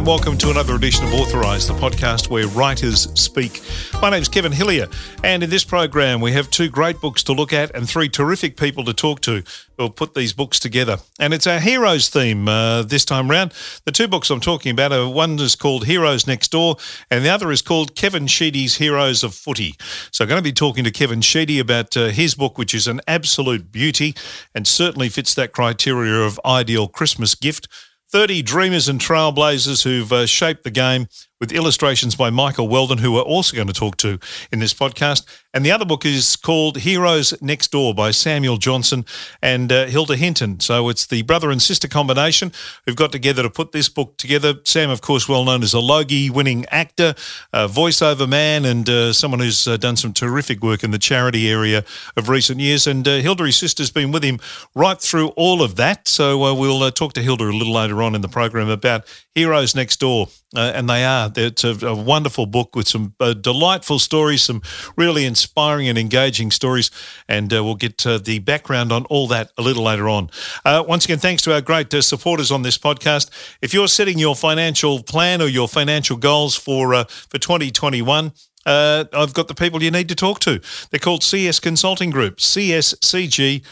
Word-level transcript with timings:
and 0.00 0.06
welcome 0.06 0.38
to 0.38 0.48
another 0.48 0.76
edition 0.76 1.04
of 1.04 1.12
Authorised, 1.12 1.68
the 1.68 1.74
podcast 1.74 2.30
where 2.30 2.46
writers 2.48 3.02
speak. 3.20 3.60
My 4.00 4.08
name's 4.08 4.30
Kevin 4.30 4.50
Hillier, 4.50 4.88
and 5.22 5.42
in 5.42 5.50
this 5.50 5.62
program, 5.62 6.22
we 6.22 6.32
have 6.32 6.48
two 6.48 6.70
great 6.70 7.02
books 7.02 7.22
to 7.24 7.34
look 7.34 7.52
at 7.52 7.74
and 7.74 7.86
three 7.86 8.08
terrific 8.08 8.56
people 8.56 8.82
to 8.84 8.94
talk 8.94 9.20
to 9.22 9.42
who'll 9.76 9.90
put 9.90 10.14
these 10.14 10.32
books 10.32 10.58
together. 10.58 11.00
And 11.18 11.34
it's 11.34 11.46
our 11.46 11.58
heroes 11.58 12.08
theme 12.08 12.48
uh, 12.48 12.82
this 12.82 13.04
time 13.04 13.30
round. 13.30 13.52
The 13.84 13.92
two 13.92 14.08
books 14.08 14.30
I'm 14.30 14.40
talking 14.40 14.72
about 14.72 14.90
are 14.90 15.06
one 15.06 15.38
is 15.38 15.54
called 15.54 15.84
Heroes 15.84 16.26
Next 16.26 16.48
Door, 16.48 16.76
and 17.10 17.22
the 17.22 17.28
other 17.28 17.52
is 17.52 17.60
called 17.60 17.94
Kevin 17.94 18.26
Sheedy's 18.26 18.76
Heroes 18.76 19.22
of 19.22 19.34
Footy. 19.34 19.74
So 20.12 20.24
I'm 20.24 20.30
going 20.30 20.42
to 20.42 20.42
be 20.42 20.50
talking 20.52 20.84
to 20.84 20.90
Kevin 20.90 21.20
Sheedy 21.20 21.58
about 21.58 21.94
uh, 21.94 22.06
his 22.06 22.34
book, 22.34 22.56
which 22.56 22.72
is 22.72 22.86
an 22.86 23.02
absolute 23.06 23.70
beauty 23.70 24.14
and 24.54 24.66
certainly 24.66 25.10
fits 25.10 25.34
that 25.34 25.52
criteria 25.52 26.22
of 26.22 26.40
ideal 26.46 26.88
Christmas 26.88 27.34
gift. 27.34 27.68
30 28.10 28.42
dreamers 28.42 28.88
and 28.88 29.00
trailblazers 29.00 29.84
who've 29.84 30.12
uh, 30.12 30.26
shaped 30.26 30.64
the 30.64 30.70
game 30.70 31.06
with 31.40 31.52
illustrations 31.52 32.14
by 32.14 32.28
Michael 32.28 32.68
Weldon, 32.68 32.98
who 32.98 33.12
we're 33.12 33.22
also 33.22 33.56
going 33.56 33.66
to 33.66 33.72
talk 33.72 33.96
to 33.98 34.18
in 34.52 34.58
this 34.58 34.74
podcast. 34.74 35.24
And 35.52 35.64
the 35.64 35.72
other 35.72 35.84
book 35.84 36.04
is 36.04 36.36
called 36.36 36.78
Heroes 36.78 37.34
Next 37.40 37.72
Door 37.72 37.94
by 37.94 38.10
Samuel 38.12 38.58
Johnson 38.58 39.04
and 39.42 39.72
uh, 39.72 39.86
Hilda 39.86 40.16
Hinton. 40.16 40.60
So 40.60 40.88
it's 40.90 41.06
the 41.06 41.22
brother 41.22 41.50
and 41.50 41.60
sister 41.60 41.88
combination 41.88 42.52
who've 42.84 42.94
got 42.94 43.10
together 43.10 43.42
to 43.42 43.50
put 43.50 43.72
this 43.72 43.88
book 43.88 44.16
together. 44.18 44.54
Sam, 44.64 44.90
of 44.90 45.00
course, 45.00 45.28
well 45.28 45.44
known 45.44 45.62
as 45.62 45.72
a 45.72 45.80
Logie 45.80 46.30
winning 46.30 46.66
actor, 46.66 47.14
voiceover 47.52 48.28
man, 48.28 48.64
and 48.64 48.88
uh, 48.88 49.12
someone 49.12 49.40
who's 49.40 49.66
uh, 49.66 49.76
done 49.76 49.96
some 49.96 50.12
terrific 50.12 50.62
work 50.62 50.84
in 50.84 50.90
the 50.90 50.98
charity 50.98 51.50
area 51.50 51.84
of 52.16 52.28
recent 52.28 52.60
years. 52.60 52.86
And 52.86 53.08
uh, 53.08 53.16
Hilda, 53.16 53.46
his 53.46 53.56
sister's 53.56 53.90
been 53.90 54.12
with 54.12 54.22
him 54.22 54.38
right 54.74 55.00
through 55.00 55.28
all 55.30 55.62
of 55.62 55.76
that. 55.76 56.06
So 56.06 56.44
uh, 56.44 56.54
we'll 56.54 56.90
talk 56.92 57.14
to 57.14 57.22
Hilda 57.22 57.44
a 57.44 57.50
little 57.50 57.74
later 57.74 58.02
on 58.02 58.14
in 58.14 58.20
the 58.20 58.28
program 58.28 58.68
about 58.68 59.04
Heroes 59.34 59.74
Next 59.74 59.98
Door. 60.00 60.28
and 60.54 60.88
they 60.88 61.04
are 61.04 61.29
it's 61.36 61.64
a, 61.64 61.86
a 61.86 61.94
wonderful 61.94 62.46
book 62.46 62.74
with 62.74 62.88
some 62.88 63.14
uh, 63.20 63.34
delightful 63.34 63.98
stories, 63.98 64.42
some 64.42 64.62
really 64.96 65.24
inspiring 65.24 65.88
and 65.88 65.98
engaging 65.98 66.50
stories, 66.50 66.90
and 67.28 67.52
uh, 67.52 67.62
we'll 67.64 67.74
get 67.74 68.06
uh, 68.06 68.18
the 68.18 68.38
background 68.40 68.92
on 68.92 69.04
all 69.06 69.26
that 69.28 69.50
a 69.58 69.62
little 69.62 69.84
later 69.84 70.08
on. 70.08 70.30
Uh, 70.64 70.84
once 70.86 71.04
again, 71.04 71.18
thanks 71.18 71.42
to 71.42 71.52
our 71.52 71.60
great 71.60 71.92
uh, 71.94 72.02
supporters 72.02 72.50
on 72.50 72.62
this 72.62 72.78
podcast. 72.78 73.30
If 73.60 73.74
you're 73.74 73.88
setting 73.88 74.18
your 74.18 74.36
financial 74.36 75.02
plan 75.02 75.42
or 75.42 75.48
your 75.48 75.68
financial 75.68 76.16
goals 76.16 76.56
for 76.56 77.04
for 77.04 77.38
2021. 77.38 78.32
Uh, 78.66 79.04
I've 79.14 79.32
got 79.32 79.48
the 79.48 79.54
people 79.54 79.82
you 79.82 79.90
need 79.90 80.10
to 80.10 80.14
talk 80.14 80.38
to. 80.40 80.60
They're 80.90 81.00
called 81.00 81.24
CS 81.24 81.60
Consulting 81.60 82.10
Group, 82.10 82.36
cscg 82.36 83.62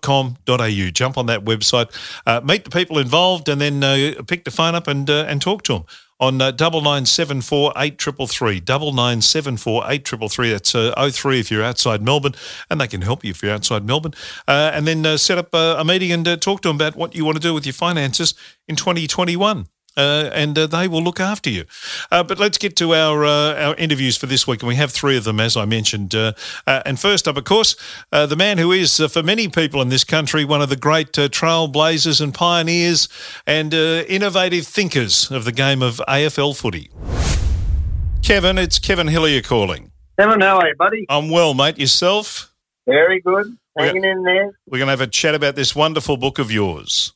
com.au. 0.00 0.90
Jump 0.90 1.18
on 1.18 1.26
that 1.26 1.44
website, 1.44 1.90
uh, 2.26 2.40
meet 2.44 2.64
the 2.64 2.70
people 2.70 2.98
involved, 2.98 3.48
and 3.48 3.60
then 3.60 3.82
uh, 3.82 4.22
pick 4.26 4.44
the 4.44 4.50
phone 4.50 4.74
up 4.74 4.86
and 4.86 5.08
uh, 5.08 5.24
and 5.28 5.40
talk 5.40 5.62
to 5.64 5.72
them 5.72 5.84
on 6.22 6.40
uh, 6.40 6.52
double 6.52 6.80
nine 6.80 7.04
seven 7.04 7.40
four 7.40 7.72
eight 7.76 7.98
triple 7.98 8.28
three 8.28 8.60
double 8.60 8.92
nine 8.92 9.20
seven 9.20 9.56
four 9.56 9.82
eight 9.88 10.04
triple 10.04 10.28
three. 10.28 10.50
That's 10.50 10.72
uh, 10.74 11.10
03 11.10 11.40
if 11.40 11.50
you're 11.50 11.64
outside 11.64 12.00
Melbourne, 12.00 12.34
and 12.70 12.80
they 12.80 12.86
can 12.86 13.02
help 13.02 13.24
you 13.24 13.30
if 13.30 13.42
you're 13.42 13.52
outside 13.52 13.84
Melbourne. 13.84 14.14
Uh, 14.46 14.70
and 14.72 14.86
then 14.86 15.04
uh, 15.04 15.16
set 15.16 15.36
up 15.36 15.52
a, 15.52 15.76
a 15.78 15.84
meeting 15.84 16.12
and 16.12 16.26
uh, 16.26 16.36
talk 16.36 16.60
to 16.62 16.68
them 16.68 16.76
about 16.76 16.94
what 16.94 17.16
you 17.16 17.24
want 17.24 17.36
to 17.36 17.42
do 17.42 17.52
with 17.52 17.66
your 17.66 17.72
finances 17.72 18.34
in 18.68 18.76
2021 18.76 19.66
uh, 19.96 20.30
and 20.32 20.58
uh, 20.58 20.66
they 20.66 20.88
will 20.88 21.02
look 21.02 21.20
after 21.20 21.50
you. 21.50 21.64
Uh, 22.10 22.22
but 22.22 22.38
let's 22.38 22.58
get 22.58 22.76
to 22.76 22.94
our 22.94 23.24
uh, 23.24 23.54
our 23.54 23.74
interviews 23.76 24.16
for 24.16 24.26
this 24.26 24.46
week, 24.46 24.62
and 24.62 24.68
we 24.68 24.76
have 24.76 24.92
three 24.92 25.16
of 25.16 25.24
them, 25.24 25.40
as 25.40 25.56
I 25.56 25.64
mentioned. 25.64 26.14
Uh, 26.14 26.32
uh, 26.66 26.82
and 26.86 26.98
first 26.98 27.28
up, 27.28 27.36
of 27.36 27.44
course, 27.44 27.76
the 28.10 28.36
man 28.36 28.58
who 28.58 28.72
is, 28.72 28.98
for 29.12 29.22
many 29.22 29.48
people 29.48 29.82
in 29.82 29.88
this 29.88 30.04
country, 30.04 30.44
one 30.44 30.62
of 30.62 30.68
the 30.68 30.76
great 30.76 31.12
trailblazers 31.12 32.20
and 32.20 32.32
pioneers 32.34 33.08
and 33.46 33.74
innovative 33.74 34.66
thinkers 34.66 35.30
of 35.30 35.44
the 35.44 35.52
game 35.52 35.82
of 35.82 36.00
AFL 36.08 36.56
footy. 36.56 36.90
Kevin, 38.22 38.58
it's 38.58 38.78
Kevin 38.78 39.08
Hillier 39.08 39.42
calling. 39.42 39.90
Kevin, 40.18 40.40
how 40.40 40.58
are 40.58 40.68
you, 40.68 40.74
buddy? 40.78 41.06
I'm 41.08 41.30
well, 41.30 41.54
mate. 41.54 41.78
Yourself? 41.78 42.52
Very 42.86 43.20
good. 43.20 43.56
Hanging 43.76 44.04
in 44.04 44.22
there. 44.22 44.52
We're 44.66 44.78
going 44.78 44.86
to 44.86 44.92
have 44.92 45.00
a 45.00 45.06
chat 45.06 45.34
about 45.34 45.56
this 45.56 45.74
wonderful 45.74 46.16
book 46.16 46.38
of 46.38 46.52
yours 46.52 47.12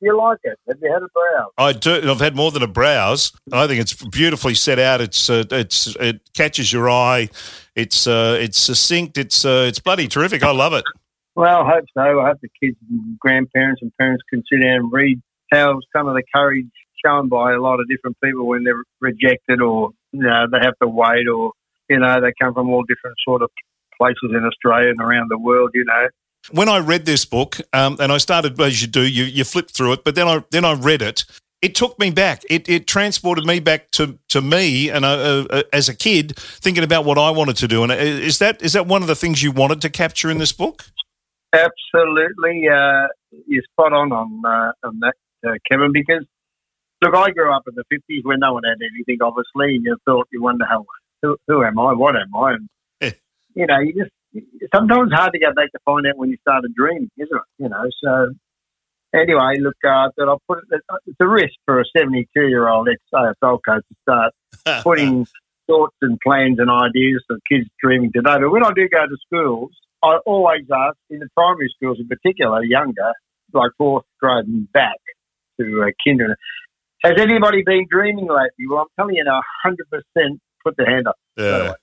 you 0.00 0.16
like 0.16 0.38
it? 0.44 0.58
Have 0.68 0.78
you 0.80 0.92
had 0.92 1.02
a 1.02 1.08
browse? 1.08 1.52
I 1.58 1.72
do. 1.72 2.10
I've 2.10 2.20
had 2.20 2.36
more 2.36 2.50
than 2.50 2.62
a 2.62 2.68
browse. 2.68 3.32
I 3.52 3.66
think 3.66 3.80
it's 3.80 3.94
beautifully 3.94 4.54
set 4.54 4.78
out. 4.78 5.00
It's 5.00 5.28
uh, 5.28 5.44
it's 5.50 5.96
it 5.96 6.20
catches 6.34 6.72
your 6.72 6.88
eye. 6.88 7.30
It's 7.74 8.06
uh, 8.06 8.38
it's 8.40 8.58
succinct. 8.58 9.18
It's 9.18 9.44
uh, 9.44 9.66
it's 9.68 9.80
bloody 9.80 10.08
terrific. 10.08 10.42
I 10.42 10.52
love 10.52 10.72
it. 10.72 10.84
Well, 11.34 11.62
I 11.62 11.74
hope 11.74 11.84
so. 11.96 12.20
I 12.20 12.28
hope 12.28 12.38
the 12.42 12.48
kids 12.60 12.76
and 12.90 13.18
grandparents 13.18 13.82
and 13.82 13.92
parents 13.96 14.22
can 14.28 14.42
sit 14.50 14.60
down 14.60 14.76
and 14.76 14.92
read 14.92 15.20
how 15.52 15.78
some 15.96 16.08
of 16.08 16.14
the 16.14 16.22
courage 16.34 16.66
shown 17.04 17.28
by 17.28 17.52
a 17.52 17.60
lot 17.60 17.80
of 17.80 17.88
different 17.88 18.16
people 18.22 18.46
when 18.46 18.64
they're 18.64 18.82
rejected 19.00 19.60
or 19.60 19.90
you 20.12 20.22
know 20.22 20.46
they 20.50 20.58
have 20.58 20.74
to 20.82 20.88
wait 20.88 21.28
or 21.28 21.52
you 21.88 21.98
know 21.98 22.20
they 22.20 22.32
come 22.40 22.54
from 22.54 22.70
all 22.70 22.82
different 22.82 23.16
sort 23.24 23.42
of 23.42 23.50
places 23.96 24.30
in 24.30 24.44
Australia 24.44 24.90
and 24.90 25.00
around 25.00 25.28
the 25.30 25.38
world. 25.38 25.70
You 25.74 25.84
know, 25.84 26.08
when 26.50 26.68
I 26.68 26.78
read 26.78 27.04
this 27.04 27.24
book, 27.24 27.58
um, 27.72 27.96
and 28.00 28.10
I 28.12 28.18
started 28.18 28.60
as 28.60 28.80
you 28.80 28.88
do, 28.88 29.02
you 29.02 29.24
you 29.24 29.44
flip 29.44 29.70
through 29.70 29.92
it, 29.92 30.04
but 30.04 30.14
then 30.14 30.26
I 30.26 30.44
then 30.50 30.64
I 30.64 30.74
read 30.74 31.02
it. 31.02 31.24
It 31.60 31.74
took 31.74 31.98
me 31.98 32.10
back. 32.10 32.42
It, 32.48 32.68
it 32.68 32.86
transported 32.86 33.44
me 33.44 33.58
back 33.58 33.90
to, 33.92 34.16
to 34.28 34.40
me 34.40 34.90
and 34.90 35.04
uh, 35.04 35.08
uh, 35.08 35.46
uh, 35.50 35.62
as 35.72 35.88
a 35.88 35.96
kid 35.96 36.36
thinking 36.36 36.84
about 36.84 37.04
what 37.04 37.18
I 37.18 37.30
wanted 37.30 37.56
to 37.56 37.66
do. 37.66 37.82
And 37.82 37.90
uh, 37.90 37.96
is 37.96 38.38
that 38.38 38.62
is 38.62 38.74
that 38.74 38.86
one 38.86 39.02
of 39.02 39.08
the 39.08 39.16
things 39.16 39.42
you 39.42 39.50
wanted 39.50 39.80
to 39.82 39.90
capture 39.90 40.30
in 40.30 40.38
this 40.38 40.52
book? 40.52 40.84
Absolutely, 41.52 42.68
uh, 42.68 43.08
you're 43.46 43.64
spot 43.72 43.92
on 43.92 44.12
on, 44.12 44.42
uh, 44.44 44.86
on 44.86 45.00
that, 45.00 45.58
Kevin. 45.70 45.92
Because 45.92 46.24
look, 47.02 47.14
I 47.14 47.30
grew 47.30 47.52
up 47.52 47.64
in 47.66 47.74
the 47.74 47.84
fifties 47.90 48.22
when 48.24 48.38
no 48.38 48.54
one 48.54 48.62
had 48.64 48.78
anything, 48.94 49.18
obviously, 49.20 49.76
and 49.76 49.84
you 49.84 49.96
thought 50.04 50.28
you 50.30 50.42
wonder 50.42 50.64
how 50.64 50.84
who, 51.22 51.36
who 51.48 51.64
am 51.64 51.78
I, 51.78 51.92
what 51.92 52.14
am 52.14 52.36
I, 52.36 52.52
and 52.52 52.68
you 53.54 53.66
know, 53.66 53.80
you 53.80 53.92
just 53.94 54.12
sometimes 54.74 55.12
hard 55.12 55.32
to 55.32 55.38
go 55.38 55.52
back 55.54 55.72
to 55.72 55.78
find 55.84 56.06
out 56.06 56.16
when 56.16 56.30
you 56.30 56.36
started 56.40 56.74
dreaming, 56.74 57.10
isn't 57.18 57.36
it? 57.36 57.42
You 57.62 57.68
know, 57.68 57.84
so 58.02 58.34
anyway, 59.14 59.58
look, 59.60 59.76
uh, 59.84 60.10
that 60.16 60.28
I'll 60.28 60.42
put 60.46 60.58
it, 60.58 60.82
it's 61.06 61.16
a 61.20 61.26
risk 61.26 61.54
for 61.64 61.80
a 61.80 61.84
72 61.96 62.28
year 62.48 62.68
old 62.68 62.88
ex 62.88 63.00
AFL 63.12 63.60
coach 63.66 63.84
to 63.88 63.96
start 64.02 64.82
putting 64.82 65.26
thoughts 65.66 65.96
and 66.02 66.18
plans 66.20 66.58
and 66.58 66.70
ideas 66.70 67.22
for 67.26 67.38
kids 67.50 67.68
dreaming 67.82 68.10
today. 68.12 68.36
But 68.40 68.50
when 68.50 68.64
I 68.64 68.70
do 68.74 68.88
go 68.88 69.06
to 69.06 69.16
schools, 69.26 69.70
I 70.02 70.18
always 70.26 70.64
ask, 70.72 70.96
in 71.10 71.18
the 71.20 71.28
primary 71.36 71.72
schools 71.76 71.98
in 72.00 72.08
particular, 72.08 72.62
younger, 72.64 73.12
like 73.52 73.70
fourth 73.76 74.04
grade 74.20 74.46
and 74.46 74.70
back 74.72 74.96
to 75.60 75.82
uh, 75.82 75.90
kindergarten, 76.04 76.36
has 77.04 77.14
anybody 77.18 77.62
been 77.64 77.86
dreaming 77.90 78.28
lately? 78.28 78.66
Well, 78.68 78.80
I'm 78.80 78.86
telling 78.96 79.16
you 79.16 79.24
now, 79.24 79.40
100% 79.64 80.38
put 80.64 80.76
the 80.76 80.84
hand 80.84 81.06
up. 81.06 81.16
Yeah. 81.36 81.74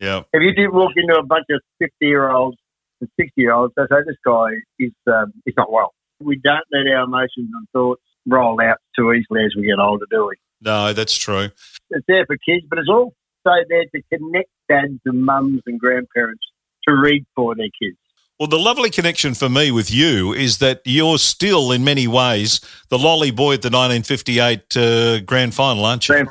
Yeah. 0.00 0.22
If 0.32 0.42
you 0.42 0.52
did 0.52 0.72
walk 0.72 0.92
into 0.96 1.14
a 1.14 1.22
bunch 1.22 1.46
of 1.50 1.60
50 1.78 1.94
year 2.00 2.30
olds 2.30 2.56
and 3.00 3.10
60 3.18 3.32
year 3.36 3.52
olds, 3.52 3.74
they 3.76 3.82
say, 3.82 3.96
this 4.06 4.16
guy 4.24 4.48
is, 4.78 4.92
um, 5.06 5.32
is 5.46 5.54
not 5.56 5.70
well. 5.70 5.92
We 6.20 6.36
don't 6.36 6.64
let 6.72 6.90
our 6.92 7.04
emotions 7.04 7.50
and 7.52 7.66
thoughts 7.72 8.02
roll 8.26 8.60
out 8.60 8.78
too 8.96 9.12
easily 9.12 9.44
as 9.44 9.54
we 9.56 9.66
get 9.66 9.78
older, 9.78 10.06
do 10.10 10.26
we? 10.28 10.34
No, 10.62 10.92
that's 10.92 11.16
true. 11.16 11.50
It's 11.90 12.04
there 12.06 12.26
for 12.26 12.36
kids, 12.36 12.66
but 12.68 12.78
it's 12.78 12.88
also 12.88 13.12
there 13.44 13.84
to 13.94 14.02
connect 14.12 14.50
dads 14.68 15.00
and 15.04 15.24
mums 15.24 15.62
and 15.66 15.78
grandparents 15.78 16.44
to 16.86 16.94
read 16.94 17.24
for 17.34 17.54
their 17.54 17.70
kids. 17.80 17.96
Well, 18.38 18.48
the 18.48 18.58
lovely 18.58 18.88
connection 18.88 19.34
for 19.34 19.50
me 19.50 19.70
with 19.70 19.90
you 19.90 20.32
is 20.32 20.58
that 20.58 20.80
you're 20.86 21.18
still, 21.18 21.72
in 21.72 21.84
many 21.84 22.08
ways, 22.08 22.60
the 22.88 22.98
lolly 22.98 23.30
boy 23.30 23.54
at 23.54 23.62
the 23.62 23.68
1958 23.68 24.76
uh, 24.76 25.20
grand 25.20 25.54
final, 25.54 25.84
aren't 25.84 26.08
you? 26.08 26.14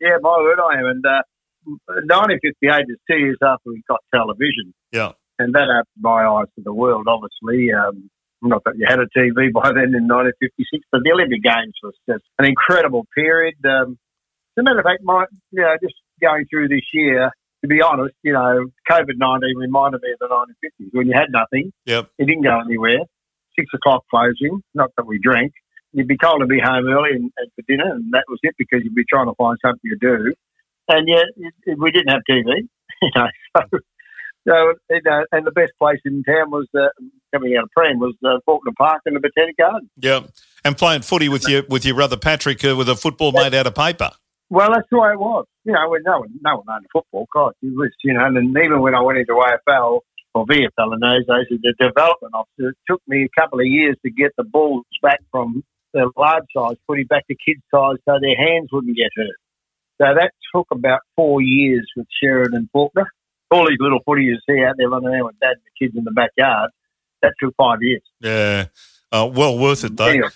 yeah, 0.00 0.18
my 0.20 0.38
word, 0.38 0.60
I 0.60 0.78
am. 0.78 0.86
And 0.86 1.04
uh, 1.04 1.22
1958 1.66 2.86
is 2.88 2.98
two 3.10 3.18
years 3.18 3.38
after 3.42 3.70
we 3.70 3.82
got 3.88 4.00
television. 4.14 4.74
Yeah. 4.92 5.12
And 5.38 5.54
that 5.54 5.68
opened 5.68 6.00
my 6.00 6.24
eyes 6.24 6.46
to 6.56 6.62
the 6.62 6.72
world, 6.72 7.06
obviously. 7.08 7.72
Um, 7.72 8.10
not 8.42 8.62
that 8.64 8.76
you 8.76 8.86
had 8.88 9.00
a 9.00 9.08
TV 9.16 9.52
by 9.52 9.72
then 9.72 9.92
in 9.96 10.08
1956, 10.08 10.86
but 10.92 11.00
the 11.04 11.12
Olympic 11.12 11.42
Games 11.42 11.74
was 11.82 11.94
just 12.08 12.24
an 12.38 12.46
incredible 12.46 13.06
period. 13.14 13.54
Um, 13.64 13.98
as 14.56 14.60
a 14.60 14.62
matter 14.62 14.78
of 14.78 14.84
fact, 14.84 15.02
my, 15.02 15.26
you 15.50 15.62
know, 15.62 15.74
just 15.82 15.94
going 16.20 16.46
through 16.48 16.68
this 16.68 16.84
year, 16.92 17.30
to 17.62 17.68
be 17.68 17.82
honest, 17.82 18.14
you 18.22 18.32
know, 18.32 18.66
COVID 18.88 19.16
19 19.16 19.56
reminded 19.56 20.00
me 20.02 20.12
of 20.12 20.18
the 20.20 20.28
1950s 20.28 20.88
when 20.92 21.06
you 21.06 21.14
had 21.14 21.30
nothing. 21.30 21.72
Yep. 21.86 22.10
You 22.18 22.26
didn't 22.26 22.44
go 22.44 22.60
anywhere. 22.60 23.00
Six 23.58 23.68
o'clock 23.74 24.04
closing, 24.10 24.62
not 24.74 24.90
that 24.96 25.06
we 25.06 25.18
drank. 25.18 25.52
You'd 25.92 26.08
be 26.08 26.18
told 26.18 26.40
to 26.40 26.46
be 26.46 26.60
home 26.60 26.86
early 26.88 27.16
and, 27.16 27.32
and 27.38 27.50
for 27.54 27.62
dinner, 27.66 27.90
and 27.90 28.12
that 28.12 28.24
was 28.28 28.38
it 28.42 28.54
because 28.58 28.80
you'd 28.84 28.94
be 28.94 29.04
trying 29.08 29.26
to 29.26 29.34
find 29.34 29.56
something 29.64 29.90
to 29.90 29.96
do 29.96 30.34
and 30.88 31.08
yet 31.08 31.24
we 31.78 31.90
didn't 31.90 32.10
have 32.10 32.22
TV. 32.28 32.68
You 33.02 33.10
know, 33.14 33.26
so, 33.54 33.78
so 34.48 34.74
you 34.88 35.02
know, 35.04 35.24
and 35.30 35.46
the 35.46 35.50
best 35.50 35.72
place 35.78 36.00
in 36.06 36.22
town 36.22 36.50
was 36.50 36.66
uh, 36.74 36.86
coming 37.34 37.54
out 37.56 37.64
of 37.64 37.70
Prem 37.76 37.98
was 37.98 38.14
uh, 38.24 38.38
Fawkner 38.48 38.74
Park 38.78 39.02
and 39.04 39.14
the 39.14 39.20
Botanic 39.20 39.56
Garden. 39.58 39.90
Yeah, 39.98 40.20
and 40.64 40.78
playing 40.78 41.02
footy 41.02 41.28
with 41.28 41.46
your 41.46 41.64
with 41.68 41.84
your 41.84 41.94
brother 41.94 42.16
Patrick 42.16 42.64
uh, 42.64 42.74
with 42.74 42.88
a 42.88 42.96
football 42.96 43.32
made 43.32 43.54
out 43.54 43.66
of 43.66 43.74
paper. 43.74 44.12
Well, 44.48 44.70
that's 44.72 44.86
the 44.90 44.98
way 44.98 45.12
it 45.12 45.18
was. 45.18 45.44
You 45.64 45.72
know, 45.72 45.88
when 45.90 46.02
no 46.04 46.20
one 46.20 46.30
no 46.40 46.56
one 46.56 46.66
owned 46.74 46.86
football. 46.92 47.26
God, 47.34 47.52
it 47.60 47.76
was 47.76 47.90
you 48.02 48.14
know, 48.14 48.24
and 48.24 48.56
even 48.56 48.80
when 48.80 48.94
I 48.94 49.02
went 49.02 49.18
into 49.18 49.32
AFL 49.34 50.00
or 50.34 50.46
VFL 50.46 50.94
in 50.94 51.00
those 51.00 51.26
days, 51.26 51.60
the 51.62 51.74
development 51.78 52.34
officer, 52.34 52.70
it 52.70 52.76
took 52.88 53.02
me 53.06 53.24
a 53.24 53.40
couple 53.40 53.60
of 53.60 53.66
years 53.66 53.96
to 54.04 54.10
get 54.10 54.32
the 54.38 54.44
balls 54.44 54.84
back 55.02 55.20
from 55.30 55.64
the 55.92 56.10
large 56.16 56.44
size 56.56 56.76
footy 56.86 57.04
back 57.04 57.26
to 57.26 57.34
kids 57.34 57.62
size 57.74 57.96
so 58.04 58.18
their 58.20 58.36
hands 58.36 58.68
wouldn't 58.72 58.96
get 58.96 59.10
hurt. 59.16 59.36
So 60.00 60.06
that 60.14 60.32
took 60.54 60.66
about 60.70 61.00
four 61.14 61.40
years 61.40 61.90
with 61.96 62.06
Sheridan 62.22 62.54
and 62.54 62.68
Faulkner. 62.72 63.06
All 63.50 63.66
these 63.68 63.78
little 63.80 64.00
footy 64.04 64.22
you 64.24 64.38
see 64.48 64.62
out 64.64 64.74
there 64.76 64.88
running 64.88 65.08
around 65.08 65.26
with 65.26 65.38
dad 65.40 65.52
and 65.52 65.60
the 65.64 65.86
kids 65.86 65.96
in 65.96 66.04
the 66.04 66.10
backyard, 66.10 66.70
that 67.22 67.32
took 67.40 67.54
five 67.56 67.78
years. 67.80 68.02
Yeah. 68.20 68.66
Uh, 69.10 69.30
well 69.32 69.58
worth 69.58 69.84
it, 69.84 69.96
though. 69.96 70.06
Anyway, 70.06 70.28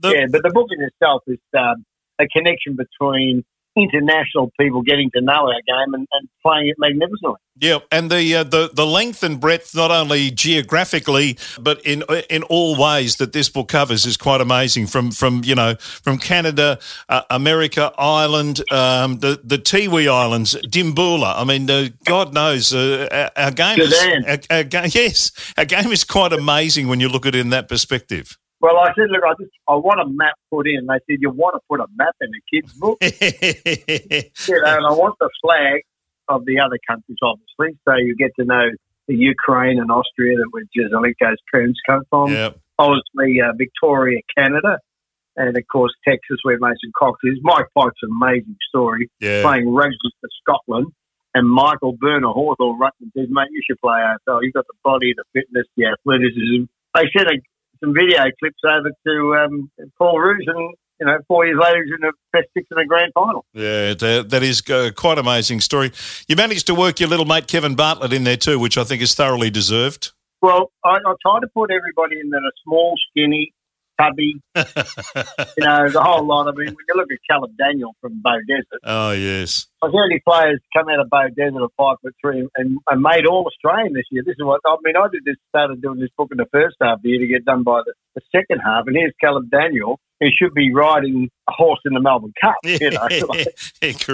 The- 0.00 0.10
yeah, 0.10 0.26
but 0.30 0.42
the 0.42 0.50
book 0.50 0.68
in 0.76 0.82
itself 0.82 1.22
is 1.26 1.38
um, 1.56 1.84
a 2.18 2.26
connection 2.28 2.76
between 2.76 3.44
international 3.76 4.50
people 4.58 4.82
getting 4.82 5.10
to 5.14 5.20
know 5.20 5.48
our 5.48 5.62
game 5.66 5.94
and, 5.94 6.06
and 6.12 6.28
playing 6.42 6.68
it 6.68 6.76
magnificently. 6.78 7.38
Yeah, 7.56 7.78
and 7.92 8.10
the 8.10 8.34
uh, 8.34 8.44
the 8.44 8.70
the 8.72 8.84
length 8.84 9.22
and 9.22 9.40
breadth, 9.40 9.76
not 9.76 9.92
only 9.92 10.32
geographically, 10.32 11.38
but 11.60 11.80
in 11.86 12.02
in 12.28 12.42
all 12.44 12.76
ways 12.76 13.16
that 13.16 13.32
this 13.32 13.48
book 13.48 13.68
covers, 13.68 14.06
is 14.06 14.16
quite 14.16 14.40
amazing. 14.40 14.88
From 14.88 15.12
from 15.12 15.42
you 15.44 15.54
know 15.54 15.76
from 15.78 16.18
Canada, 16.18 16.80
uh, 17.08 17.22
America, 17.30 17.92
Ireland, 17.96 18.60
um, 18.72 19.20
the 19.20 19.40
the 19.42 19.58
Tiwi 19.58 20.08
Islands, 20.08 20.56
Dimboola. 20.66 21.34
I 21.36 21.44
mean, 21.44 21.70
uh, 21.70 21.90
God 22.04 22.34
knows 22.34 22.74
uh, 22.74 23.30
our, 23.36 23.44
our 23.44 23.50
game 23.52 23.78
is 23.78 23.94
our, 24.50 24.58
our 24.58 24.86
yes, 24.88 25.30
our 25.56 25.64
game 25.64 25.92
is 25.92 26.02
quite 26.02 26.32
amazing 26.32 26.88
when 26.88 26.98
you 26.98 27.08
look 27.08 27.24
at 27.24 27.36
it 27.36 27.40
in 27.40 27.50
that 27.50 27.68
perspective. 27.68 28.36
Well, 28.64 28.78
I 28.78 28.94
said, 28.96 29.12
look, 29.12 29.20
I 29.28 29.36
just 29.38 29.52
I 29.68 29.74
want 29.74 30.00
a 30.00 30.08
map 30.08 30.40
put 30.48 30.66
in. 30.66 30.86
They 30.88 30.96
said, 31.04 31.20
you 31.20 31.28
want 31.28 31.52
to 31.52 31.60
put 31.68 31.80
a 31.80 31.86
map 32.00 32.16
in 32.22 32.30
a 32.32 32.40
kid's 32.48 32.72
book, 32.72 32.96
you 33.02 34.56
know, 34.56 34.72
and 34.72 34.86
I 34.88 34.92
want 34.96 35.16
the 35.20 35.28
flag 35.44 35.82
of 36.32 36.46
the 36.46 36.60
other 36.64 36.78
countries, 36.88 37.18
obviously, 37.20 37.76
so 37.84 37.92
you 38.00 38.16
get 38.16 38.30
to 38.40 38.46
know 38.46 38.70
the 39.06 39.16
Ukraine 39.16 39.78
and 39.78 39.90
Austria 39.90 40.38
that 40.38 40.48
where 40.48 40.64
Jesaulenko's 40.72 41.36
parents 41.52 41.78
come 41.86 42.04
from. 42.08 42.32
yeah, 42.32 42.56
Obviously, 42.78 43.36
uh, 43.44 43.52
Victoria, 43.52 44.20
Canada, 44.34 44.78
and 45.36 45.54
of 45.54 45.64
course 45.70 45.92
Texas, 46.08 46.40
where 46.42 46.56
Mason 46.58 46.88
Cox 46.98 47.20
is. 47.24 47.36
Mike 47.42 47.68
Pyke's 47.76 48.00
an 48.00 48.16
amazing 48.16 48.56
story, 48.70 49.10
yeah, 49.20 49.42
playing 49.42 49.68
rugby 49.68 50.08
for 50.22 50.30
Scotland. 50.40 50.86
And 51.34 51.50
Michael 51.50 51.92
Burner 52.00 52.28
Hawthorn 52.28 52.80
Ruckman 52.80 53.12
says, 53.12 53.28
mate, 53.28 53.48
you 53.50 53.60
should 53.68 53.78
play 53.80 54.00
AFL. 54.00 54.38
You've 54.40 54.54
got 54.54 54.64
the 54.68 54.78
body, 54.82 55.12
the 55.14 55.24
fitness, 55.34 55.66
the 55.76 55.92
athleticism. 55.92 56.64
They 56.94 57.10
said 57.12 57.26
some 57.84 57.94
video 57.94 58.24
clips 58.38 58.60
over 58.64 58.90
to 59.06 59.44
um, 59.44 59.70
Paul 59.98 60.18
Roos, 60.20 60.44
and 60.46 60.74
you 61.00 61.06
know, 61.06 61.18
four 61.28 61.44
years 61.44 61.58
later, 61.60 61.84
he's 61.84 61.94
in 61.94 62.00
the 62.00 62.12
best 62.32 62.46
six 62.56 62.66
in 62.70 62.78
the 62.78 62.86
grand 62.86 63.12
final. 63.14 63.44
yeah. 63.52 63.94
That, 63.94 64.28
that 64.30 64.42
is 64.42 64.62
uh, 64.70 64.90
quite 64.96 65.18
amazing 65.18 65.60
story. 65.60 65.92
You 66.28 66.36
managed 66.36 66.66
to 66.68 66.74
work 66.74 67.00
your 67.00 67.08
little 67.08 67.26
mate 67.26 67.46
Kevin 67.46 67.74
Bartlett 67.74 68.12
in 68.12 68.24
there 68.24 68.36
too, 68.36 68.58
which 68.58 68.78
I 68.78 68.84
think 68.84 69.02
is 69.02 69.14
thoroughly 69.14 69.50
deserved. 69.50 70.12
Well, 70.40 70.70
I, 70.84 70.96
I 70.96 71.14
try 71.22 71.40
to 71.40 71.48
put 71.54 71.70
everybody 71.70 72.20
in 72.20 72.30
that 72.30 72.38
are 72.38 72.52
small, 72.64 72.94
skinny, 73.10 73.52
tubby, 74.00 74.40
you 74.56 75.64
know, 75.64 75.88
the 75.88 76.02
whole 76.02 76.26
lot. 76.26 76.48
I 76.48 76.52
mean, 76.52 76.74
when 76.74 76.84
you 76.88 76.94
look 76.94 77.08
at 77.10 77.18
Caleb 77.28 77.56
Daniel 77.56 77.94
from 78.00 78.20
Bow 78.22 78.38
Desert, 78.46 78.80
oh 78.84 79.12
yes. 79.12 79.66
I 79.82 79.86
was 79.86 79.92
the 79.92 80.00
only 80.00 80.22
players 80.26 80.60
come 80.76 80.88
out 80.88 81.00
of 81.00 81.10
Bow 81.10 81.28
Desert 81.28 81.62
at 81.62 81.70
five 81.76 81.96
foot 82.02 82.14
three 82.20 82.48
and, 82.56 82.78
and 82.88 83.02
made 83.02 83.26
all 83.26 83.46
Australian 83.46 83.94
this 83.94 84.06
year. 84.10 84.22
This 84.24 84.36
is 84.38 84.44
what 84.44 84.60
I 84.66 84.76
mean. 84.82 84.96
I 84.96 85.08
did 85.12 85.24
this, 85.24 85.36
started 85.48 85.82
doing 85.82 86.00
this 86.00 86.10
book 86.16 86.28
in 86.32 86.38
the 86.38 86.48
first 86.52 86.76
half 86.80 86.98
of 86.98 87.02
the 87.02 87.10
year 87.10 87.20
to 87.20 87.26
get 87.26 87.44
done 87.44 87.62
by 87.62 87.82
the, 87.84 87.94
the 88.14 88.22
second 88.32 88.60
half, 88.64 88.84
and 88.86 88.96
here's 88.96 89.14
Caleb 89.20 89.50
Daniel, 89.50 90.00
who 90.20 90.28
should 90.30 90.54
be 90.54 90.72
riding 90.72 91.28
a 91.48 91.52
horse 91.52 91.80
in 91.84 91.92
the 91.92 92.00
Melbourne 92.00 92.32
Cup. 92.40 92.54
You 92.64 92.90
know, 92.90 93.08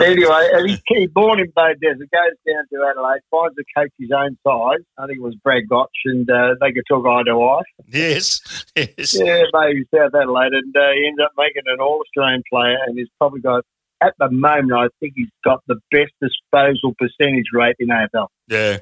Anyway, 0.02 0.48
and 0.52 0.70
he's, 0.70 0.80
he's 0.86 1.10
born 1.10 1.40
in 1.40 1.50
Bow 1.54 1.72
Desert, 1.80 2.08
goes 2.10 2.36
down 2.46 2.64
to 2.72 2.88
Adelaide, 2.88 3.20
finds 3.30 3.54
a 3.58 3.64
coach 3.78 3.92
his 3.98 4.10
own 4.16 4.36
size. 4.46 4.84
I 4.98 5.06
think 5.06 5.18
it 5.18 5.22
was 5.22 5.36
Brad 5.36 5.68
Gotch, 5.68 5.90
and 6.06 6.28
uh, 6.30 6.54
they 6.60 6.72
could 6.72 6.84
talk 6.88 7.06
eye 7.06 7.22
to 7.24 7.42
eye. 7.42 7.62
Yes, 7.88 8.64
yes. 8.76 9.14
Yeah, 9.18 9.42
maybe 9.52 9.84
South 9.94 10.14
Adelaide, 10.14 10.52
and 10.52 10.74
uh, 10.76 10.92
he 10.94 11.06
ends 11.06 11.20
up 11.22 11.32
making 11.36 11.62
an 11.66 11.80
All 11.80 12.00
Australian 12.00 12.42
player, 12.50 12.76
and 12.86 12.98
he's 12.98 13.08
probably 13.18 13.40
got. 13.40 13.64
At 14.02 14.14
the 14.18 14.30
moment, 14.30 14.72
I 14.72 14.86
think 14.98 15.12
he's 15.14 15.28
got 15.44 15.62
the 15.68 15.76
best 15.92 16.12
disposal 16.22 16.94
percentage 16.98 17.48
rate 17.52 17.76
in 17.78 17.88
AFL. 17.88 18.28
Yeah. 18.48 18.78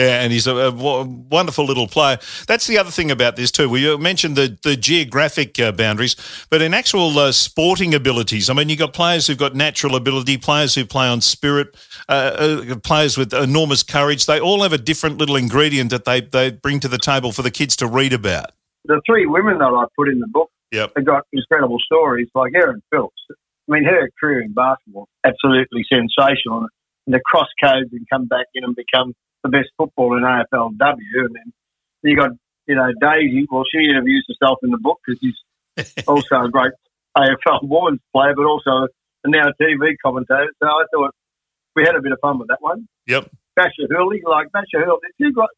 Yeah, 0.00 0.22
and 0.22 0.32
he's 0.32 0.46
a, 0.46 0.56
a 0.56 0.70
w- 0.72 1.24
wonderful 1.30 1.66
little 1.66 1.86
player. 1.86 2.18
That's 2.46 2.66
the 2.66 2.78
other 2.78 2.90
thing 2.90 3.10
about 3.10 3.36
this 3.36 3.50
too. 3.50 3.68
We 3.68 3.96
mentioned 3.98 4.36
the 4.36 4.58
the 4.62 4.76
geographic 4.76 5.60
uh, 5.60 5.72
boundaries, 5.72 6.16
but 6.48 6.62
in 6.62 6.72
actual 6.72 7.18
uh, 7.18 7.32
sporting 7.32 7.94
abilities, 7.94 8.48
I 8.48 8.54
mean, 8.54 8.70
you've 8.70 8.78
got 8.78 8.94
players 8.94 9.26
who've 9.26 9.36
got 9.38 9.54
natural 9.54 9.96
ability, 9.96 10.38
players 10.38 10.74
who 10.74 10.86
play 10.86 11.06
on 11.06 11.20
spirit, 11.20 11.76
uh, 12.08 12.12
uh, 12.72 12.76
players 12.76 13.18
with 13.18 13.34
enormous 13.34 13.82
courage. 13.82 14.24
They 14.24 14.40
all 14.40 14.62
have 14.62 14.72
a 14.72 14.78
different 14.78 15.18
little 15.18 15.36
ingredient 15.36 15.90
that 15.90 16.06
they, 16.06 16.22
they 16.22 16.50
bring 16.50 16.80
to 16.80 16.88
the 16.88 16.98
table 16.98 17.30
for 17.32 17.42
the 17.42 17.50
kids 17.50 17.76
to 17.76 17.86
read 17.86 18.12
about. 18.14 18.52
The 18.86 19.02
three 19.06 19.26
women 19.26 19.58
that 19.58 19.66
I 19.66 19.84
put 19.96 20.08
in 20.08 20.20
the 20.20 20.28
book 20.28 20.50
Yep. 20.72 20.92
have 20.96 21.04
got 21.04 21.22
incredible 21.32 21.78
stories, 21.84 22.28
like 22.34 22.52
Erin 22.54 22.80
Phillips. 22.90 23.20
I 23.30 23.34
mean, 23.68 23.84
her 23.84 24.08
career 24.20 24.40
in 24.40 24.52
basketball 24.54 25.08
absolutely 25.26 25.84
sensational. 25.88 26.66
And 27.06 27.14
the 27.14 27.20
cross 27.24 27.48
codes 27.62 27.90
and 27.92 28.06
come 28.10 28.26
back 28.26 28.46
in 28.54 28.64
and 28.64 28.76
become 28.76 29.14
the 29.42 29.48
best 29.48 29.68
football 29.76 30.16
in 30.16 30.22
AFLW. 30.22 30.76
And 30.78 31.34
then 31.34 31.52
you 32.02 32.16
got, 32.16 32.30
you 32.66 32.74
know, 32.74 32.90
Daisy. 33.00 33.46
Well, 33.50 33.64
she 33.70 33.90
interviews 33.90 34.26
herself 34.28 34.58
in 34.62 34.70
the 34.70 34.78
book 34.78 34.98
because 35.04 35.20
she's 35.20 36.04
also 36.08 36.42
a 36.42 36.50
great 36.50 36.72
AFL 37.16 37.62
women's 37.62 38.00
player, 38.12 38.34
but 38.34 38.44
also 38.44 38.88
a 39.24 39.28
now 39.30 39.52
TV 39.60 39.94
commentator. 40.02 40.52
So 40.62 40.68
I 40.68 40.84
thought 40.92 41.14
we 41.74 41.84
had 41.84 41.96
a 41.96 42.02
bit 42.02 42.12
of 42.12 42.18
fun 42.20 42.38
with 42.38 42.48
that 42.48 42.60
one. 42.60 42.88
Yep. 43.06 43.30
Bachar 43.58 43.88
Houli, 43.90 44.20
like 44.24 44.48
Bachar 44.48 44.84
Houli, 44.86 45.10
you've 45.18 45.34
got 45.34 45.48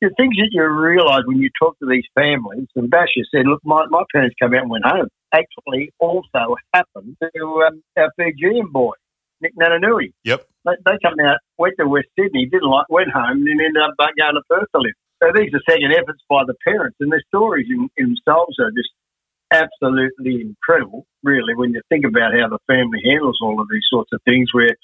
the 0.00 0.10
things 0.16 0.36
that 0.36 0.48
you 0.50 0.64
realise 0.64 1.24
when 1.26 1.38
you 1.38 1.50
talk 1.60 1.78
to 1.80 1.86
these 1.86 2.04
families. 2.14 2.68
And 2.76 2.90
Bachar 2.90 3.24
said, 3.34 3.46
"Look, 3.46 3.60
my, 3.64 3.84
my 3.90 4.02
parents 4.12 4.36
came 4.40 4.54
out 4.54 4.62
and 4.62 4.70
went 4.70 4.84
home." 4.84 5.08
Actually, 5.32 5.92
also 5.98 6.56
happened 6.74 7.16
to 7.20 7.42
um, 7.68 7.82
our 7.96 8.10
Fijian 8.16 8.68
boy, 8.72 8.94
Nic 9.40 9.52
Naitanui. 9.60 10.12
Yep. 10.24 10.48
They, 10.64 10.76
they 10.84 10.98
come 11.02 11.18
out, 11.20 11.38
went 11.58 11.74
to 11.78 11.88
West 11.88 12.08
Sydney, 12.18 12.46
didn't 12.46 12.68
like, 12.68 12.88
went 12.88 13.10
home, 13.10 13.42
and 13.42 13.46
then 13.46 13.64
ended 13.64 13.82
up 13.82 13.96
going 13.96 14.14
to 14.16 14.42
Perth 14.48 14.68
to 14.74 14.80
live. 14.80 14.98
So 15.22 15.32
these 15.34 15.52
are 15.52 15.60
second 15.68 15.92
efforts 15.92 16.22
by 16.28 16.44
the 16.46 16.54
parents, 16.64 16.96
and 17.00 17.12
their 17.12 17.22
stories 17.28 17.66
in, 17.68 17.88
in 17.96 18.16
themselves 18.16 18.56
are 18.58 18.70
just 18.70 18.90
absolutely 19.50 20.40
incredible, 20.40 21.06
really, 21.22 21.54
when 21.54 21.72
you 21.72 21.82
think 21.88 22.04
about 22.04 22.32
how 22.32 22.48
the 22.48 22.58
family 22.66 23.00
handles 23.04 23.38
all 23.42 23.60
of 23.60 23.68
these 23.70 23.84
sorts 23.90 24.10
of 24.12 24.20
things 24.24 24.48
where, 24.52 24.76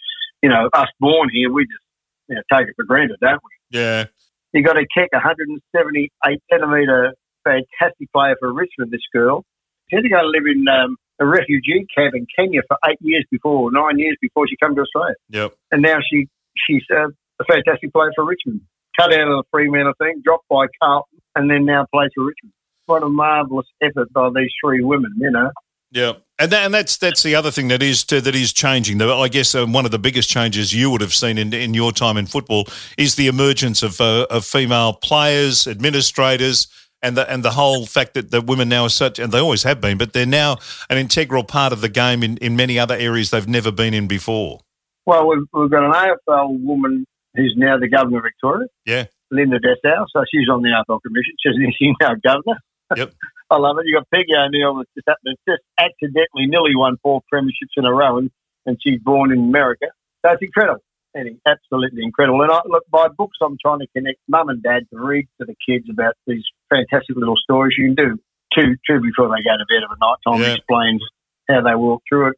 you 0.42 0.48
know, 0.48 0.68
us 0.74 0.88
born 1.00 1.30
here, 1.32 1.50
we 1.52 1.64
just 1.64 1.84
you 2.28 2.34
know, 2.34 2.42
take 2.52 2.68
it 2.68 2.74
for 2.76 2.84
granted, 2.84 3.18
don't 3.20 3.40
we? 3.42 3.78
Yeah. 3.78 4.06
You 4.52 4.62
got 4.62 4.76
Akec, 4.76 5.08
178 5.12 6.42
centimetre, 6.50 7.14
fantastic 7.44 8.12
player 8.12 8.36
for 8.40 8.52
Richmond, 8.52 8.90
this 8.90 9.00
girl. 9.12 9.44
She 9.88 9.96
had 9.96 10.02
to 10.02 10.08
go 10.08 10.20
live 10.22 10.46
in 10.46 10.66
um, 10.68 10.96
a 11.20 11.26
refugee 11.26 11.86
camp 11.96 12.14
in 12.14 12.26
Kenya 12.36 12.60
for 12.68 12.76
eight 12.88 12.98
years 13.00 13.24
before, 13.30 13.70
nine 13.72 13.98
years 13.98 14.16
before 14.20 14.46
she 14.48 14.56
came 14.56 14.74
to 14.74 14.82
Australia. 14.82 15.14
Yep. 15.30 15.54
And 15.72 15.82
now 15.82 15.98
she 16.08 16.28
she's 16.66 16.82
uh, 16.90 17.08
a 17.40 17.44
fantastic 17.44 17.92
player 17.92 18.12
for 18.14 18.24
Richmond. 18.24 18.60
Cut 18.98 19.12
out 19.12 19.28
of 19.28 19.36
the 19.36 19.44
Fremantle 19.50 19.92
thing, 19.98 20.22
dropped 20.24 20.48
by 20.48 20.66
Carlton, 20.82 21.20
and 21.34 21.50
then 21.50 21.64
now 21.64 21.86
plays 21.92 22.10
for 22.14 22.24
Richmond. 22.24 22.52
What 22.86 23.02
a 23.02 23.08
marvellous 23.08 23.66
effort 23.82 24.12
by 24.12 24.30
these 24.34 24.50
three 24.62 24.82
women, 24.82 25.12
you 25.18 25.30
know. 25.30 25.50
Yeah, 25.92 26.14
and 26.38 26.50
that, 26.50 26.64
and 26.64 26.74
that's 26.74 26.96
that's 26.96 27.22
the 27.22 27.34
other 27.34 27.50
thing 27.50 27.68
that 27.68 27.82
is 27.82 28.04
to, 28.04 28.20
that 28.20 28.34
is 28.34 28.52
changing. 28.52 28.98
The, 28.98 29.12
I 29.12 29.28
guess 29.28 29.54
uh, 29.54 29.66
one 29.66 29.84
of 29.84 29.92
the 29.92 29.98
biggest 29.98 30.28
changes 30.28 30.72
you 30.72 30.90
would 30.90 31.00
have 31.00 31.14
seen 31.14 31.38
in, 31.38 31.52
in 31.52 31.74
your 31.74 31.92
time 31.92 32.16
in 32.16 32.26
football 32.26 32.66
is 32.98 33.14
the 33.14 33.28
emergence 33.28 33.82
of 33.82 34.00
uh, 34.00 34.26
of 34.28 34.44
female 34.44 34.94
players, 34.94 35.66
administrators, 35.66 36.66
and 37.02 37.16
the 37.16 37.30
and 37.30 37.44
the 37.44 37.52
whole 37.52 37.86
fact 37.86 38.14
that 38.14 38.30
the 38.30 38.40
women 38.40 38.68
now 38.68 38.84
are 38.84 38.90
such, 38.90 39.18
and 39.18 39.32
they 39.32 39.38
always 39.38 39.62
have 39.62 39.80
been, 39.80 39.98
but 39.98 40.12
they're 40.12 40.26
now 40.26 40.56
an 40.90 40.98
integral 40.98 41.44
part 41.44 41.72
of 41.72 41.80
the 41.80 41.88
game 41.88 42.22
in, 42.22 42.36
in 42.38 42.56
many 42.56 42.78
other 42.78 42.94
areas 42.94 43.30
they've 43.30 43.48
never 43.48 43.70
been 43.70 43.94
in 43.94 44.06
before. 44.06 44.60
Well, 45.04 45.28
we've, 45.28 45.46
we've 45.52 45.70
got 45.70 45.84
an 45.84 45.92
AFL 45.92 46.64
woman 46.64 47.06
who's 47.36 47.54
now 47.56 47.78
the 47.78 47.88
governor 47.88 48.18
of 48.18 48.24
Victoria, 48.24 48.66
Yeah, 48.84 49.04
Linda 49.30 49.58
Dessau. 49.58 50.06
So 50.12 50.24
she's 50.32 50.48
on 50.48 50.62
the 50.62 50.70
AFL 50.70 51.00
commission. 51.02 51.34
She's, 51.38 51.54
she's 51.78 51.94
now 52.00 52.14
governor. 52.14 52.58
Yep. 52.96 53.12
I 53.50 53.58
love 53.58 53.78
it. 53.78 53.86
You 53.86 53.94
got 53.94 54.10
Peggy 54.10 54.34
O'Neill 54.36 54.76
that's 54.76 54.90
just 54.94 55.06
happened, 55.06 55.36
just 55.48 55.62
accidentally 55.78 56.46
nearly 56.46 56.74
won 56.74 56.96
four 57.02 57.22
premierships 57.32 57.76
in 57.76 57.84
a 57.84 57.92
row, 57.92 58.18
and, 58.18 58.30
and 58.64 58.76
she's 58.82 58.98
born 59.00 59.32
in 59.32 59.38
America. 59.38 59.86
So 60.24 60.32
it's 60.32 60.42
incredible. 60.42 60.82
And 61.14 61.38
absolutely 61.46 62.02
incredible. 62.02 62.42
And 62.42 62.50
I, 62.50 62.60
look, 62.66 62.84
by 62.90 63.06
books, 63.08 63.38
I'm 63.40 63.56
trying 63.64 63.78
to 63.78 63.86
connect 63.96 64.18
mum 64.28 64.48
and 64.48 64.62
dad 64.62 64.82
to 64.92 65.00
read 65.00 65.26
to 65.40 65.46
the 65.46 65.54
kids 65.66 65.86
about 65.88 66.14
these 66.26 66.44
fantastic 66.68 67.16
little 67.16 67.36
stories 67.36 67.74
you 67.78 67.86
can 67.86 67.94
do 67.94 68.18
two, 68.54 68.76
two 68.88 69.00
before 69.00 69.28
they 69.28 69.42
go 69.42 69.56
to 69.56 69.66
bed 69.68 69.84
of 69.84 69.90
a 69.90 69.98
night 70.00 70.20
time. 70.26 70.40
Yeah. 70.42 70.56
Explains 70.56 71.02
how 71.48 71.62
they 71.62 71.74
walk 71.74 72.02
through 72.08 72.30
it. 72.30 72.36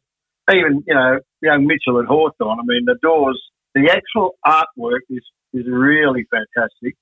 Even, 0.51 0.83
you 0.87 0.95
know, 0.95 1.19
young 1.41 1.67
Mitchell 1.67 1.99
at 1.99 2.05
Hawthorn, 2.05 2.59
I 2.59 2.63
mean, 2.65 2.85
the 2.85 2.97
doors, 3.01 3.39
the 3.75 3.89
actual 3.91 4.35
artwork 4.45 5.05
is, 5.09 5.23
is 5.53 5.65
really 5.67 6.25
fantastic 6.29 6.95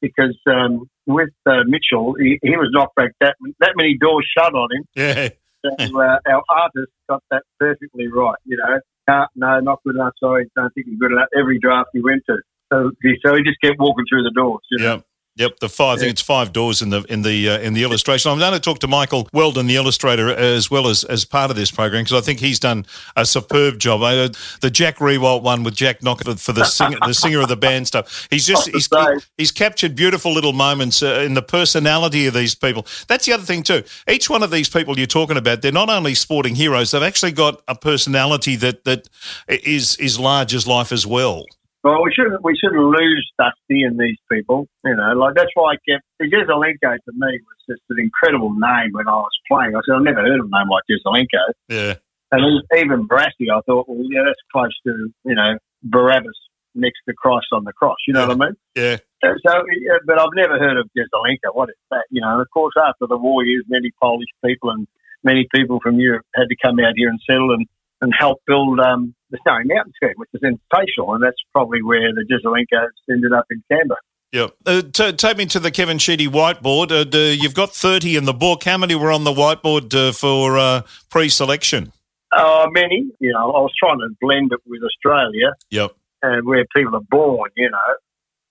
because 0.00 0.38
um, 0.46 0.88
with 1.06 1.30
uh, 1.46 1.64
Mitchell, 1.66 2.14
he, 2.18 2.38
he 2.42 2.50
was 2.50 2.68
knocked 2.72 2.94
back 2.94 3.10
that, 3.20 3.36
that 3.60 3.72
many 3.76 3.96
doors 3.98 4.26
shut 4.36 4.54
on 4.54 4.68
him. 4.72 4.84
yeah, 4.94 5.28
So 5.64 6.00
uh, 6.00 6.18
our 6.28 6.42
artist 6.50 6.92
got 7.08 7.22
that 7.30 7.42
perfectly 7.58 8.08
right. 8.08 8.36
You 8.44 8.58
know, 8.58 8.80
can't, 9.08 9.30
no, 9.34 9.60
not 9.60 9.80
good 9.84 9.96
enough. 9.96 10.12
Sorry, 10.20 10.46
don't 10.54 10.72
think 10.74 10.88
he's 10.88 10.98
good 10.98 11.12
enough. 11.12 11.28
Every 11.36 11.58
draft 11.58 11.90
he 11.92 12.00
went 12.00 12.22
to, 12.28 12.36
so 12.72 12.90
he, 13.02 13.14
so 13.24 13.34
he 13.34 13.42
just 13.42 13.60
kept 13.62 13.78
walking 13.78 14.04
through 14.08 14.24
the 14.24 14.32
doors. 14.34 14.60
You 14.70 14.78
know? 14.78 14.94
yeah. 14.96 15.00
Yep, 15.36 15.58
the 15.58 15.68
five. 15.68 15.96
I 15.96 16.00
think 16.00 16.10
it's 16.12 16.22
five 16.22 16.52
doors 16.52 16.80
in 16.80 16.90
the 16.90 17.02
in 17.08 17.22
the 17.22 17.48
uh, 17.48 17.58
in 17.58 17.74
the 17.74 17.82
illustration. 17.82 18.30
I'm 18.30 18.38
going 18.38 18.52
to 18.52 18.60
talk 18.60 18.78
to 18.80 18.86
Michael 18.86 19.28
Weldon, 19.32 19.66
the 19.66 19.74
illustrator, 19.74 20.28
as 20.28 20.70
well 20.70 20.86
as 20.86 21.02
as 21.02 21.24
part 21.24 21.50
of 21.50 21.56
this 21.56 21.72
program 21.72 22.04
because 22.04 22.16
I 22.16 22.24
think 22.24 22.38
he's 22.38 22.60
done 22.60 22.86
a 23.16 23.26
superb 23.26 23.80
job. 23.80 24.02
Uh, 24.02 24.28
the 24.60 24.70
Jack 24.70 24.98
Riewoldt 24.98 25.42
one 25.42 25.64
with 25.64 25.74
Jack 25.74 26.04
Knocker 26.04 26.36
for 26.36 26.52
the 26.52 26.64
singer, 26.64 26.98
the 27.04 27.14
singer 27.14 27.40
of 27.40 27.48
the 27.48 27.56
band 27.56 27.88
stuff. 27.88 28.28
He's 28.30 28.46
just 28.46 28.68
he's, 28.72 28.88
he's 29.36 29.50
captured 29.50 29.96
beautiful 29.96 30.32
little 30.32 30.52
moments 30.52 31.02
uh, 31.02 31.24
in 31.26 31.34
the 31.34 31.42
personality 31.42 32.26
of 32.28 32.34
these 32.34 32.54
people. 32.54 32.86
That's 33.08 33.26
the 33.26 33.32
other 33.32 33.42
thing 33.42 33.64
too. 33.64 33.82
Each 34.08 34.30
one 34.30 34.44
of 34.44 34.52
these 34.52 34.68
people 34.68 34.96
you're 34.96 35.08
talking 35.08 35.36
about, 35.36 35.62
they're 35.62 35.72
not 35.72 35.90
only 35.90 36.14
sporting 36.14 36.54
heroes; 36.54 36.92
they've 36.92 37.02
actually 37.02 37.32
got 37.32 37.60
a 37.66 37.74
personality 37.74 38.54
that 38.54 38.84
that 38.84 39.08
is 39.48 39.96
is 39.96 40.16
large 40.16 40.54
as 40.54 40.68
life 40.68 40.92
as 40.92 41.04
well. 41.04 41.44
Well, 41.84 42.02
we 42.02 42.10
shouldn't 42.16 42.42
we 42.42 42.56
shouldn't 42.56 42.80
lose 42.80 43.30
Dusty 43.38 43.84
in 43.84 43.98
these 43.98 44.16
people. 44.32 44.66
You 44.84 44.96
know, 44.96 45.12
like 45.12 45.34
that's 45.34 45.50
why 45.52 45.74
I 45.74 45.76
kept 45.86 46.04
Jesaulenko 46.22 46.96
to 46.96 47.12
me 47.12 47.38
was 47.44 47.60
just 47.68 47.82
an 47.90 48.00
incredible 48.00 48.52
name 48.56 48.92
when 48.92 49.06
I 49.06 49.16
was 49.16 49.36
playing. 49.46 49.76
I 49.76 49.80
said 49.84 49.96
I've 49.96 50.02
never 50.02 50.22
heard 50.22 50.40
of 50.40 50.46
a 50.46 50.56
name 50.56 50.68
like 50.72 50.84
Jesaulenko. 50.88 51.52
Yeah. 51.68 51.94
And 52.32 52.62
even 52.74 53.06
Barassi, 53.06 53.52
I 53.52 53.60
thought, 53.66 53.86
well, 53.86 54.00
yeah, 54.10 54.22
that's 54.24 54.40
close 54.50 54.72
to 54.86 55.12
you 55.24 55.34
know 55.34 55.58
Barabbas 55.82 56.38
next 56.74 57.00
to 57.06 57.14
Christ 57.14 57.48
on 57.52 57.64
the 57.64 57.72
cross. 57.74 57.98
You 58.08 58.14
know 58.14 58.20
yeah. 58.20 58.28
what 58.28 58.42
I 58.42 58.46
mean? 58.46 58.56
Yeah. 58.74 58.96
So, 59.22 59.52
yeah, 59.78 59.98
but 60.06 60.18
I've 60.18 60.34
never 60.34 60.58
heard 60.58 60.78
of 60.78 60.88
Jesaulenko. 60.96 61.52
What 61.52 61.68
is 61.68 61.76
that? 61.90 62.04
You 62.10 62.22
know, 62.22 62.32
and 62.32 62.40
of 62.40 62.48
course, 62.50 62.74
after 62.80 63.06
the 63.06 63.18
war 63.18 63.44
years, 63.44 63.64
many 63.68 63.90
Polish 64.00 64.28
people 64.42 64.70
and 64.70 64.86
many 65.22 65.46
people 65.54 65.80
from 65.82 65.98
Europe 66.00 66.24
had 66.34 66.48
to 66.48 66.56
come 66.62 66.78
out 66.80 66.94
here 66.96 67.10
and 67.10 67.20
settle 67.28 67.52
and 67.52 67.66
and 68.00 68.12
help 68.18 68.40
build 68.46 68.80
um, 68.80 69.14
the 69.34 69.40
Snowy 69.42 69.64
Mountain 69.64 69.92
scheme, 69.96 70.14
which 70.16 70.30
is 70.32 70.40
sensational, 70.40 71.14
and 71.14 71.22
that's 71.22 71.36
probably 71.52 71.82
where 71.82 72.12
the 72.14 72.24
Jesaulenkos 72.24 72.88
ended 73.10 73.32
up 73.32 73.46
in 73.50 73.62
Canberra. 73.70 73.98
Yeah. 74.32 74.48
Uh, 74.66 74.82
t- 74.82 75.12
take 75.12 75.36
me 75.36 75.46
to 75.46 75.60
the 75.60 75.70
Kevin 75.70 75.98
Sheedy 75.98 76.26
whiteboard. 76.26 76.90
Uh, 76.90 77.04
do, 77.04 77.18
you've 77.18 77.54
got 77.54 77.70
30 77.70 78.16
in 78.16 78.24
the 78.24 78.32
book. 78.32 78.64
How 78.64 78.78
many 78.78 78.94
were 78.94 79.12
on 79.12 79.24
the 79.24 79.32
whiteboard 79.32 79.94
uh, 79.94 80.12
for 80.12 80.58
uh, 80.58 80.82
pre 81.10 81.28
selection? 81.28 81.92
Uh, 82.36 82.66
many. 82.70 83.06
You 83.20 83.32
know, 83.32 83.52
I 83.52 83.60
was 83.60 83.72
trying 83.78 83.98
to 83.98 84.08
blend 84.20 84.52
it 84.52 84.60
with 84.66 84.82
Australia. 84.82 85.52
Yep. 85.70 85.92
And 86.22 86.46
where 86.46 86.64
people 86.74 86.96
are 86.96 87.06
born, 87.10 87.50
you 87.56 87.70
know. 87.70 87.78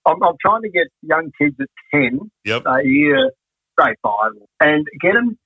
I'm, 0.06 0.22
I'm 0.22 0.36
trying 0.40 0.62
to 0.62 0.70
get 0.70 0.86
young 1.02 1.32
kids 1.38 1.56
at 1.60 1.68
10, 1.94 2.30
yep. 2.44 2.62
a 2.66 2.86
year, 2.86 3.30
grade 3.76 3.96
five, 4.02 4.32
and 4.60 4.86
get 5.00 5.14
them 5.14 5.38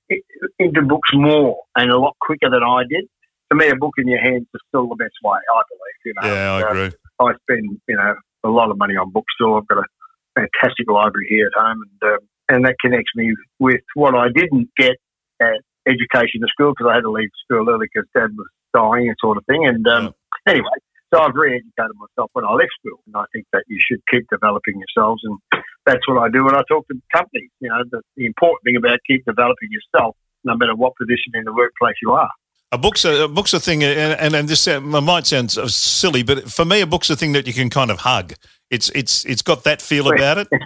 into 0.59 0.81
books 0.81 1.09
more 1.13 1.63
and 1.75 1.89
a 1.89 1.97
lot 1.97 2.15
quicker 2.19 2.49
than 2.49 2.61
I 2.61 2.83
did 2.89 3.05
to 3.51 3.57
me, 3.57 3.69
a 3.69 3.75
book 3.75 3.93
in 3.97 4.07
your 4.07 4.21
hands 4.21 4.47
is 4.53 4.61
still 4.67 4.87
the 4.87 4.95
best 4.95 5.15
way, 5.23 5.37
I 5.37 5.61
believe. 5.69 5.99
You 6.05 6.13
know, 6.15 6.33
yeah, 6.33 6.53
I 6.53 6.61
uh, 6.61 6.69
agree. 6.69 6.91
I 7.19 7.31
spend 7.43 7.81
you 7.87 7.95
know 7.95 8.15
a 8.43 8.49
lot 8.49 8.71
of 8.71 8.77
money 8.77 8.95
on 8.95 9.11
bookstore. 9.11 9.59
I've 9.59 9.67
got 9.67 9.79
a 9.79 9.87
fantastic 10.35 10.89
library 10.89 11.27
here 11.29 11.47
at 11.47 11.59
home, 11.59 11.81
and 11.81 12.11
uh, 12.11 12.17
and 12.49 12.65
that 12.65 12.75
connects 12.81 13.11
me 13.15 13.33
with 13.59 13.81
what 13.95 14.15
I 14.15 14.27
didn't 14.33 14.69
get 14.77 14.97
at 15.41 15.61
education 15.87 16.43
at 16.43 16.49
school 16.49 16.73
because 16.77 16.89
I 16.89 16.95
had 16.95 17.07
to 17.07 17.11
leave 17.11 17.29
school 17.45 17.69
early 17.69 17.87
because 17.93 18.07
Dad 18.15 18.29
was 18.37 18.47
dying 18.73 19.07
and 19.07 19.17
sort 19.19 19.37
of 19.37 19.45
thing. 19.45 19.65
And 19.65 19.85
um, 19.87 20.13
yeah. 20.45 20.53
anyway, 20.53 20.77
so 21.13 21.21
I've 21.21 21.33
re-educated 21.33 21.97
myself 21.97 22.29
when 22.33 22.45
I 22.45 22.53
left 22.53 22.69
school, 22.77 23.01
and 23.07 23.15
I 23.15 23.25
think 23.33 23.45
that 23.53 23.63
you 23.67 23.79
should 23.81 24.01
keep 24.11 24.25
developing 24.29 24.77
yourselves, 24.77 25.21
and 25.25 25.39
that's 25.85 26.05
what 26.07 26.21
I 26.21 26.29
do 26.29 26.45
when 26.45 26.55
I 26.55 26.61
talk 26.69 26.87
to 26.87 27.01
companies. 27.13 27.49
You 27.59 27.69
know, 27.69 27.81
the, 27.89 28.01
the 28.15 28.25
important 28.25 28.61
thing 28.63 28.77
about 28.77 28.99
keep 29.07 29.25
developing 29.25 29.69
yourself, 29.73 30.15
no 30.43 30.55
matter 30.55 30.75
what 30.75 30.93
position 31.01 31.33
in 31.33 31.45
the 31.45 31.53
workplace 31.53 31.97
you 32.01 32.11
are. 32.11 32.29
A 32.71 32.77
book's 32.77 33.03
a, 33.03 33.23
a 33.23 33.27
book's 33.27 33.53
a 33.53 33.59
thing, 33.59 33.83
and, 33.83 34.35
and 34.35 34.47
this 34.47 34.67
uh, 34.67 34.79
might 34.79 35.25
sound 35.25 35.51
silly, 35.51 36.21
but 36.21 36.51
for 36.51 36.65
me, 36.65 36.81
a 36.81 36.87
book's 36.87 37.09
a 37.09 37.15
thing 37.15 37.31
that 37.31 37.47
you 37.47 37.53
can 37.53 37.69
kind 37.69 37.89
of 37.89 37.99
hug. 37.99 38.33
It's 38.69 38.89
it's 38.89 39.25
it's 39.25 39.41
got 39.41 39.63
that 39.63 39.81
feel 39.81 40.11
about 40.11 40.37
it. 40.37 40.47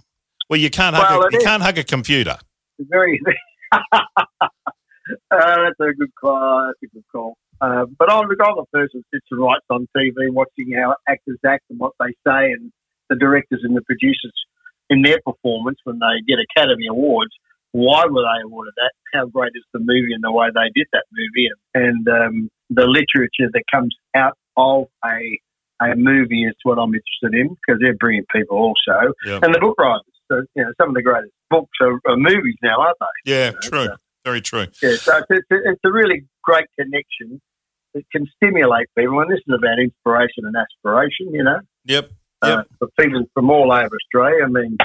Well, 0.50 0.60
you 0.60 0.70
can't 0.70 0.94
hug 0.94 1.10
well, 1.10 1.22
a, 1.22 1.32
you 1.32 1.38
is. 1.38 1.44
can't 1.44 1.64
hug 1.64 1.78
a 1.78 1.84
computer. 1.86 2.38
Very. 2.78 3.20
uh, 3.72 3.80
that's 5.32 5.80
a 5.80 5.94
good 5.98 6.14
call. 6.20 6.68
That's 6.68 6.84
a 6.84 6.94
good 6.94 7.06
call. 7.12 7.38
Uh, 7.62 7.86
but 7.98 8.12
I'm 8.12 8.28
the 8.28 8.36
other 8.44 8.68
person 8.72 9.04
sits 9.12 9.26
and 9.32 9.40
writes 9.40 9.66
on 9.70 9.88
TV, 9.96 10.32
watching 10.32 10.74
how 10.74 10.96
actors 11.08 11.40
act 11.46 11.64
and 11.70 11.80
what 11.80 11.94
they 11.98 12.12
say, 12.28 12.52
and 12.52 12.72
the 13.10 13.16
directors 13.16 13.62
and 13.64 13.76
the 13.76 13.82
producers 13.84 14.34
in 14.90 15.02
their 15.02 15.20
performance 15.26 15.80
when 15.86 16.00
they 16.00 16.22
get 16.28 16.40
Academy 16.58 16.88
Awards 16.90 17.32
why 17.74 18.06
were 18.06 18.22
they 18.22 18.44
awarded 18.46 18.74
that? 18.77 18.92
How 19.13 19.25
great 19.25 19.51
is 19.56 19.63
the 19.74 19.80
movie 19.80 20.13
and 20.13 20.24
the 20.24 20.32
way 20.32 20.48
they 20.53 20.72
did 20.74 20.88
that 20.94 21.06
movie, 21.12 21.50
and, 21.74 21.86
and 21.86 22.08
um, 22.08 22.50
the 22.70 22.86
literature 22.86 23.51
that 23.51 23.63
comes 23.72 23.94
out 24.15 24.38
of 24.56 24.88
a 25.06 25.39
a 25.82 25.96
movie 25.96 26.44
is 26.46 26.53
what 26.63 26.77
I'm 26.77 26.94
interested 26.94 27.34
in 27.34 27.50
because 27.50 27.82
they're 27.82 27.96
brilliant 27.96 28.27
people 28.34 28.58
also, 28.58 29.13
and 29.25 29.53
the 29.53 29.60
book 29.60 29.75
writers. 29.80 30.06
So, 30.32 30.44
you 30.56 30.63
know, 30.63 30.72
some 30.80 30.89
of 30.89 30.96
the 30.96 31.01
greatest 31.01 31.34
books 31.50 31.72
are, 31.82 32.00
are 32.08 32.15
movies 32.15 32.56
now, 32.63 32.80
aren't 32.80 32.98
they? 33.00 33.32
Yeah, 33.32 33.48
you 33.48 33.51
know, 33.51 33.60
true. 33.60 33.86
So, 33.86 33.96
Very 34.24 34.42
true. 34.42 34.68
Yeah, 34.82 34.96
so 34.96 35.18
it's, 35.18 35.27
it's, 35.30 35.48
it's 35.50 35.82
a 35.84 35.92
really 35.92 36.25
great 36.44 36.68
connection. 36.80 37.42
It 37.94 38.06
can 38.12 38.27
stimulate 38.38 38.88
people, 38.98 39.20
and 39.20 39.30
this 39.30 39.39
is 39.46 39.53
about 39.53 39.80
inspiration 39.80 40.46
and 40.46 40.56
aspiration. 40.56 41.34
You 41.34 41.44
know. 41.44 41.60
Yep. 41.86 42.12
Uh, 42.42 42.48
yep. 42.48 42.60
Uh, 42.60 42.63
for 42.80 42.88
people 43.00 43.24
from 43.34 43.50
all 43.50 43.72
over 43.72 43.96
Australia, 43.96 44.46
I 44.46 44.48
mean, 44.48 44.77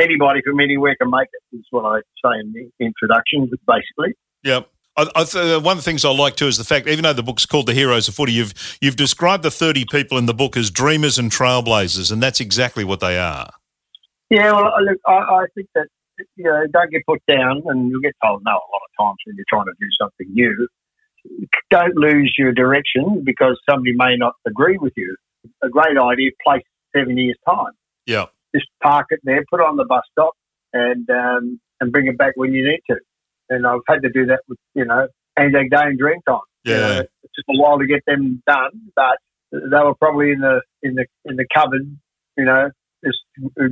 anybody 0.00 0.40
from 0.44 0.60
anywhere 0.60 0.96
can 1.00 1.10
make 1.10 1.28
it, 1.32 1.56
is 1.56 1.66
what 1.70 1.84
I 1.84 2.00
say 2.24 2.40
in 2.40 2.52
the 2.52 2.84
introduction, 2.84 3.50
basically. 3.66 4.14
Yep. 4.44 4.68
I, 4.96 5.06
I 5.14 5.24
th- 5.24 5.62
one 5.62 5.72
of 5.72 5.78
the 5.78 5.82
things 5.82 6.04
I 6.04 6.10
like 6.10 6.36
too 6.36 6.46
is 6.46 6.58
the 6.58 6.64
fact, 6.64 6.88
even 6.88 7.04
though 7.04 7.12
the 7.12 7.22
book's 7.22 7.46
called 7.46 7.66
"The 7.66 7.74
Heroes 7.74 8.08
of 8.08 8.14
Footy," 8.14 8.32
you've 8.32 8.54
you've 8.80 8.96
described 8.96 9.42
the 9.42 9.50
thirty 9.50 9.84
people 9.84 10.18
in 10.18 10.26
the 10.26 10.34
book 10.34 10.56
as 10.56 10.70
dreamers 10.70 11.18
and 11.18 11.30
trailblazers, 11.30 12.10
and 12.10 12.22
that's 12.22 12.40
exactly 12.40 12.84
what 12.84 13.00
they 13.00 13.18
are. 13.18 13.50
Yeah, 14.30 14.52
well, 14.52 14.72
look, 14.82 14.98
I, 15.06 15.12
I 15.12 15.44
think 15.54 15.68
that 15.74 15.86
you 16.36 16.44
know, 16.44 16.64
don't 16.72 16.90
get 16.90 17.06
put 17.06 17.20
down, 17.28 17.62
and 17.66 17.90
you'll 17.90 18.00
get 18.00 18.14
told 18.24 18.42
no 18.44 18.52
a 18.52 18.54
lot 18.54 18.82
of 18.84 19.04
times 19.06 19.16
when 19.24 19.36
you're 19.36 19.44
trying 19.48 19.66
to 19.66 19.72
do 19.80 19.86
something 20.00 20.32
new. 20.32 20.68
Don't 21.70 21.94
lose 21.96 22.34
your 22.38 22.52
direction 22.52 23.22
because 23.24 23.60
somebody 23.68 23.92
may 23.94 24.16
not 24.16 24.34
agree 24.46 24.78
with 24.78 24.94
you. 24.96 25.16
A 25.62 25.68
great 25.68 25.98
idea, 25.98 26.30
place 26.44 26.62
seven 26.94 27.16
years 27.16 27.36
time. 27.46 27.72
Yeah 28.06 28.26
just 28.54 28.66
park 28.82 29.06
it 29.10 29.20
there, 29.24 29.44
put 29.50 29.60
it 29.60 29.66
on 29.66 29.76
the 29.76 29.84
bus 29.84 30.02
stop, 30.12 30.34
and 30.72 31.08
um, 31.10 31.60
and 31.80 31.92
bring 31.92 32.06
it 32.06 32.18
back 32.18 32.32
when 32.36 32.52
you 32.52 32.66
need 32.66 32.80
to. 32.90 32.96
And 33.48 33.66
I've 33.66 33.80
had 33.88 34.02
to 34.02 34.10
do 34.10 34.26
that 34.26 34.40
with 34.48 34.58
you 34.74 34.84
know 34.84 35.08
Anzac 35.38 35.70
Day 35.70 35.82
and 35.82 36.00
Dreamtime. 36.00 36.40
Yeah, 36.64 36.74
you 36.74 36.80
know, 36.80 37.00
it 37.00 37.30
took 37.34 37.44
a 37.48 37.60
while 37.60 37.78
to 37.78 37.86
get 37.86 38.02
them 38.06 38.42
done, 38.46 38.92
but 38.94 39.16
they 39.52 39.58
were 39.58 39.94
probably 39.94 40.32
in 40.32 40.40
the 40.40 40.60
in 40.82 40.94
the 40.94 41.06
in 41.24 41.36
the 41.36 41.46
cupboard, 41.54 41.96
you 42.36 42.44
know, 42.44 42.70
just 43.04 43.18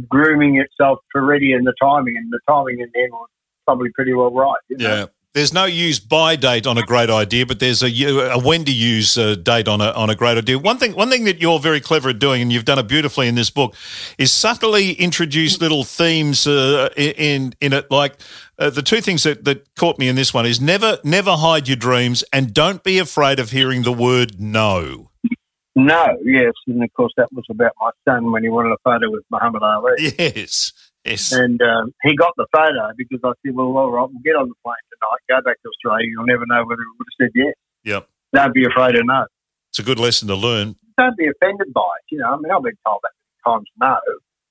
grooming 0.09 0.57
itself 0.61 0.99
for 1.13 1.25
ready 1.25 1.53
in 1.53 1.65
the 1.65 1.75
timing, 1.81 2.17
and 2.17 2.33
the 2.33 2.41
timing 2.49 2.81
in 2.81 2.91
them 2.95 3.11
was 3.13 3.29
probably 3.65 3.91
pretty 3.95 4.15
well 4.15 4.33
right. 4.33 4.57
You 4.69 4.79
know? 4.79 4.89
Yeah, 4.89 5.07
there's 5.35 5.53
no 5.53 5.67
use 5.67 6.01
by 6.01 6.37
date 6.37 6.67
on 6.67 6.79
a 6.79 6.83
great 6.83 7.11
idea, 7.11 7.45
but 7.45 7.61
there's 7.61 7.83
a, 7.83 8.33
a 8.33 8.39
when 8.39 8.65
to 8.65 8.73
use 8.73 9.19
uh, 9.19 9.35
date 9.35 9.69
on 9.69 9.81
a 9.81 9.91
on 9.93 10.11
a 10.11 10.15
great 10.15 10.39
idea. 10.39 10.59
One 10.59 10.79
thing 10.79 10.95
one 10.95 11.11
thing 11.11 11.25
that 11.25 11.41
you're 11.41 11.59
very 11.61 11.81
clever 11.81 12.09
at 12.09 12.19
doing, 12.19 12.43
and 12.43 12.53
you've 12.53 12.65
done 12.65 12.79
it 12.79 12.89
beautifully 12.89 13.29
in 13.29 13.35
this 13.35 13.51
book, 13.51 13.75
is 14.17 14.33
subtly 14.33 14.93
introduce 14.93 15.61
little 15.61 15.85
themes 15.85 16.47
uh, 16.47 16.89
in 16.97 17.55
in 17.61 17.73
it. 17.73 17.91
Like 17.91 18.17
uh, 18.59 18.71
the 18.71 18.83
two 18.83 19.01
things 19.01 19.23
that, 19.25 19.45
that 19.45 19.75
caught 19.75 19.99
me 19.99 20.09
in 20.09 20.17
this 20.17 20.33
one 20.33 20.47
is 20.47 20.61
never 20.61 20.99
never 21.05 21.33
hide 21.33 21.69
your 21.69 21.77
dreams, 21.77 22.25
and 22.33 22.55
don't 22.55 22.83
be 22.83 22.99
afraid 22.99 23.39
of 23.39 23.51
hearing 23.51 23.83
the 23.83 23.93
word 23.93 24.41
no. 24.41 25.11
No, 25.77 26.07
yes, 26.25 26.55
and 26.67 26.83
of 26.83 26.93
course 26.95 27.13
that 27.17 27.29
was 27.33 27.45
about 27.51 27.73
my 27.81 27.91
son 28.05 28.33
when 28.33 28.43
he 28.43 28.49
wanted 28.49 28.73
a 28.73 28.79
photo 28.83 29.11
with 29.11 29.23
Muhammad 29.31 29.63
Ali. 29.63 30.13
Yes. 30.19 30.73
Yes. 31.05 31.33
And 31.33 31.61
um, 31.63 31.95
he 32.03 32.17
got 32.17 32.35
the 32.37 32.47
photo 32.53 32.93
because 32.97 33.21
I 33.25 33.33
said, 33.45 33.55
well, 33.55 33.67
all 33.77 33.91
right, 33.91 34.09
we'll 34.11 34.23
get 34.25 34.37
on 34.37 34.49
the 34.49 34.55
plane 34.65 34.77
tonight, 34.93 35.21
go 35.29 35.43
back 35.49 35.57
to 35.63 35.69
Australia. 35.69 36.07
You'll 36.11 36.27
never 36.27 36.45
know 36.47 36.65
whether 36.67 36.83
he 36.83 36.95
would 36.99 37.07
have 37.09 37.27
said 37.27 37.33
yes. 37.35 37.55
Yep. 37.85 38.09
Don't 38.35 38.55
be 38.55 38.65
afraid 38.67 38.97
of 38.97 39.07
no. 39.07 39.25
It's 39.71 39.79
a 39.79 39.83
good 39.83 39.99
lesson 39.99 40.29
to 40.29 40.35
learn. 40.35 40.77
Don't 40.97 41.17
be 41.17 41.29
offended 41.29 41.73
by 41.73 41.81
it. 41.81 42.13
You 42.15 42.19
know, 42.19 42.35
I 42.35 42.37
mean, 42.37 42.51
I've 42.51 42.63
been 42.63 42.77
told 42.87 43.01
that 43.03 43.13
many 43.15 43.57
times 43.57 43.69
no. 43.81 43.97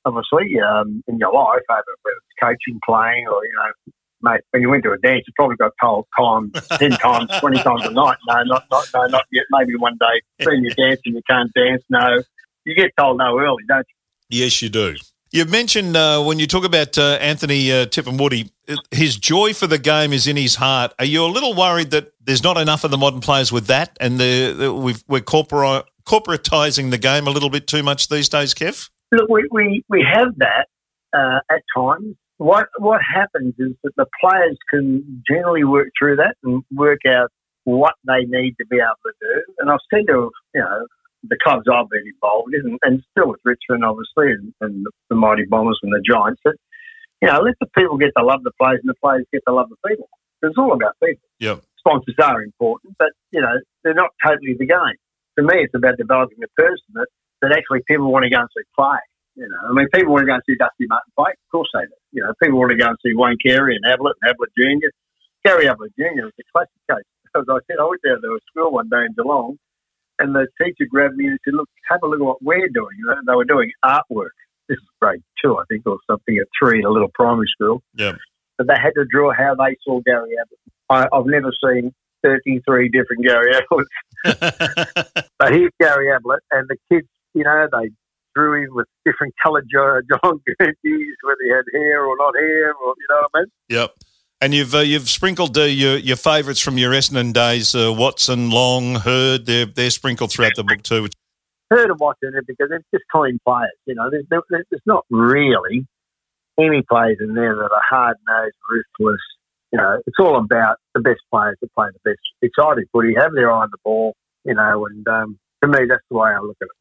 Obviously, 0.05 0.59
um, 0.61 1.03
in 1.07 1.17
your 1.17 1.33
life, 1.33 1.61
whether 1.67 1.83
it's 2.05 2.25
coaching, 2.39 2.79
playing, 2.85 3.27
or, 3.27 3.43
you 3.43 3.51
know, 3.57 3.93
mate, 4.21 4.41
when 4.51 4.61
you 4.61 4.69
went 4.69 4.83
to 4.83 4.91
a 4.93 4.97
dance, 4.97 5.23
you 5.27 5.33
probably 5.35 5.57
got 5.57 5.73
told 5.81 6.05
time, 6.17 6.51
10 6.79 6.91
times, 7.03 7.29
20 7.39 7.57
times 7.61 7.85
a 7.85 7.91
night. 7.91 8.17
No, 8.27 8.43
not, 8.43 8.63
not, 8.71 8.87
no, 8.93 9.05
not 9.07 9.25
yet. 9.31 9.45
Maybe 9.51 9.75
one 9.75 9.97
day, 9.99 10.45
when 10.45 10.63
you 10.63 10.69
dance 10.71 11.01
and 11.05 11.15
you 11.15 11.21
can't 11.29 11.51
dance, 11.53 11.83
no. 11.89 12.23
You 12.65 12.75
get 12.75 12.91
told 12.97 13.17
no 13.17 13.37
early, 13.39 13.63
don't 13.67 13.85
you? 14.29 14.43
Yes, 14.43 14.61
you 14.61 14.69
do. 14.69 14.95
You 15.31 15.43
mentioned 15.45 15.97
uh, 15.97 16.23
when 16.23 16.39
you 16.39 16.47
talk 16.47 16.63
about 16.63 16.97
uh, 16.97 17.17
Anthony 17.19 17.69
uh, 17.69 17.85
Tipungwuti, 17.85 18.49
his 18.91 19.17
joy 19.17 19.53
for 19.53 19.67
the 19.67 19.77
game 19.77 20.13
is 20.13 20.25
in 20.25 20.37
his 20.37 20.55
heart. 20.55 20.93
Are 20.99 21.05
you 21.05 21.25
a 21.25 21.27
little 21.27 21.53
worried 21.53 21.91
that 21.91 22.13
there's 22.23 22.43
not 22.43 22.57
enough 22.57 22.85
of 22.85 22.91
the 22.91 22.97
modern 22.97 23.19
players 23.19 23.51
with 23.51 23.67
that, 23.67 23.97
and 23.99 24.19
the, 24.19 24.53
the 24.53 24.73
we've, 24.73 25.03
we're 25.07 25.21
corpora- 25.21 25.83
corporatizing 26.05 26.91
the 26.91 26.97
game 26.97 27.27
a 27.27 27.29
little 27.29 27.49
bit 27.49 27.67
too 27.67 27.83
much 27.83 28.07
these 28.07 28.29
days, 28.29 28.53
Kev? 28.53 28.89
Look, 29.11 29.29
we, 29.29 29.47
we, 29.51 29.83
we 29.89 30.05
have 30.13 30.29
that 30.37 30.67
uh, 31.13 31.39
at 31.51 31.61
times. 31.75 32.15
What 32.37 32.67
what 32.77 33.01
happens 33.01 33.55
is 33.57 33.73
that 33.83 33.93
the 33.97 34.05
players 34.21 34.57
can 34.69 35.23
generally 35.29 35.63
work 35.63 35.87
through 35.97 36.17
that 36.17 36.35
and 36.43 36.63
work 36.71 36.99
out 37.07 37.31
what 37.63 37.95
they 38.05 38.25
need 38.25 38.55
to 38.59 38.65
be 38.67 38.77
able 38.77 38.95
to 39.05 39.13
do. 39.19 39.53
And 39.57 39.71
I've 39.71 39.79
seen 39.91 40.05
to 40.07 40.29
you 40.53 40.61
know 40.61 40.85
the 41.29 41.37
clubs 41.43 41.65
I've 41.71 41.89
been 41.89 42.07
involved 42.07 42.53
in, 42.53 42.77
and 42.83 43.03
still 43.11 43.29
with 43.29 43.41
Richmond, 43.43 43.83
obviously, 43.83 44.31
and, 44.31 44.53
and 44.61 44.85
the, 45.09 45.15
mighty 45.15 45.45
Bombers 45.45 45.79
and 45.83 45.91
the 45.91 46.01
Giants. 46.05 46.41
That 46.45 46.55
you 47.21 47.27
know, 47.27 47.41
let 47.41 47.55
the 47.59 47.67
people 47.77 47.97
get 47.97 48.11
to 48.17 48.23
love 48.23 48.43
the 48.43 48.51
players 48.59 48.79
and 48.83 48.89
the 48.89 48.99
players 49.01 49.25
get 49.33 49.41
to 49.47 49.53
love 49.53 49.69
the 49.69 49.89
people. 49.89 50.09
It's 50.43 50.57
all 50.57 50.73
about 50.73 50.93
people. 51.03 51.25
Yep. 51.39 51.63
Sponsors 51.79 52.15
are 52.21 52.43
important, 52.43 52.95
but, 52.99 53.09
you 53.31 53.41
know, 53.41 53.57
they're 53.83 53.97
not 53.97 54.11
totally 54.23 54.55
the 54.57 54.67
game. 54.67 54.97
For 55.35 55.43
me, 55.43 55.65
it's 55.65 55.73
about 55.73 55.97
developing 55.97 56.37
a 56.43 56.51
person 56.53 56.93
that, 56.93 57.07
that 57.41 57.51
actually 57.57 57.81
people 57.87 58.11
want 58.11 58.23
to 58.23 58.29
go 58.29 58.41
and 58.41 58.49
see 58.53 58.65
play. 58.75 59.01
You 59.35 59.49
know, 59.49 59.69
I 59.69 59.73
mean, 59.73 59.87
people 59.93 60.13
want 60.13 60.25
to 60.25 60.29
go 60.29 60.33
and 60.33 60.43
see 60.45 60.57
Dusty 60.57 60.85
Martin 60.89 61.13
play. 61.17 61.31
Of 61.31 61.49
course 61.51 61.69
they 61.73 61.85
do. 61.85 61.97
You 62.11 62.23
know, 62.25 62.33
people 62.41 62.57
want 62.59 62.71
to 62.71 62.77
go 62.77 62.89
and 62.89 62.97
see 63.05 63.13
Wayne 63.13 63.37
Carey 63.37 63.77
and 63.77 63.85
Ablett 63.85 64.17
and 64.21 64.33
Ablett 64.33 64.49
Jr. 64.57 64.89
Gary 65.45 65.69
Ablett 65.69 65.93
Jr. 65.97 66.25
was 66.25 66.37
a 66.41 66.45
classic 66.51 66.81
case. 66.89 67.05
As 67.37 67.45
I 67.45 67.61
said, 67.69 67.77
I 67.79 67.85
went 67.85 68.01
down 68.01 68.21
to 68.21 68.33
a 68.33 68.41
school 68.49 68.73
one 68.73 68.89
day 68.89 69.05
in 69.05 69.13
Geelong, 69.13 69.57
and 70.19 70.35
the 70.35 70.47
teacher 70.61 70.85
grabbed 70.89 71.15
me 71.15 71.27
and 71.27 71.39
said, 71.45 71.53
"Look, 71.53 71.69
have 71.89 71.99
a 72.03 72.07
look 72.07 72.19
at 72.19 72.25
what 72.25 72.41
we're 72.41 72.69
doing." 72.69 72.97
You 72.97 73.05
know, 73.05 73.15
they 73.25 73.35
were 73.35 73.45
doing 73.45 73.71
artwork. 73.83 74.35
This 74.69 74.77
is 74.77 74.87
grade 75.01 75.21
two, 75.43 75.57
I 75.57 75.63
think, 75.69 75.85
or 75.85 75.97
something 76.09 76.37
at 76.37 76.47
three 76.59 76.79
in 76.79 76.85
a 76.85 76.89
little 76.89 77.11
primary 77.13 77.47
school. 77.47 77.81
Yeah. 77.93 78.13
But 78.57 78.67
they 78.67 78.75
had 78.75 78.91
to 78.95 79.05
draw 79.09 79.31
how 79.33 79.55
they 79.55 79.77
saw 79.83 80.01
Gary 80.01 80.33
Ablett. 80.41 80.59
I, 80.89 81.15
I've 81.15 81.25
never 81.25 81.51
seen 81.63 81.93
33 82.23 82.89
different 82.89 83.23
Gary 83.23 83.53
Ablett. 83.55 83.87
but 85.39 85.53
here's 85.53 85.71
Gary 85.79 86.11
Ablett, 86.11 86.41
and 86.51 86.67
the 86.67 86.77
kids, 86.91 87.07
you 87.33 87.43
know, 87.43 87.67
they 87.71 87.89
drew 88.35 88.63
him 88.63 88.69
with 88.75 88.87
different 89.05 89.33
coloured 89.41 89.67
John 89.71 90.01
Guernsey's, 90.59 91.17
whether 91.23 91.43
he 91.43 91.49
had 91.49 91.65
hair 91.73 92.05
or 92.05 92.15
not 92.17 92.35
hair, 92.35 92.73
or 92.73 92.93
you 92.97 93.07
know 93.09 93.21
what 93.21 93.29
I 93.33 93.39
mean. 93.39 93.47
Yep. 93.69 93.95
And 94.39 94.53
you've 94.53 94.75
uh, 94.75 94.79
you've 94.79 95.09
sprinkled 95.09 95.57
uh, 95.57 95.63
your 95.63 95.97
your 95.97 96.15
favourites 96.15 96.59
from 96.59 96.77
your 96.77 96.91
Essendon 96.91 97.33
days, 97.33 97.73
uh, 97.73 97.91
Watson, 97.91 98.51
Long, 98.51 98.95
Hird. 98.95 99.47
They're 99.47 99.65
they're 99.65 99.89
sprinkled 99.89 100.31
throughout 100.31 100.55
the 100.55 100.63
book 100.63 100.83
too. 100.83 101.07
Hird 101.71 101.89
and 101.89 101.99
Watson 101.99 102.33
because 102.45 102.69
they're 102.69 102.83
just 102.93 103.05
clean 103.11 103.39
players. 103.45 103.71
You 103.85 103.95
know, 103.95 104.09
there's, 104.11 104.25
there's 104.49 104.81
not 104.85 105.05
really 105.09 105.85
any 106.59 106.81
players 106.83 107.17
in 107.19 107.33
there 107.33 107.55
that 107.55 107.71
are 107.71 107.81
hard 107.89 108.17
nosed, 108.27 108.55
ruthless. 108.69 109.21
You 109.71 109.79
know, 109.79 110.01
it's 110.05 110.17
all 110.19 110.37
about 110.37 110.77
the 110.93 111.01
best 111.01 111.19
players 111.31 111.57
that 111.61 111.73
play 111.73 111.87
the 111.91 112.11
best 112.11 112.21
exciting 112.41 112.85
footy, 112.91 113.15
have 113.17 113.33
their 113.33 113.51
eye 113.51 113.63
on 113.63 113.69
the 113.71 113.77
ball. 113.83 114.15
You 114.45 114.53
know, 114.53 114.85
and 114.85 115.05
um, 115.07 115.39
for 115.59 115.67
me, 115.67 115.79
that's 115.89 116.03
the 116.09 116.17
way 116.17 116.29
I 116.29 116.39
look 116.39 116.57
at 116.61 116.65
it. 116.65 116.76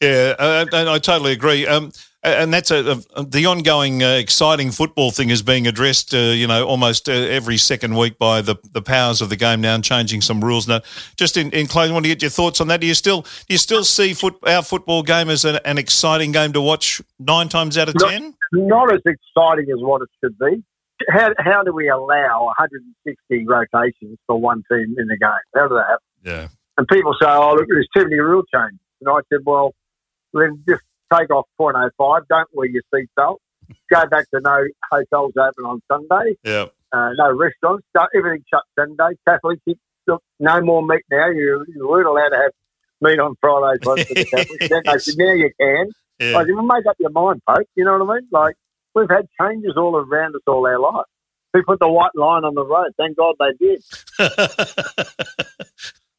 Yeah, 0.00 0.34
uh, 0.38 0.66
I 0.72 0.98
totally 0.98 1.32
agree. 1.32 1.66
Um, 1.66 1.90
and 2.22 2.52
that's 2.52 2.70
a, 2.70 3.00
a, 3.14 3.24
the 3.24 3.46
ongoing 3.46 4.02
uh, 4.02 4.14
exciting 4.14 4.72
football 4.72 5.10
thing 5.10 5.30
is 5.30 5.42
being 5.42 5.66
addressed, 5.66 6.12
uh, 6.12 6.18
you 6.18 6.46
know, 6.46 6.66
almost 6.66 7.08
uh, 7.08 7.12
every 7.12 7.56
second 7.56 7.96
week 7.96 8.18
by 8.18 8.42
the, 8.42 8.56
the 8.72 8.82
powers 8.82 9.22
of 9.22 9.28
the 9.28 9.36
game 9.36 9.60
now 9.60 9.74
and 9.76 9.84
changing 9.84 10.20
some 10.20 10.44
rules. 10.44 10.66
Now, 10.66 10.80
just 11.16 11.36
in, 11.36 11.50
in 11.52 11.66
closing, 11.66 11.92
I 11.92 11.94
want 11.94 12.04
to 12.04 12.08
get 12.10 12.22
your 12.22 12.30
thoughts 12.30 12.60
on 12.60 12.68
that. 12.68 12.80
Do 12.80 12.86
you 12.86 12.94
still 12.94 13.22
do 13.22 13.54
you 13.54 13.58
still 13.58 13.84
see 13.84 14.12
foot, 14.12 14.36
our 14.46 14.62
football 14.62 15.02
game 15.02 15.30
as 15.30 15.44
an, 15.44 15.60
an 15.64 15.78
exciting 15.78 16.32
game 16.32 16.52
to 16.54 16.60
watch 16.60 17.00
nine 17.18 17.48
times 17.48 17.78
out 17.78 17.88
of 17.88 17.94
not, 17.94 18.10
ten? 18.10 18.34
Not 18.52 18.92
as 18.92 19.00
exciting 19.06 19.70
as 19.70 19.78
what 19.80 20.02
it 20.02 20.08
should 20.22 20.36
be. 20.38 20.64
How, 21.08 21.30
how 21.38 21.62
do 21.62 21.72
we 21.72 21.88
allow 21.88 22.46
160 22.58 23.46
rotations 23.46 24.18
for 24.26 24.40
one 24.40 24.64
team 24.70 24.96
in 24.98 25.06
the 25.06 25.16
game? 25.16 25.30
How 25.54 25.68
does 25.68 25.78
that 25.78 25.86
happen? 25.88 25.98
Yeah. 26.24 26.48
And 26.78 26.88
people 26.88 27.14
say, 27.20 27.28
oh, 27.28 27.54
look, 27.54 27.66
there's 27.68 27.88
too 27.96 28.04
many 28.04 28.16
rule 28.16 28.42
changes. 28.52 28.80
And 29.00 29.10
I 29.10 29.20
said, 29.30 29.40
well, 29.44 29.74
then 30.40 30.62
just 30.68 30.82
take 31.12 31.30
off 31.30 31.46
0.05. 31.60 32.20
Don't 32.28 32.48
wear 32.52 32.68
your 32.68 32.82
seatbelt. 32.92 33.38
Go 33.92 34.06
back 34.08 34.30
to 34.30 34.40
no 34.40 34.64
hotels 34.90 35.32
open 35.36 35.64
on 35.64 35.82
Sunday. 35.90 36.36
Yeah. 36.44 36.66
Uh, 36.92 37.10
no 37.16 37.32
restaurants. 37.32 37.86
everything 38.14 38.44
shut 38.52 38.62
Sunday. 38.78 39.16
Catholics, 39.26 39.62
look, 40.06 40.22
no 40.38 40.60
more 40.60 40.86
meat 40.86 41.02
now. 41.10 41.28
You, 41.28 41.64
you 41.68 41.88
weren't 41.88 42.06
allowed 42.06 42.28
to 42.30 42.36
have 42.36 42.52
meat 43.00 43.18
on 43.18 43.34
Fridays 43.40 43.80
for 43.82 43.96
the 43.96 44.04
Catholics. 44.30 44.68
then 44.68 44.82
they 44.84 44.98
said, 44.98 45.14
now 45.18 45.32
you 45.32 45.50
can. 45.60 45.90
Yeah. 46.20 46.32
Like, 46.32 46.46
make 46.46 46.86
up 46.86 46.96
your 46.98 47.10
mind, 47.10 47.42
Pope. 47.48 47.66
You 47.74 47.84
know 47.84 47.98
what 47.98 48.10
I 48.10 48.20
mean? 48.20 48.28
Like, 48.30 48.54
we've 48.94 49.10
had 49.10 49.26
changes 49.40 49.74
all 49.76 49.96
around 49.96 50.34
us 50.36 50.42
all 50.46 50.66
our 50.66 50.78
life. 50.78 51.06
We 51.52 51.62
put 51.62 51.78
the 51.80 51.88
white 51.88 52.14
line 52.14 52.44
on 52.44 52.54
the 52.54 52.64
road. 52.64 52.92
Thank 52.96 53.16
God 53.16 53.34
they 53.38 53.52
did. 53.58 53.82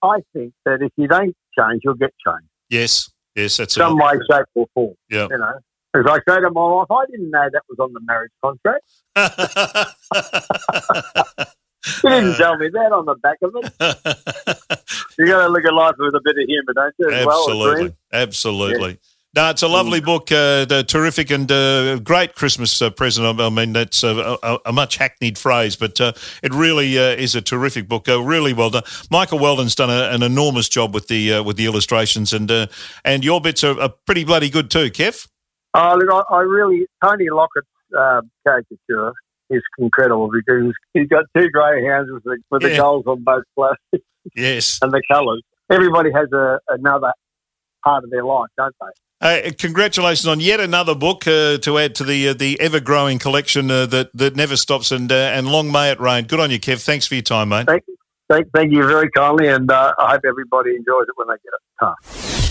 I 0.04 0.22
think 0.34 0.54
that 0.66 0.82
if 0.82 0.92
you 0.96 1.08
don't 1.08 1.36
change, 1.58 1.82
you'll 1.84 1.96
get 1.96 2.14
changed. 2.26 2.50
Yes. 2.70 3.10
Yes, 3.38 3.58
that's 3.58 3.76
some 3.76 3.98
way, 3.98 4.14
shape, 4.30 4.46
or 4.56 4.68
form. 4.74 4.96
Yeah, 5.10 5.28
you 5.30 5.38
know. 5.38 5.60
As 5.94 6.06
I 6.08 6.18
say 6.28 6.42
to 6.42 6.50
my 6.50 6.64
wife, 6.64 6.88
I 6.90 7.06
didn't 7.10 7.30
know 7.30 7.48
that 7.52 7.62
was 7.70 7.78
on 7.80 7.94
the 7.94 8.00
marriage 8.02 8.32
contract. 8.44 8.84
you 12.04 12.10
didn't 12.10 12.34
uh, 12.34 12.38
tell 12.38 12.58
me 12.58 12.70
that 12.70 12.92
on 12.92 13.06
the 13.06 13.14
back 13.16 13.38
of 13.44 13.56
it. 13.56 13.72
you 15.20 15.28
got 15.28 15.46
to 15.46 15.50
look 15.50 15.66
at 15.66 15.74
life 15.74 15.96
with 16.00 16.16
a 16.16 16.22
bit 16.24 16.38
of 16.38 16.48
humour, 16.48 16.74
don't 16.74 16.96
you? 16.98 17.12
Absolutely, 17.12 17.84
well, 17.84 17.92
absolutely. 18.12 18.90
Yeah. 18.90 18.96
No, 19.38 19.52
it's 19.52 19.62
a 19.62 19.68
lovely 19.68 20.02
book, 20.02 20.32
uh, 20.32 20.66
terrific 20.66 21.30
and 21.30 21.52
uh, 21.52 22.00
great 22.00 22.34
Christmas 22.34 22.82
uh, 22.82 22.90
present. 22.90 23.40
I 23.40 23.50
mean, 23.52 23.72
that's 23.72 24.02
a, 24.02 24.36
a, 24.42 24.58
a, 24.66 24.74
much 24.74 24.98
hackneyed 24.98 25.38
phrase, 25.38 25.76
but 25.76 26.02
uh, 26.02 26.14
it 26.42 26.56
really 26.56 26.98
uh, 26.98 27.10
is 27.12 27.36
a 27.36 27.42
terrific 27.44 27.88
book. 27.88 28.10
Uh, 28.10 28.20
really 28.20 28.52
well 28.52 28.72
done. 28.72 28.82
Michael 29.12 29.38
Weldon's 29.38 29.76
done 29.76 29.92
a, 29.92 30.10
an 30.10 30.24
enormous 30.24 30.68
job 30.68 30.92
with 30.92 31.08
the 31.08 31.42
with 31.42 31.56
the 31.56 31.68
illustrations, 31.68 32.34
and 32.34 32.50
and 33.06 33.24
your 33.24 33.40
bits 33.40 33.64
are, 33.64 33.80
are, 33.80 33.94
pretty 34.08 34.24
bloody 34.24 34.50
good 34.50 34.72
too, 34.72 34.90
Kev. 34.90 35.28
Oh, 35.76 35.96
look, 35.96 36.26
I, 36.32 36.38
I 36.38 36.42
really 36.42 36.88
Tony 37.04 37.30
Lockett's 37.30 37.68
caricature 38.44 39.14
is 39.52 39.62
incredible 39.78 40.32
because 40.34 40.74
he's 40.96 41.10
got 41.10 41.26
two 41.38 41.48
greyhounds 41.52 42.10
with 42.12 42.24
the, 42.24 42.40
with 42.50 42.64
yeah. 42.64 42.70
the 42.70 42.78
goals 42.78 43.04
on 43.06 43.24
both 43.24 43.44
sides. 43.56 44.04
Yes, 44.36 44.80
and 44.82 44.92
the 44.92 45.04
colours. 45.12 45.44
Everybody 45.70 46.10
has 46.12 46.32
a, 46.34 46.60
another 46.70 47.14
part 47.84 48.04
of 48.04 48.10
their 48.10 48.26
life, 48.26 48.50
don't 48.58 48.74
they? 48.82 48.88
Uh, 49.20 49.52
congratulations 49.58 50.28
on 50.28 50.40
yet 50.40 50.60
another 50.60 50.94
book 50.94 51.28
uh, 51.28 51.58
to 51.58 51.80
add 51.80 51.96
to 51.96 52.04
the 52.04 52.30
uh, 52.30 52.34
the 52.34 52.60
ever 52.62 52.80
growing 52.80 53.18
collection 53.18 53.72
uh, 53.72 53.86
that 53.88 54.12
that 54.14 54.36
never 54.36 54.56
stops 54.56 54.92
and 54.92 55.12
uh, 55.12 55.16
and 55.16 55.48
long 55.48 55.72
may 55.72 55.90
it 55.90 56.00
rain. 56.00 56.26
Good 56.26 56.40
on 56.40 56.52
you, 56.52 56.60
Kev. 56.60 56.84
Thanks 56.84 57.08
for 57.08 57.16
your 57.16 57.24
time, 57.24 57.50
mate. 57.50 57.66
Thank 57.66 57.84
you, 57.88 57.98
thank, 58.30 58.48
thank 58.54 58.72
you 58.72 58.86
very 58.86 59.10
kindly, 59.10 59.48
and 59.48 59.72
uh, 59.72 59.94
I 59.98 60.12
hope 60.12 60.22
everybody 60.24 60.76
enjoys 60.76 61.08
it 61.08 61.14
when 61.16 61.28
they 61.30 61.34
get 61.34 61.96
it. 62.42 62.47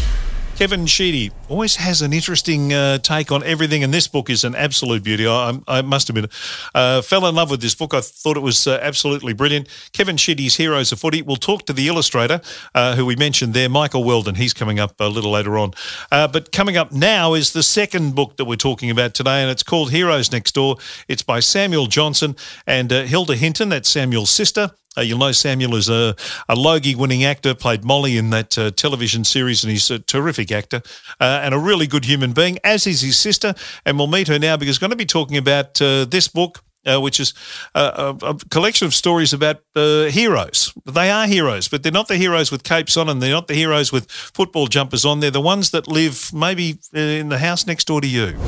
Kevin 0.57 0.87
Sheedy 0.87 1.33
always 1.51 1.77
has 1.77 2.01
an 2.01 2.15
interesting 2.15 2.73
uh, 2.73 2.97
take 2.97 3.31
on 3.31 3.45
everything, 3.45 3.85
and 3.85 3.93
this 3.93 4.09
book 4.09 4.31
is 4.31 4.43
an 4.43 4.55
absolute 4.55 5.05
beauty. 5.05 5.29
I, 5.29 5.61
I 5.69 5.83
must 5.83 6.09
admit, 6.09 6.33
uh, 6.75 7.03
fell 7.03 7.27
in 7.27 7.35
love 7.35 7.51
with 7.51 7.61
this 7.61 7.75
book. 7.75 7.93
I 7.93 8.01
thought 8.01 8.39
it 8.39 8.41
was 8.41 8.67
uh, 8.67 8.79
absolutely 8.81 9.35
brilliant. 9.35 9.69
Kevin 9.93 10.17
Sheedy's 10.17 10.57
Heroes 10.57 10.93
of 10.93 10.99
Footy. 10.99 11.21
We'll 11.21 11.37
talk 11.37 11.67
to 11.67 11.75
the 11.75 11.89
illustrator 11.89 12.41
uh, 12.75 12.97
who 12.97 13.05
we 13.05 13.17
mentioned 13.17 13.53
there, 13.53 13.69
Michael 13.69 14.03
Weldon. 14.03 14.37
He's 14.37 14.55
coming 14.55 14.81
up 14.81 14.95
a 14.99 15.11
little 15.11 15.31
later 15.31 15.59
on. 15.59 15.73
Uh, 16.11 16.27
but 16.27 16.53
coming 16.53 16.79
up 16.79 16.91
now 16.91 17.35
is 17.35 17.53
the 17.53 17.63
second 17.63 18.15
book 18.15 18.39
that 18.39 18.47
we're 18.47 18.57
talking 18.57 18.91
about 18.91 19.13
today, 19.13 19.43
and 19.43 19.51
it's 19.51 19.63
called 19.63 19.91
Heroes 19.91 20.33
Next 20.33 20.55
Door. 20.55 20.79
It's 21.07 21.23
by 21.23 21.41
Samuel 21.41 21.87
Johnson 21.87 22.35
and 22.67 22.91
uh, 22.91 23.03
Hilda 23.03 23.37
Hinton. 23.37 23.69
That's 23.69 23.91
Samuel's 23.91 24.31
sister. 24.31 24.71
Uh, 24.97 25.03
you'll 25.03 25.19
know 25.19 25.33
Samuel 25.33 25.77
is 25.77 25.89
a, 25.89 26.15
a 26.49 26.57
Logie 26.57 26.95
winning 26.95 27.25
actor, 27.25 27.55
played 27.55 27.85
Molly 27.85 28.17
in 28.17 28.31
that 28.31 28.57
uh, 28.57 28.71
television 28.71 29.25
series, 29.25 29.63
and 29.63 29.71
he's 29.71 29.91
a 29.91 29.99
terrific 29.99 30.51
actor 30.51 30.83
uh, 31.21 31.41
and 31.43 31.55
a 31.55 31.59
really 31.59 31.87
good 31.87 32.05
human 32.05 32.33
being, 32.33 32.59
as 32.65 32.87
is 32.87 33.03
his 33.03 33.19
sister. 33.19 33.55
And 33.85 33.99
we'll 33.99 34.07
meet 34.07 34.29
her 34.29 34.39
now 34.39 34.57
because 34.57 34.81
we're 34.81 34.87
going 34.87 34.91
to 34.91 34.97
be 34.97 35.07
talking 35.07 35.37
about 35.37 35.81
uh, 35.81 36.05
this 36.05 36.29
book. 36.29 36.63
Uh, 36.87 37.01
which 37.01 37.19
is 37.19 37.35
a, 37.75 38.15
a, 38.23 38.37
collection 38.49 38.87
of 38.87 38.95
stories 38.95 39.33
about 39.33 39.61
uh, 39.75 40.05
heroes. 40.05 40.73
They 40.85 41.11
are 41.11 41.27
heroes, 41.27 41.67
but 41.67 41.83
they're 41.83 41.91
not 41.91 42.07
the 42.07 42.17
heroes 42.17 42.53
with 42.53 42.63
capes 42.63 42.97
on 42.97 43.09
and 43.09 43.21
they're 43.21 43.33
not 43.33 43.49
the 43.49 43.55
heroes 43.55 43.91
with 43.91 44.09
football 44.09 44.69
jumpers 44.69 45.05
on. 45.05 45.19
They're 45.19 45.33
the 45.33 45.41
ones 45.41 45.73
that 45.73 45.89
live 45.89 46.33
maybe 46.33 46.79
in 46.93 47.29
the 47.29 47.39
house 47.39 47.67
next 47.67 47.89
door 47.89 48.01
to 48.01 48.07
you 48.07 48.39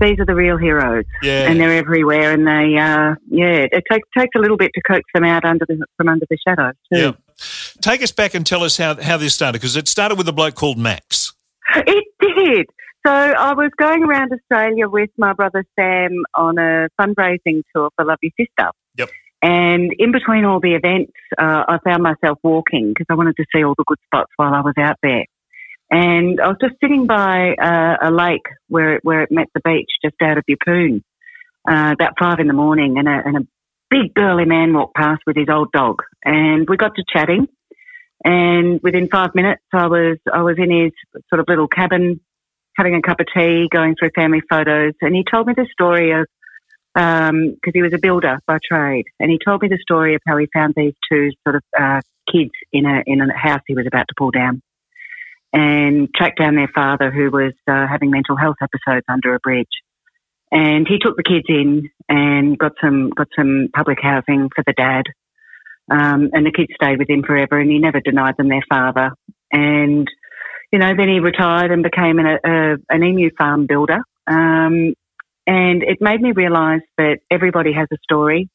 these 0.00 0.18
are 0.18 0.26
the 0.26 0.34
real 0.34 0.56
heroes, 0.56 1.04
yeah. 1.22 1.48
and 1.50 1.60
they're 1.60 1.76
everywhere. 1.76 2.32
And 2.32 2.46
they, 2.46 2.78
uh, 2.78 3.14
yeah, 3.28 3.66
it 3.70 3.84
takes 3.90 4.08
takes 4.16 4.34
a 4.36 4.38
little 4.38 4.56
bit 4.56 4.70
to 4.74 4.80
coax 4.82 5.04
them 5.14 5.24
out 5.24 5.44
under 5.44 5.64
the 5.66 5.84
from 5.96 6.08
under 6.08 6.26
the 6.28 6.38
shadows 6.46 6.74
too. 6.92 7.00
Yeah. 7.00 7.12
Take 7.80 8.02
us 8.02 8.10
back 8.10 8.34
and 8.34 8.44
tell 8.44 8.64
us 8.64 8.76
how 8.76 9.00
how 9.00 9.16
this 9.16 9.34
started 9.34 9.60
because 9.60 9.76
it 9.76 9.88
started 9.88 10.18
with 10.18 10.28
a 10.28 10.32
bloke 10.32 10.54
called 10.54 10.78
Max. 10.78 11.32
It 11.74 12.04
did. 12.20 12.66
So 13.06 13.12
I 13.12 13.52
was 13.54 13.70
going 13.78 14.02
around 14.02 14.32
Australia 14.32 14.88
with 14.88 15.10
my 15.16 15.32
brother 15.32 15.64
Sam 15.78 16.10
on 16.34 16.58
a 16.58 16.88
fundraising 17.00 17.62
tour 17.74 17.90
for 17.94 18.04
Love 18.04 18.18
Your 18.22 18.32
Sister. 18.38 18.70
Yep. 18.96 19.10
And 19.40 19.92
in 19.98 20.10
between 20.12 20.44
all 20.44 20.60
the 20.60 20.74
events, 20.74 21.12
uh, 21.38 21.64
I 21.68 21.78
found 21.84 22.02
myself 22.02 22.38
walking 22.42 22.88
because 22.88 23.06
I 23.08 23.14
wanted 23.14 23.36
to 23.36 23.44
see 23.54 23.62
all 23.62 23.74
the 23.78 23.84
good 23.86 23.98
spots 24.06 24.32
while 24.36 24.52
I 24.52 24.60
was 24.60 24.74
out 24.78 24.96
there. 25.02 25.24
And 25.90 26.40
I 26.40 26.48
was 26.48 26.56
just 26.60 26.74
sitting 26.82 27.06
by 27.06 27.54
uh, 27.54 27.96
a 28.02 28.10
lake 28.10 28.46
where 28.68 28.96
it, 28.96 29.04
where 29.04 29.22
it 29.22 29.30
met 29.30 29.48
the 29.54 29.60
beach 29.64 29.90
just 30.04 30.16
out 30.22 30.36
of 30.36 30.44
Yeppoon, 30.48 31.02
uh, 31.68 31.92
about 31.92 32.14
five 32.18 32.40
in 32.40 32.46
the 32.46 32.52
morning, 32.52 32.98
and 32.98 33.08
a, 33.08 33.22
and 33.24 33.36
a 33.38 33.46
big 33.90 34.12
burly 34.14 34.44
man 34.44 34.74
walked 34.74 34.96
past 34.96 35.22
with 35.26 35.36
his 35.36 35.48
old 35.50 35.72
dog, 35.72 36.02
and 36.24 36.68
we 36.68 36.76
got 36.76 36.94
to 36.96 37.04
chatting. 37.10 37.48
And 38.22 38.80
within 38.82 39.08
five 39.08 39.30
minutes, 39.34 39.62
I 39.72 39.86
was 39.86 40.18
I 40.32 40.42
was 40.42 40.56
in 40.58 40.70
his 40.70 40.92
sort 41.30 41.40
of 41.40 41.46
little 41.48 41.68
cabin, 41.68 42.20
having 42.76 42.94
a 42.94 43.00
cup 43.00 43.20
of 43.20 43.26
tea, 43.34 43.68
going 43.70 43.94
through 43.98 44.10
family 44.14 44.42
photos, 44.50 44.92
and 45.00 45.14
he 45.14 45.24
told 45.24 45.46
me 45.46 45.54
the 45.56 45.66
story 45.72 46.12
of 46.12 46.26
because 46.94 47.30
um, 47.30 47.72
he 47.72 47.82
was 47.82 47.94
a 47.94 47.98
builder 47.98 48.40
by 48.46 48.58
trade, 48.62 49.04
and 49.20 49.30
he 49.30 49.38
told 49.42 49.62
me 49.62 49.68
the 49.68 49.78
story 49.80 50.16
of 50.16 50.20
how 50.26 50.36
he 50.36 50.48
found 50.52 50.74
these 50.76 50.94
two 51.10 51.30
sort 51.46 51.56
of 51.56 51.62
uh, 51.78 52.00
kids 52.30 52.50
in 52.72 52.84
a 52.84 53.02
in 53.06 53.22
a 53.22 53.38
house 53.38 53.62
he 53.66 53.74
was 53.74 53.86
about 53.86 54.06
to 54.08 54.14
pull 54.18 54.30
down 54.30 54.60
and 55.52 56.08
tracked 56.14 56.38
down 56.38 56.54
their 56.56 56.70
father 56.74 57.10
who 57.10 57.30
was 57.30 57.52
uh, 57.66 57.86
having 57.86 58.10
mental 58.10 58.36
health 58.36 58.56
episodes 58.62 59.04
under 59.08 59.34
a 59.34 59.40
bridge. 59.40 59.66
and 60.50 60.86
he 60.88 60.98
took 60.98 61.16
the 61.16 61.22
kids 61.22 61.46
in 61.48 61.90
and 62.08 62.58
got 62.58 62.72
some 62.80 63.10
got 63.10 63.28
some 63.36 63.68
public 63.74 63.98
housing 64.00 64.48
for 64.54 64.64
the 64.66 64.72
dad. 64.72 65.04
Um, 65.90 66.30
and 66.32 66.44
the 66.44 66.52
kids 66.52 66.72
stayed 66.74 66.98
with 66.98 67.08
him 67.08 67.22
forever, 67.22 67.58
and 67.58 67.70
he 67.70 67.78
never 67.78 68.00
denied 68.00 68.36
them 68.36 68.48
their 68.48 68.64
father. 68.68 69.12
And 69.50 70.06
you 70.70 70.78
know, 70.78 70.92
then 70.96 71.08
he 71.08 71.18
retired 71.20 71.70
and 71.70 71.82
became 71.82 72.18
an, 72.18 72.26
a, 72.44 72.76
an 72.90 73.02
emu 73.02 73.30
farm 73.36 73.66
builder. 73.66 74.00
Um, 74.26 74.94
and 75.46 75.82
it 75.82 75.98
made 76.02 76.20
me 76.20 76.32
realise 76.32 76.82
that 76.98 77.20
everybody 77.30 77.72
has 77.72 77.88
a 77.90 77.96
story, 78.02 78.50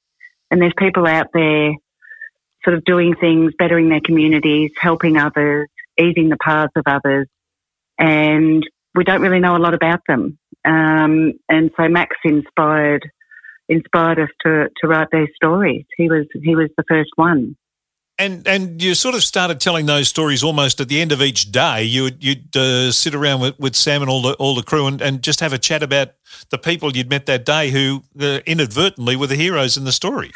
and 0.52 0.62
there's 0.62 0.74
people 0.78 1.08
out 1.08 1.28
there 1.34 1.74
sort 2.64 2.78
of 2.78 2.86
doing 2.86 3.16
things, 3.16 3.54
bettering 3.58 3.90
their 3.90 4.00
communities, 4.00 4.72
helping 4.80 5.18
others, 5.18 5.68
easing 6.00 6.30
the 6.30 6.38
paths 6.42 6.74
of 6.76 6.84
others, 6.86 7.28
and 7.98 8.64
we 8.96 9.04
don't 9.04 9.22
really 9.22 9.40
know 9.40 9.56
a 9.56 9.60
lot 9.60 9.74
about 9.74 10.02
them. 10.08 10.38
Um, 10.66 11.34
and 11.50 11.72
so 11.78 11.88
Max 11.88 12.16
inspired 12.24 13.04
inspired 13.70 14.20
us 14.20 14.30
to, 14.46 14.68
to 14.82 14.88
write 14.88 15.08
these 15.12 15.30
stories. 15.36 15.86
He 15.98 16.10
was 16.10 16.26
he 16.42 16.56
was 16.56 16.70
the 16.78 16.84
first 16.88 17.12
one. 17.16 17.56
And 18.20 18.48
and 18.48 18.82
you 18.82 18.94
sort 18.94 19.16
of 19.16 19.24
started 19.24 19.60
telling 19.60 19.88
those 19.88 20.08
stories 20.08 20.44
almost 20.44 20.80
at 20.80 20.88
the 20.88 21.02
end 21.02 21.12
of 21.12 21.22
each 21.22 21.52
day. 21.52 21.84
You 21.84 22.04
would 22.04 22.24
you'd 22.24 22.56
uh, 22.56 22.92
sit 22.92 23.16
around 23.16 23.42
with, 23.42 23.60
with 23.60 23.76
Sam 23.76 24.02
and 24.02 24.10
all 24.10 24.22
the 24.22 24.34
all 24.36 24.54
the 24.56 24.64
crew 24.64 24.86
and, 24.86 25.02
and 25.02 25.24
just 25.24 25.40
have 25.40 25.52
a 25.52 25.58
chat 25.58 25.82
about 25.82 26.10
the 26.50 26.58
people 26.58 26.96
you'd 26.96 27.10
met 27.10 27.26
that 27.26 27.46
day 27.46 27.72
who 27.72 28.04
uh, 28.20 28.40
inadvertently 28.46 29.16
were 29.16 29.28
the 29.28 29.36
heroes 29.36 29.78
in 29.78 29.86
the 29.86 29.92
story. 29.92 30.32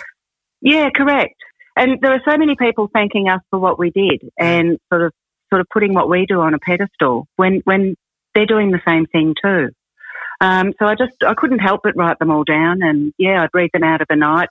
Yeah, 0.61 0.89
correct. 0.95 1.35
And 1.75 2.01
there 2.01 2.11
are 2.11 2.21
so 2.27 2.35
many 2.37 2.55
people 2.55 2.89
thanking 2.91 3.29
us 3.29 3.41
for 3.51 3.59
what 3.59 3.77
we 3.77 3.91
did 3.91 4.27
and 4.39 4.79
sort 4.91 5.03
of 5.03 5.13
sort 5.49 5.61
of 5.61 5.67
putting 5.71 5.93
what 5.93 6.09
we 6.09 6.25
do 6.25 6.41
on 6.41 6.53
a 6.53 6.59
pedestal 6.59 7.27
when 7.35 7.61
when 7.65 7.95
they're 8.33 8.45
doing 8.45 8.71
the 8.71 8.81
same 8.87 9.05
thing 9.05 9.33
too. 9.41 9.69
Um, 10.39 10.73
so 10.77 10.85
I 10.85 10.95
just 10.95 11.23
I 11.25 11.33
couldn't 11.33 11.59
help 11.59 11.81
but 11.83 11.95
write 11.95 12.19
them 12.19 12.31
all 12.31 12.43
down, 12.43 12.81
and 12.81 13.13
yeah, 13.17 13.43
I'd 13.43 13.49
read 13.53 13.71
them 13.73 13.83
out 13.83 14.01
of 14.01 14.07
the 14.09 14.15
night. 14.15 14.49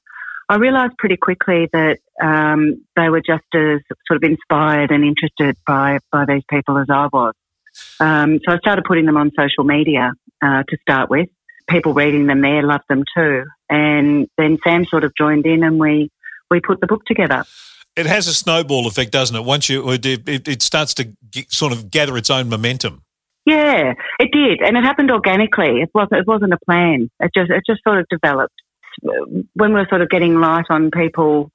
I 0.48 0.56
realised 0.56 0.96
pretty 0.98 1.16
quickly 1.16 1.68
that 1.72 1.98
um, 2.22 2.84
they 2.94 3.08
were 3.08 3.20
just 3.20 3.44
as 3.54 3.80
sort 4.06 4.22
of 4.22 4.22
inspired 4.22 4.90
and 4.90 5.04
interested 5.04 5.56
by 5.66 5.98
by 6.10 6.24
these 6.24 6.42
people 6.48 6.78
as 6.78 6.86
I 6.90 7.08
was. 7.12 7.34
Um, 8.00 8.40
so 8.44 8.54
I 8.54 8.58
started 8.58 8.84
putting 8.84 9.06
them 9.06 9.16
on 9.16 9.30
social 9.38 9.64
media 9.64 10.12
uh, 10.42 10.62
to 10.68 10.76
start 10.82 11.10
with. 11.10 11.28
People 11.68 11.94
reading 11.94 12.26
them 12.26 12.40
there 12.40 12.62
loved 12.62 12.84
them 12.88 13.04
too, 13.16 13.44
and 13.68 14.28
then 14.38 14.58
Sam 14.64 14.84
sort 14.84 15.04
of 15.04 15.12
joined 15.16 15.46
in, 15.46 15.64
and 15.64 15.78
we 15.78 16.10
we 16.50 16.60
put 16.60 16.80
the 16.80 16.86
book 16.86 17.04
together. 17.06 17.44
It 17.96 18.06
has 18.06 18.28
a 18.28 18.34
snowball 18.34 18.86
effect, 18.86 19.10
doesn't 19.12 19.34
it? 19.34 19.44
Once 19.44 19.68
you 19.68 19.90
it, 19.90 20.06
it 20.26 20.62
starts 20.62 20.94
to 20.94 21.12
sort 21.48 21.72
of 21.72 21.90
gather 21.90 22.16
its 22.16 22.30
own 22.30 22.48
momentum. 22.48 23.02
Yeah, 23.46 23.94
it 24.18 24.30
did, 24.32 24.60
and 24.60 24.76
it 24.76 24.84
happened 24.84 25.10
organically. 25.10 25.80
It 25.80 25.90
wasn't. 25.94 26.20
It 26.20 26.26
wasn't 26.26 26.52
a 26.52 26.58
plan. 26.66 27.10
It 27.20 27.30
just. 27.34 27.50
It 27.50 27.62
just 27.66 27.80
sort 27.86 27.98
of 27.98 28.06
developed. 28.10 28.54
When 29.54 29.72
we 29.72 29.80
are 29.80 29.88
sort 29.88 30.02
of 30.02 30.10
getting 30.10 30.40
light 30.40 30.66
on 30.68 30.90
people, 30.90 31.50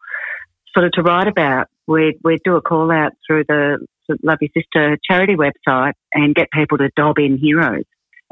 sort 0.73 0.86
of 0.86 0.93
to 0.93 1.04
write 1.04 1.27
about, 1.27 1.67
we'd 1.88 2.15
we'd 2.23 2.41
do 2.43 2.56
a 2.56 2.62
call 2.62 2.91
out 2.91 3.12
through 3.27 3.43
the 3.47 3.86
Love 4.23 4.39
Your 4.41 4.49
Sister 4.56 4.97
charity 5.04 5.36
website 5.36 5.93
and 6.13 6.34
get 6.34 6.49
people 6.51 6.77
to 6.77 6.89
dob 6.95 7.19
in 7.19 7.38
heroes. 7.38 7.84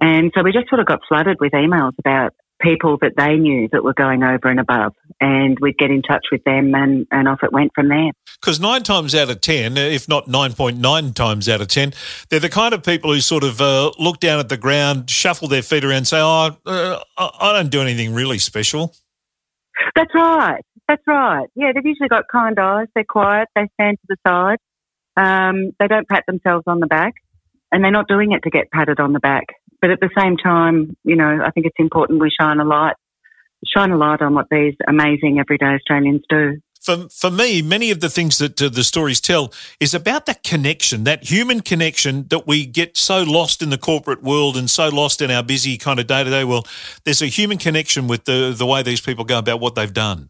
And 0.02 0.32
so 0.36 0.44
we 0.44 0.52
just 0.52 0.70
sort 0.70 0.80
of 0.80 0.88
got 0.88 1.02
flooded 1.08 1.38
with 1.40 1.52
emails 1.52 1.94
about 2.00 2.34
people 2.60 2.98
that 3.02 3.14
they 3.18 3.36
knew 3.36 3.70
that 3.72 3.84
were 3.84 3.94
going 3.94 4.24
over 4.24 4.50
and 4.50 4.60
above, 4.60 4.94
and 5.20 5.58
we'd 5.62 5.78
get 5.78 5.92
in 5.92 6.02
touch 6.02 6.26
with 6.32 6.44
them, 6.44 6.74
and, 6.76 7.08
and 7.12 7.28
off 7.28 7.40
it 7.44 7.52
went 7.52 7.72
from 7.74 7.90
there. 7.90 8.12
Because 8.42 8.60
nine 8.60 8.84
times 8.84 9.16
out 9.16 9.30
of 9.30 9.42
10, 9.42 9.78
if 9.78 10.08
not 10.08 10.28
9.9 10.28 11.14
times 11.14 11.50
out 11.50 11.62
of 11.62 11.68
10, 11.68 11.94
they're 12.30 12.40
the 12.40 12.50
kind 12.50 12.74
of 12.74 12.84
people 12.84 13.14
who 13.14 13.20
sort 13.22 13.44
of 13.44 13.62
uh, 13.62 13.92
look 14.00 14.20
down 14.20 14.40
at 14.40 14.50
the 14.50 14.58
ground, 14.58 15.10
shuffle 15.10 15.48
their 15.48 15.62
feet 15.62 15.84
around, 15.84 16.06
say, 16.06 16.20
Oh, 16.20 16.58
uh, 16.66 17.00
I 17.18 17.54
don't 17.54 17.70
do 17.70 17.82
anything 17.82 18.14
really 18.14 18.40
special. 18.40 18.94
That's 19.96 20.14
right. 20.14 20.62
That's 20.88 21.04
right. 21.06 21.48
Yeah, 21.56 21.72
they've 21.74 21.86
usually 21.86 22.10
got 22.10 22.26
kind 22.32 22.58
eyes. 22.60 22.88
They're 22.96 23.04
quiet. 23.04 23.48
They 23.56 23.70
stand 23.76 23.98
to 24.00 24.16
the 24.16 24.18
side. 24.28 24.58
Um, 25.16 25.72
they 25.80 25.88
don't 25.88 26.08
pat 26.08 26.24
themselves 26.28 26.64
on 26.66 26.80
the 26.80 26.88
back, 26.88 27.14
and 27.72 27.84
they're 27.84 27.92
not 27.92 28.08
doing 28.08 28.32
it 28.32 28.44
to 28.44 28.50
get 28.50 28.72
patted 28.72 29.00
on 29.00 29.14
the 29.14 29.20
back. 29.20 29.48
But 29.82 29.92
at 29.92 30.00
the 30.00 30.10
same 30.18 30.38
time, 30.38 30.96
you 31.04 31.16
know, 31.16 31.40
I 31.44 31.52
think 31.52 31.66
it's 31.66 31.76
important 31.80 32.22
we 32.22 32.32
shine 32.40 32.60
a 32.60 32.66
light, 32.66 32.96
shine 33.66 33.92
a 33.92 33.98
light 33.98 34.22
on 34.22 34.34
what 34.34 34.48
these 34.52 34.76
amazing 34.88 35.40
everyday 35.40 35.76
Australians 35.76 36.24
do. 36.30 36.58
For, 36.82 37.10
for 37.10 37.30
me, 37.30 37.62
many 37.62 37.92
of 37.92 38.00
the 38.00 38.10
things 38.10 38.38
that 38.38 38.62
uh, 38.62 38.70
the 38.70 38.86
stories 38.86 39.20
tell 39.20 39.52
is 39.82 39.94
about 39.94 40.26
that 40.28 40.44
connection, 40.44 41.04
that 41.04 41.30
human 41.30 41.60
connection 41.60 42.26
that 42.30 42.48
we 42.48 42.66
get 42.66 42.96
so 42.96 43.22
lost 43.24 43.62
in 43.62 43.70
the 43.70 43.78
corporate 43.78 44.24
world 44.24 44.56
and 44.56 44.70
so 44.70 44.88
lost 44.88 45.22
in 45.22 45.30
our 45.30 45.44
busy 45.44 45.78
kind 45.78 46.00
of 46.00 46.08
day 46.08 46.24
to 46.24 46.30
day 46.30 46.46
world. 46.46 46.70
There's 47.04 47.22
a 47.22 47.28
human 47.28 47.58
connection 47.58 48.08
with 48.08 48.24
the, 48.24 48.56
the 48.58 48.66
way 48.66 48.82
these 48.82 49.02
people 49.02 49.26
go 49.26 49.40
about 49.40 49.60
what 49.60 49.76
they've 49.76 49.94
done. 49.94 50.30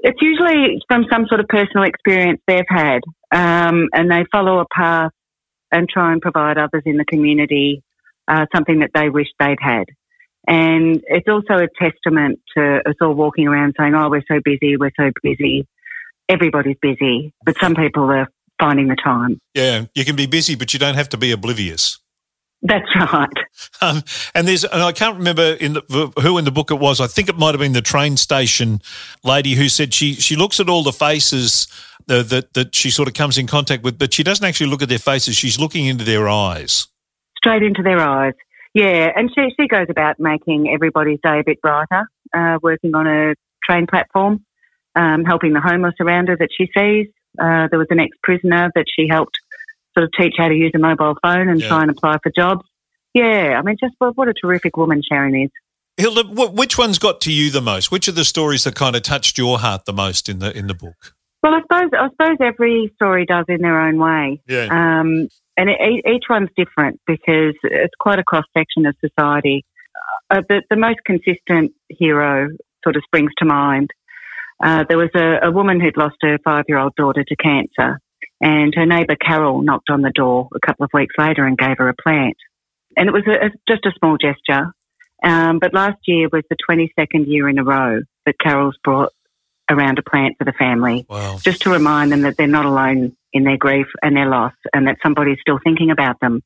It's 0.00 0.20
usually 0.20 0.80
from 0.88 1.06
some 1.10 1.26
sort 1.28 1.40
of 1.40 1.46
personal 1.48 1.84
experience 1.84 2.40
they've 2.46 2.64
had, 2.68 3.00
um, 3.32 3.88
and 3.94 4.10
they 4.10 4.24
follow 4.32 4.58
a 4.58 4.66
path 4.74 5.12
and 5.70 5.88
try 5.88 6.12
and 6.12 6.20
provide 6.20 6.58
others 6.58 6.82
in 6.84 6.96
the 6.96 7.04
community 7.04 7.82
uh, 8.28 8.46
something 8.54 8.80
that 8.80 8.90
they 8.94 9.08
wish 9.08 9.28
they'd 9.38 9.58
had. 9.60 9.84
And 10.46 11.02
it's 11.06 11.28
also 11.28 11.64
a 11.64 11.68
testament 11.78 12.40
to 12.56 12.80
us 12.86 12.96
all 13.00 13.14
walking 13.14 13.48
around 13.48 13.74
saying, 13.78 13.94
oh, 13.94 14.10
we're 14.10 14.24
so 14.28 14.40
busy, 14.44 14.76
we're 14.76 14.92
so 14.98 15.10
busy. 15.22 15.66
Everybody's 16.28 16.76
busy, 16.80 17.32
but 17.44 17.56
some 17.58 17.74
people 17.74 18.04
are 18.04 18.28
finding 18.58 18.88
the 18.88 18.96
time. 18.96 19.38
Yeah, 19.54 19.86
you 19.94 20.04
can 20.04 20.16
be 20.16 20.26
busy, 20.26 20.54
but 20.54 20.72
you 20.72 20.78
don't 20.78 20.94
have 20.94 21.08
to 21.10 21.16
be 21.16 21.32
oblivious. 21.32 21.98
That's 22.62 22.88
right. 22.96 23.28
Um, 23.82 24.02
and 24.34 24.48
there's, 24.48 24.64
and 24.64 24.82
I 24.82 24.92
can't 24.92 25.18
remember 25.18 25.42
in 25.42 25.74
the, 25.74 26.12
who 26.22 26.38
in 26.38 26.46
the 26.46 26.50
book 26.50 26.70
it 26.70 26.78
was. 26.78 26.98
I 26.98 27.06
think 27.06 27.28
it 27.28 27.36
might 27.36 27.50
have 27.50 27.60
been 27.60 27.74
the 27.74 27.82
train 27.82 28.16
station 28.16 28.80
lady 29.22 29.52
who 29.54 29.68
said 29.68 29.92
she 29.92 30.14
she 30.14 30.34
looks 30.34 30.60
at 30.60 30.70
all 30.70 30.82
the 30.82 30.92
faces 30.92 31.68
uh, 32.08 32.22
that 32.22 32.54
that 32.54 32.74
she 32.74 32.90
sort 32.90 33.06
of 33.06 33.12
comes 33.12 33.36
in 33.36 33.46
contact 33.46 33.82
with, 33.82 33.98
but 33.98 34.14
she 34.14 34.22
doesn't 34.22 34.46
actually 34.46 34.70
look 34.70 34.80
at 34.80 34.88
their 34.88 34.98
faces. 34.98 35.36
She's 35.36 35.60
looking 35.60 35.84
into 35.84 36.04
their 36.04 36.26
eyes 36.26 36.88
straight 37.44 37.62
into 37.62 37.82
their 37.82 38.00
eyes. 38.00 38.34
Yeah, 38.72 39.10
and 39.14 39.30
she, 39.34 39.50
she 39.58 39.68
goes 39.68 39.86
about 39.88 40.18
making 40.18 40.70
everybody's 40.72 41.20
day 41.22 41.40
a 41.40 41.44
bit 41.44 41.60
brighter, 41.60 42.08
uh, 42.34 42.58
working 42.62 42.94
on 42.94 43.06
a 43.06 43.34
train 43.64 43.86
platform, 43.86 44.44
um, 44.96 45.24
helping 45.24 45.52
the 45.52 45.60
homeless 45.60 45.94
around 46.00 46.28
her 46.28 46.36
that 46.36 46.48
she 46.56 46.68
sees. 46.76 47.06
Uh, 47.38 47.68
there 47.70 47.78
was 47.78 47.88
an 47.90 48.00
ex 48.00 48.16
prisoner 48.22 48.70
that 48.74 48.86
she 48.88 49.06
helped 49.08 49.36
sort 49.96 50.04
of 50.04 50.10
teach 50.18 50.34
how 50.36 50.48
to 50.48 50.54
use 50.54 50.72
a 50.74 50.78
mobile 50.78 51.16
phone 51.22 51.48
and 51.48 51.60
yeah. 51.60 51.68
try 51.68 51.82
and 51.82 51.90
apply 51.90 52.16
for 52.22 52.32
jobs. 52.34 52.66
Yeah, 53.12 53.56
I 53.56 53.62
mean, 53.62 53.76
just 53.78 53.94
what, 53.98 54.16
what 54.16 54.28
a 54.28 54.34
terrific 54.34 54.76
woman 54.76 55.02
Sharon 55.08 55.36
is. 55.36 55.50
Hilda, 55.96 56.24
which 56.24 56.76
one's 56.76 56.98
got 56.98 57.20
to 57.22 57.32
you 57.32 57.50
the 57.50 57.60
most? 57.60 57.92
Which 57.92 58.08
of 58.08 58.16
the 58.16 58.24
stories 58.24 58.64
that 58.64 58.74
kind 58.74 58.96
of 58.96 59.02
touched 59.02 59.38
your 59.38 59.60
heart 59.60 59.84
the 59.84 59.92
most 59.92 60.28
in 60.28 60.40
the 60.40 60.56
in 60.56 60.66
the 60.66 60.74
book? 60.74 61.14
Well, 61.40 61.54
I 61.54 61.60
suppose 61.60 61.90
I 61.96 62.08
suppose 62.08 62.38
every 62.40 62.90
story 62.96 63.26
does 63.26 63.44
in 63.48 63.60
their 63.60 63.80
own 63.80 63.98
way. 63.98 64.42
Yeah. 64.48 64.66
Um, 64.70 65.28
and 65.56 65.70
it, 65.70 66.04
each 66.06 66.24
one's 66.28 66.50
different 66.56 67.00
because 67.06 67.54
it's 67.62 67.94
quite 67.98 68.18
a 68.18 68.24
cross 68.24 68.44
section 68.56 68.86
of 68.86 68.96
society. 69.00 69.64
Uh, 70.30 70.42
the, 70.48 70.62
the, 70.70 70.76
most 70.76 70.98
consistent 71.04 71.72
hero 71.88 72.48
sort 72.82 72.96
of 72.96 73.02
springs 73.04 73.30
to 73.38 73.44
mind. 73.44 73.90
Uh, 74.62 74.84
there 74.88 74.98
was 74.98 75.10
a, 75.14 75.46
a, 75.46 75.50
woman 75.50 75.80
who'd 75.80 75.96
lost 75.96 76.16
her 76.22 76.38
five 76.44 76.64
year 76.68 76.78
old 76.78 76.94
daughter 76.96 77.24
to 77.24 77.36
cancer, 77.36 78.00
and 78.40 78.74
her 78.74 78.86
neighbour 78.86 79.16
Carol 79.16 79.62
knocked 79.62 79.90
on 79.90 80.02
the 80.02 80.10
door 80.10 80.48
a 80.54 80.60
couple 80.64 80.84
of 80.84 80.90
weeks 80.94 81.14
later 81.18 81.44
and 81.44 81.58
gave 81.58 81.78
her 81.78 81.88
a 81.88 81.94
plant. 81.94 82.36
And 82.96 83.08
it 83.08 83.12
was 83.12 83.24
a, 83.26 83.50
just 83.68 83.84
a 83.86 83.92
small 83.98 84.16
gesture. 84.16 84.72
Um, 85.22 85.58
but 85.58 85.72
last 85.72 85.98
year 86.06 86.28
was 86.32 86.42
the 86.50 86.56
22nd 86.68 87.26
year 87.26 87.48
in 87.48 87.58
a 87.58 87.64
row 87.64 88.00
that 88.26 88.38
Carol's 88.38 88.76
brought 88.82 89.12
around 89.70 89.98
a 89.98 90.02
plant 90.02 90.36
for 90.38 90.44
the 90.44 90.52
family, 90.52 91.06
wow. 91.08 91.38
just 91.42 91.62
to 91.62 91.70
remind 91.70 92.12
them 92.12 92.22
that 92.22 92.36
they're 92.36 92.46
not 92.46 92.66
alone 92.66 93.16
in 93.34 93.44
their 93.44 93.58
grief 93.58 93.88
and 94.00 94.16
their 94.16 94.28
loss 94.28 94.54
and 94.72 94.86
that 94.86 94.96
somebody's 95.02 95.38
still 95.40 95.58
thinking 95.62 95.90
about 95.90 96.18
them. 96.20 96.40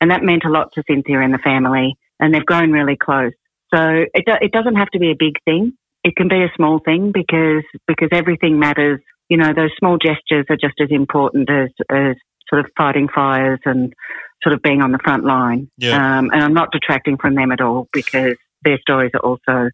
And 0.00 0.10
that 0.10 0.22
meant 0.22 0.44
a 0.44 0.50
lot 0.50 0.72
to 0.72 0.82
Cynthia 0.86 1.20
and 1.20 1.32
the 1.32 1.38
family, 1.38 1.96
and 2.20 2.34
they've 2.34 2.44
grown 2.44 2.72
really 2.72 2.96
close. 2.96 3.32
So 3.72 4.04
it, 4.12 4.24
do, 4.26 4.32
it 4.40 4.52
doesn't 4.52 4.76
have 4.76 4.90
to 4.90 4.98
be 4.98 5.10
a 5.10 5.16
big 5.18 5.36
thing. 5.44 5.72
It 6.02 6.16
can 6.16 6.28
be 6.28 6.42
a 6.42 6.52
small 6.56 6.80
thing 6.80 7.12
because 7.12 7.64
because 7.86 8.10
everything 8.12 8.58
matters. 8.58 9.00
You 9.30 9.38
know, 9.38 9.54
those 9.54 9.70
small 9.78 9.96
gestures 9.96 10.44
are 10.50 10.56
just 10.56 10.74
as 10.80 10.90
important 10.90 11.48
as, 11.48 11.70
as 11.90 12.16
sort 12.50 12.64
of 12.64 12.70
fighting 12.76 13.08
fires 13.08 13.60
and 13.64 13.94
sort 14.42 14.54
of 14.54 14.60
being 14.60 14.82
on 14.82 14.92
the 14.92 14.98
front 15.02 15.24
line. 15.24 15.70
Yeah. 15.78 15.96
Um, 15.96 16.30
and 16.30 16.44
I'm 16.44 16.52
not 16.52 16.72
detracting 16.72 17.16
from 17.16 17.34
them 17.34 17.50
at 17.50 17.62
all 17.62 17.88
because 17.92 18.36
their 18.62 18.78
stories 18.80 19.12
are 19.14 19.20
also 19.20 19.70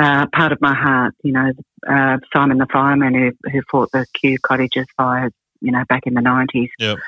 uh, 0.00 0.26
part 0.32 0.52
of 0.52 0.60
my 0.60 0.74
heart. 0.74 1.14
You 1.24 1.32
know, 1.32 1.52
uh, 1.90 2.18
Simon 2.32 2.58
the 2.58 2.68
fireman 2.72 3.14
who, 3.14 3.50
who 3.50 3.60
fought 3.70 3.90
the 3.92 4.06
Kew 4.14 4.38
Cottages 4.38 4.86
fires, 4.96 5.32
you 5.60 5.72
know, 5.72 5.82
back 5.88 6.02
in 6.06 6.14
the 6.14 6.20
90s. 6.20 6.68
Yep. 6.78 6.98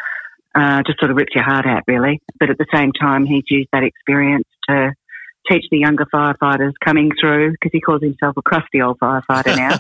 Uh, 0.55 0.83
just 0.85 0.99
sort 0.99 1.11
of 1.11 1.17
rips 1.17 1.35
your 1.35 1.45
heart 1.45 1.67
out, 1.67 1.85
really. 1.87 2.21
But 2.39 2.51
at 2.51 2.59
the 2.59 2.67
same 2.75 2.93
time, 2.93 3.25
he's 3.25 3.45
used 3.49 3.69
that 3.73 3.85
experience 3.85 4.49
to 4.69 4.93
teach 5.49 5.65
the 5.71 5.79
younger 5.79 6.07
firefighters 6.13 6.73
coming 6.85 7.11
through, 7.21 7.53
because 7.53 7.71
he 7.73 7.81
calls 7.81 8.03
himself 8.03 8.37
a 8.37 8.43
crusty 8.43 8.83
old 8.83 8.99
firefighter 8.99 9.57
now. 9.57 9.79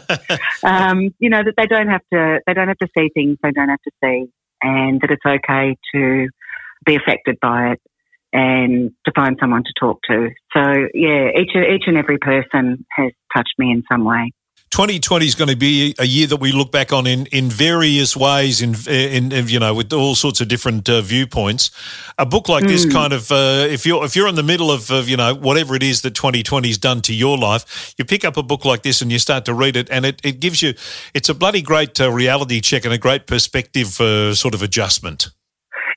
um, 0.91 1.11
you 1.19 1.29
know 1.29 1.43
that 1.45 1.55
they 1.57 1.67
don't 1.67 1.89
have 1.89 2.03
to, 2.13 2.41
they 2.47 2.55
don't 2.55 2.69
have 2.69 2.79
to 2.79 2.89
see 2.97 3.09
things 3.13 3.37
they 3.43 3.51
don't 3.51 3.69
have 3.69 3.83
to 3.83 3.91
see, 4.03 4.27
and 4.63 5.01
that 5.01 5.11
it's 5.11 5.27
okay 5.27 5.77
to 5.95 6.29
be 6.85 6.97
affected 6.97 7.37
by 7.41 7.73
it. 7.73 7.81
and 8.33 8.93
to 9.05 9.13
find 9.15 9.37
someone 9.41 9.65
to 9.65 9.73
talk 9.79 9.99
to. 10.09 10.31
So 10.55 10.63
yeah, 10.95 11.31
each 11.37 11.51
each 11.55 11.85
and 11.87 11.97
every 11.97 12.19
person 12.19 12.87
has 12.91 13.13
touched 13.35 13.55
me 13.59 13.73
in 13.73 13.83
some 13.91 14.05
way. 14.05 14.33
2020 14.71 15.27
is 15.27 15.35
going 15.35 15.49
to 15.49 15.57
be 15.57 15.97
a 15.99 16.05
year 16.05 16.29
that 16.29 16.37
we 16.37 16.53
look 16.53 16.71
back 16.71 16.93
on 16.93 17.05
in, 17.05 17.27
in 17.27 17.51
various 17.51 18.17
ways, 18.17 18.63
in, 18.63 18.77
in, 18.89 19.33
in 19.33 19.49
you 19.49 19.59
know, 19.59 19.75
with 19.75 19.93
all 19.93 20.15
sorts 20.15 20.41
of 20.41 20.47
different 20.47 20.89
uh, 20.89 21.01
viewpoints. 21.01 21.73
A 22.19 22.25
book 22.25 22.49
like 22.49 22.63
mm. 22.63 22.69
this, 22.69 22.85
hmm. 22.85 22.91
kind 22.91 23.13
of, 23.13 23.33
uh, 23.33 23.67
if 23.69 23.85
you're 23.85 24.05
if 24.05 24.15
you're 24.15 24.29
in 24.29 24.37
the 24.37 24.45
middle 24.45 24.71
of, 24.71 24.89
of, 24.93 25.09
you 25.09 25.17
know 25.17 25.35
whatever 25.35 25.75
it 25.75 25.83
is 25.83 26.03
that 26.03 26.15
2020's 26.15 26.79
done 26.79 27.01
to 27.03 27.13
your 27.13 27.37
life, 27.37 27.95
you 27.99 28.05
pick 28.05 28.25
up 28.25 28.37
a 28.37 28.45
book 28.45 28.65
like 28.65 28.83
this 28.83 29.03
and 29.03 29.11
you 29.11 29.19
start 29.19 29.45
to 29.47 29.55
read 29.55 29.75
it, 29.75 29.91
and 29.91 30.07
it, 30.07 30.21
it 30.23 30.39
gives 30.39 30.63
you, 30.63 30.75
it's 31.15 31.29
a 31.29 31.35
bloody 31.35 31.63
great 31.63 32.01
uh, 32.01 32.09
reality 32.11 32.61
check 32.61 32.85
and 32.85 32.95
a 32.95 32.99
great 32.99 33.27
perspective 33.27 34.01
uh, 34.01 34.33
sort 34.35 34.55
of 34.55 34.63
adjustment. 34.63 35.31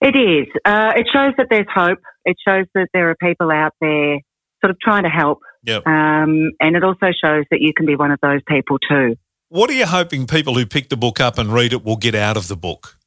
It 0.02 0.16
is. 0.16 0.48
Uh, 0.66 0.94
it 0.96 1.08
shows 1.14 1.34
that 1.38 1.48
there's 1.52 1.68
hope. 1.74 2.00
It 2.26 2.38
shows 2.46 2.66
that 2.74 2.88
there 2.94 3.12
are 3.12 3.16
people 3.16 3.52
out 3.52 3.74
there 3.80 4.20
sort 4.62 4.72
of 4.72 4.80
trying 4.80 5.04
to 5.04 5.10
help 5.10 5.42
Yep. 5.64 5.88
Um, 5.88 6.52
and 6.60 6.76
it 6.76 6.84
also 6.84 7.08
shows 7.24 7.46
that 7.52 7.62
you 7.62 7.74
can 7.76 7.86
be 7.86 7.96
one 7.96 8.12
of 8.12 8.20
those 8.22 8.42
people 8.48 8.78
too. 8.80 9.16
What 9.50 9.70
are 9.70 9.74
you 9.74 9.86
hoping 9.86 10.28
people 10.28 10.56
who 10.56 10.66
pick 10.66 10.90
the 10.90 10.98
book 10.98 11.20
up 11.20 11.38
and 11.38 11.54
read 11.54 11.74
it 11.74 11.84
will 11.84 11.96
get 11.96 12.16
out 12.16 12.38
of 12.38 12.48
the 12.48 12.56
book? 12.56 12.98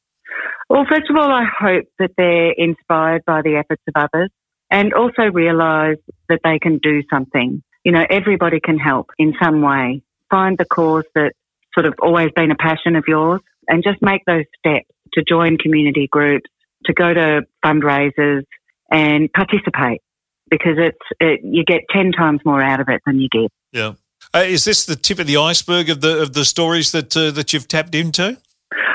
Well, 0.69 0.85
first 0.89 1.09
of 1.09 1.15
all, 1.15 1.31
I 1.31 1.45
hope 1.45 1.85
that 1.99 2.11
they're 2.17 2.51
inspired 2.51 3.23
by 3.25 3.41
the 3.41 3.55
efforts 3.55 3.83
of 3.87 3.93
others 3.95 4.29
and 4.69 4.93
also 4.93 5.23
realise 5.23 5.99
that 6.29 6.41
they 6.43 6.59
can 6.59 6.77
do 6.79 7.03
something. 7.09 7.63
You 7.83 7.91
know, 7.91 8.05
everybody 8.09 8.59
can 8.59 8.77
help 8.77 9.11
in 9.17 9.33
some 9.41 9.61
way. 9.61 10.01
Find 10.29 10.57
the 10.57 10.65
cause 10.65 11.05
that 11.15 11.33
sort 11.73 11.85
of 11.85 11.93
always 12.01 12.31
been 12.35 12.51
a 12.51 12.55
passion 12.55 12.95
of 12.95 13.05
yours 13.07 13.41
and 13.67 13.83
just 13.83 14.01
make 14.01 14.23
those 14.25 14.43
steps 14.59 14.89
to 15.13 15.23
join 15.23 15.57
community 15.57 16.07
groups, 16.11 16.49
to 16.85 16.93
go 16.93 17.13
to 17.13 17.41
fundraisers 17.63 18.43
and 18.91 19.31
participate 19.31 20.01
because 20.49 20.77
it's 20.77 20.97
it, 21.19 21.41
you 21.43 21.63
get 21.63 21.81
ten 21.91 22.11
times 22.11 22.41
more 22.45 22.61
out 22.61 22.79
of 22.79 22.89
it 22.89 23.01
than 23.05 23.19
you 23.19 23.29
get. 23.29 23.51
Yeah. 23.71 23.93
Uh, 24.33 24.39
is 24.39 24.65
this 24.65 24.85
the 24.85 24.95
tip 24.95 25.19
of 25.19 25.27
the 25.27 25.37
iceberg 25.37 25.89
of 25.89 26.01
the 26.01 26.21
of 26.21 26.33
the 26.33 26.45
stories 26.45 26.91
that 26.91 27.15
uh, 27.15 27.31
that 27.31 27.53
you've 27.53 27.67
tapped 27.67 27.95
into? 27.95 28.37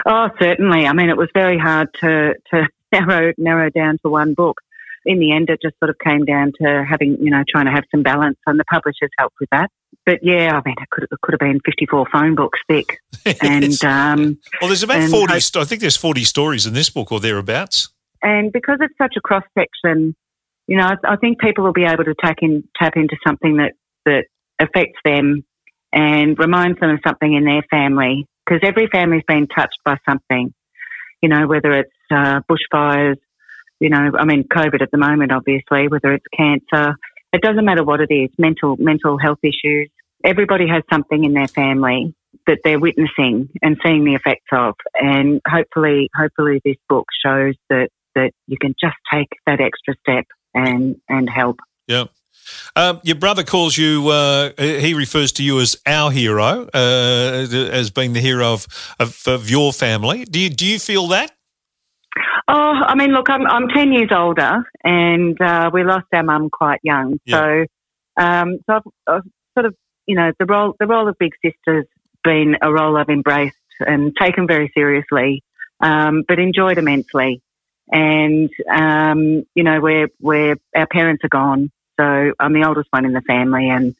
Oh, 0.05 0.29
certainly. 0.41 0.87
I 0.87 0.93
mean, 0.93 1.09
it 1.09 1.17
was 1.17 1.29
very 1.35 1.59
hard 1.59 1.89
to 2.01 2.35
to 2.51 2.69
narrow 2.93 3.33
narrow 3.39 3.71
down 3.71 3.99
to 4.03 4.11
one 4.11 4.35
book. 4.35 4.61
In 5.05 5.19
the 5.19 5.33
end, 5.33 5.51
it 5.51 5.61
just 5.61 5.77
sort 5.81 5.91
of 5.91 5.99
came 5.99 6.25
down 6.25 6.53
to 6.61 6.85
having 6.89 7.17
you 7.21 7.31
know 7.31 7.43
trying 7.49 7.67
to 7.67 7.73
have 7.73 7.85
some 7.91 8.03
balance, 8.03 8.39
and 8.47 8.59
the 8.59 8.65
publishers 8.65 9.11
helped 9.19 9.37
with 9.41 9.51
that. 9.51 9.71
But 10.05 10.21
yeah, 10.23 10.53
I 10.53 10.63
mean, 10.69 10.77
it 10.81 10.91
could 10.91 11.05
it 11.05 11.21
could 11.23 11.33
have 11.33 11.41
been 11.41 11.61
fifty 11.65 11.87
four 11.87 12.07
phone 12.13 12.35
books 12.35 12.59
thick. 12.69 12.99
and 13.43 13.85
um, 13.85 14.39
well, 14.61 14.69
there's 14.69 14.83
about 14.83 15.09
forty. 15.11 15.33
Hope, 15.33 15.57
I 15.57 15.65
think 15.65 15.81
there's 15.81 15.97
forty 15.97 16.25
stories 16.25 16.67
in 16.67 16.75
this 16.75 16.91
book 16.91 17.11
or 17.11 17.21
thereabouts. 17.21 17.89
And 18.23 18.53
because 18.53 18.79
it's 18.81 18.97
such 18.99 19.15
a 19.17 19.21
cross 19.21 19.43
section 19.59 20.15
you 20.73 20.79
know, 20.79 20.87
I, 20.87 21.13
I 21.13 21.17
think 21.17 21.39
people 21.39 21.65
will 21.65 21.75
be 21.75 21.85
able 21.85 22.05
to 22.05 22.15
tap 22.19 22.37
in, 22.41 22.65
tap 22.75 22.97
into 22.97 23.15
something 23.27 23.59
that 23.59 23.75
that 24.07 24.25
affects 24.59 24.99
them 25.05 25.45
and 25.93 26.39
reminds 26.39 26.81
them 26.81 26.89
of 26.89 27.01
something 27.07 27.31
in 27.31 27.45
their 27.45 27.61
family 27.71 28.27
because 28.47 28.61
every 28.67 28.89
family's 28.91 29.23
been 29.29 29.49
touched 29.49 29.77
by 29.85 29.99
something. 30.09 30.55
You 31.21 31.29
know, 31.29 31.47
whether 31.47 31.73
it's 31.73 31.93
uh, 32.11 32.41
bushfires, 32.51 33.19
you 33.81 33.91
know, 33.91 34.13
I 34.19 34.25
mean, 34.25 34.45
COVID 34.45 34.81
at 34.81 34.91
the 34.91 34.97
moment, 34.97 35.31
obviously, 35.31 35.89
whether 35.89 36.15
it's 36.15 36.25
cancer, 36.35 36.97
it 37.35 37.43
doesn't 37.43 37.67
matter 37.67 37.85
what 37.85 38.01
it 38.01 38.11
is, 38.11 38.31
mental 38.39 38.77
mental 38.79 39.19
health 39.19 39.41
issues. 39.43 39.91
Everybody 40.25 40.69
has 40.69 40.85
something 40.91 41.23
in 41.23 41.35
their 41.35 41.49
family 41.49 42.15
that 42.47 42.61
they're 42.65 42.81
witnessing 42.81 43.51
and 43.61 43.77
seeing 43.85 44.05
the 44.05 44.15
effects 44.15 44.49
of, 44.53 44.75
and 44.95 45.43
hopefully, 45.47 46.09
hopefully, 46.17 46.63
this 46.65 46.77
book 46.89 47.09
shows 47.23 47.57
that 47.69 47.91
that 48.15 48.31
you 48.47 48.57
can 48.59 48.75
just 48.81 48.97
take 49.13 49.29
that 49.47 49.61
extra 49.61 49.95
step 50.01 50.25
and 50.55 50.97
and 51.09 51.29
help. 51.29 51.61
Yeah. 51.87 52.05
Um, 52.75 53.01
your 53.03 53.17
brother 53.17 53.43
calls 53.43 53.77
you. 53.77 54.09
Uh, 54.09 54.51
he 54.59 54.95
refers 54.95 55.33
to 55.33 55.43
you 55.43 55.61
as 55.61 55.77
our 55.87 56.11
hero, 56.11 56.69
uh, 56.75 57.47
as 57.53 57.91
being 57.91 58.13
the 58.13 58.21
hero 58.21 58.53
of, 58.53 58.67
of, 58.99 59.23
of 59.27 59.49
your 59.49 59.73
family. 59.73 60.25
Do 60.25 60.41
you 60.41 60.51
do 60.51 60.67
you 60.67 60.79
feel 60.79 61.07
that? 61.09 61.33
Oh, 62.49 62.75
I 62.87 62.95
mean, 62.95 63.13
look, 63.13 63.31
I'm 63.31 63.47
I'm 63.47 63.69
ten 63.69 63.93
years 63.93 64.11
older, 64.15 64.65
and 64.85 65.41
uh, 65.41 65.71
we 65.73 65.85
lost 65.85 66.07
our 66.13 66.23
mum 66.23 66.51
quite 66.51 66.81
young. 66.83 67.19
Yeah. 67.25 67.37
So, 67.37 67.67
um, 68.23 68.59
so 68.67 68.75
I've, 68.75 68.83
I've, 69.07 69.23
sort 69.55 69.67
of, 69.67 69.75
you 70.07 70.17
know, 70.17 70.33
the 70.39 70.47
role 70.47 70.75
the 70.79 70.87
role 70.87 71.09
of 71.09 71.17
big 71.19 71.33
sister's 71.45 71.87
been 72.25 72.57
a 72.63 72.73
role 72.73 72.97
I've 72.97 73.09
embraced 73.09 73.57
and 73.81 74.15
taken 74.21 74.47
very 74.47 74.71
seriously, 74.75 75.43
um, 75.81 76.25
but 76.27 76.39
enjoyed 76.39 76.79
immensely 76.79 77.43
and 77.93 78.51
um, 78.71 79.45
you 79.55 79.63
know 79.63 79.81
we're 79.81 80.09
we're 80.19 80.57
our 80.75 80.87
parents 80.87 81.23
are 81.25 81.29
gone, 81.29 81.71
so 82.01 82.33
I'm 82.41 82.55
the 82.55 82.67
oldest 82.67 82.89
one 82.91 83.05
in 83.05 83.13
the 83.13 83.21
family, 83.21 83.69
and 83.69 83.95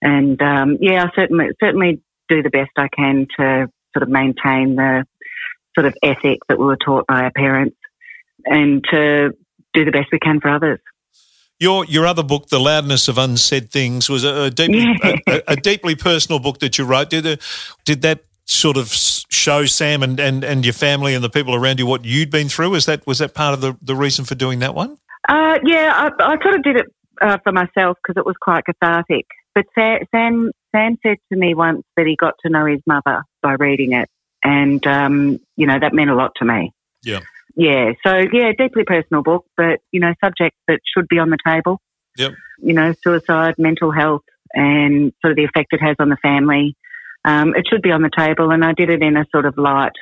and 0.00 0.40
um, 0.40 0.78
yeah, 0.80 1.04
I 1.04 1.10
certainly 1.14 1.48
certainly 1.60 2.00
do 2.28 2.42
the 2.42 2.50
best 2.50 2.70
I 2.76 2.88
can 2.88 3.26
to 3.38 3.68
sort 3.92 4.02
of 4.02 4.08
maintain 4.08 4.76
the 4.76 5.04
sort 5.74 5.86
of 5.86 5.94
ethic 6.02 6.38
that 6.48 6.58
we 6.58 6.64
were 6.64 6.76
taught 6.76 7.06
by 7.06 7.22
our 7.22 7.32
parents, 7.32 7.76
and 8.46 8.84
to 8.90 9.32
do 9.74 9.84
the 9.84 9.90
best 9.90 10.08
we 10.12 10.20
can 10.20 10.40
for 10.40 10.48
others. 10.48 10.78
Your 11.58 11.84
your 11.84 12.06
other 12.06 12.22
book, 12.22 12.48
The 12.48 12.60
Loudness 12.60 13.08
of 13.08 13.18
Unsaid 13.18 13.70
Things, 13.70 14.08
was 14.08 14.22
a, 14.22 14.44
a 14.44 14.50
deeply 14.50 14.84
yeah. 15.02 15.16
a, 15.26 15.42
a, 15.48 15.56
deeply 15.56 15.96
personal 15.96 16.38
book 16.38 16.60
that 16.60 16.78
you 16.78 16.84
wrote. 16.84 17.10
Did 17.10 17.40
did 17.84 18.02
that 18.02 18.24
sort 18.52 18.76
of 18.76 18.88
show 18.88 19.64
Sam 19.64 20.02
and, 20.02 20.20
and, 20.20 20.44
and 20.44 20.64
your 20.64 20.72
family 20.72 21.14
and 21.14 21.24
the 21.24 21.30
people 21.30 21.54
around 21.54 21.78
you 21.78 21.86
what 21.86 22.04
you'd 22.04 22.30
been 22.30 22.48
through? 22.48 22.70
Was 22.70 22.86
that 22.86 23.06
was 23.06 23.18
that 23.18 23.34
part 23.34 23.54
of 23.54 23.60
the, 23.60 23.76
the 23.82 23.96
reason 23.96 24.24
for 24.24 24.34
doing 24.34 24.60
that 24.60 24.74
one? 24.74 24.98
Uh, 25.28 25.58
yeah, 25.64 25.92
I, 25.94 26.32
I 26.32 26.42
sort 26.42 26.54
of 26.54 26.62
did 26.62 26.76
it 26.76 26.86
uh, 27.20 27.38
for 27.42 27.52
myself 27.52 27.98
because 28.02 28.18
it 28.18 28.26
was 28.26 28.36
quite 28.40 28.64
cathartic. 28.64 29.26
But 29.54 29.66
Sam 29.74 30.50
Sam 30.74 30.98
said 31.02 31.18
to 31.32 31.38
me 31.38 31.54
once 31.54 31.82
that 31.96 32.06
he 32.06 32.16
got 32.16 32.34
to 32.44 32.50
know 32.50 32.66
his 32.66 32.80
mother 32.86 33.22
by 33.42 33.54
reading 33.54 33.92
it, 33.92 34.08
and 34.42 34.84
um, 34.86 35.38
you 35.56 35.66
know 35.66 35.78
that 35.78 35.92
meant 35.92 36.10
a 36.10 36.14
lot 36.14 36.32
to 36.36 36.44
me. 36.44 36.72
Yeah, 37.02 37.20
yeah. 37.54 37.92
So 38.06 38.24
yeah, 38.32 38.52
deeply 38.56 38.84
personal 38.84 39.22
book, 39.22 39.46
but 39.56 39.80
you 39.90 40.00
know 40.00 40.14
subjects 40.22 40.58
that 40.68 40.80
should 40.94 41.08
be 41.08 41.18
on 41.18 41.30
the 41.30 41.38
table. 41.46 41.80
Yep. 42.16 42.32
You 42.58 42.74
know, 42.74 42.94
suicide, 43.02 43.54
mental 43.58 43.90
health, 43.90 44.22
and 44.54 45.12
sort 45.20 45.32
of 45.32 45.36
the 45.36 45.44
effect 45.44 45.72
it 45.72 45.80
has 45.80 45.96
on 45.98 46.08
the 46.08 46.18
family 46.18 46.76
um, 47.24 47.54
it 47.54 47.66
should 47.68 47.82
be 47.82 47.92
on 47.92 48.02
the 48.02 48.10
table, 48.16 48.50
and 48.50 48.64
I 48.64 48.72
did 48.72 48.90
it 48.90 49.02
in 49.02 49.16
a 49.16 49.24
sort 49.30 49.46
of 49.46 49.56
light, 49.56 49.92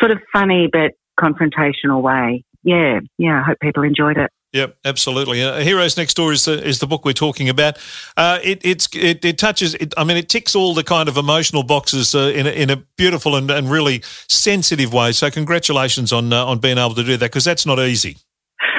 sort 0.00 0.10
of 0.10 0.20
funny 0.32 0.68
but 0.70 0.92
confrontational 1.18 2.02
way. 2.02 2.44
Yeah, 2.62 3.00
yeah. 3.18 3.40
I 3.40 3.42
hope 3.42 3.58
people 3.60 3.82
enjoyed 3.82 4.16
it. 4.16 4.30
Yep, 4.52 4.76
absolutely. 4.84 5.42
Uh, 5.42 5.60
Heroes 5.60 5.96
Next 5.96 6.14
Door 6.14 6.32
is 6.32 6.44
the, 6.44 6.62
is 6.62 6.78
the 6.78 6.86
book 6.86 7.06
we're 7.06 7.14
talking 7.14 7.48
about. 7.48 7.78
Uh, 8.18 8.38
it, 8.42 8.60
it's 8.64 8.86
it, 8.94 9.24
it 9.24 9.38
touches. 9.38 9.74
It, 9.74 9.94
I 9.96 10.04
mean, 10.04 10.18
it 10.18 10.28
ticks 10.28 10.54
all 10.54 10.74
the 10.74 10.84
kind 10.84 11.08
of 11.08 11.16
emotional 11.16 11.62
boxes 11.62 12.14
uh, 12.14 12.30
in 12.34 12.46
a, 12.46 12.50
in 12.50 12.68
a 12.68 12.76
beautiful 12.98 13.34
and, 13.34 13.50
and 13.50 13.70
really 13.70 14.02
sensitive 14.28 14.92
way. 14.92 15.12
So, 15.12 15.30
congratulations 15.30 16.12
on 16.12 16.32
uh, 16.32 16.44
on 16.44 16.58
being 16.58 16.76
able 16.76 16.94
to 16.94 17.02
do 17.02 17.16
that 17.16 17.30
because 17.30 17.44
that's 17.44 17.64
not 17.64 17.78
easy. 17.78 18.18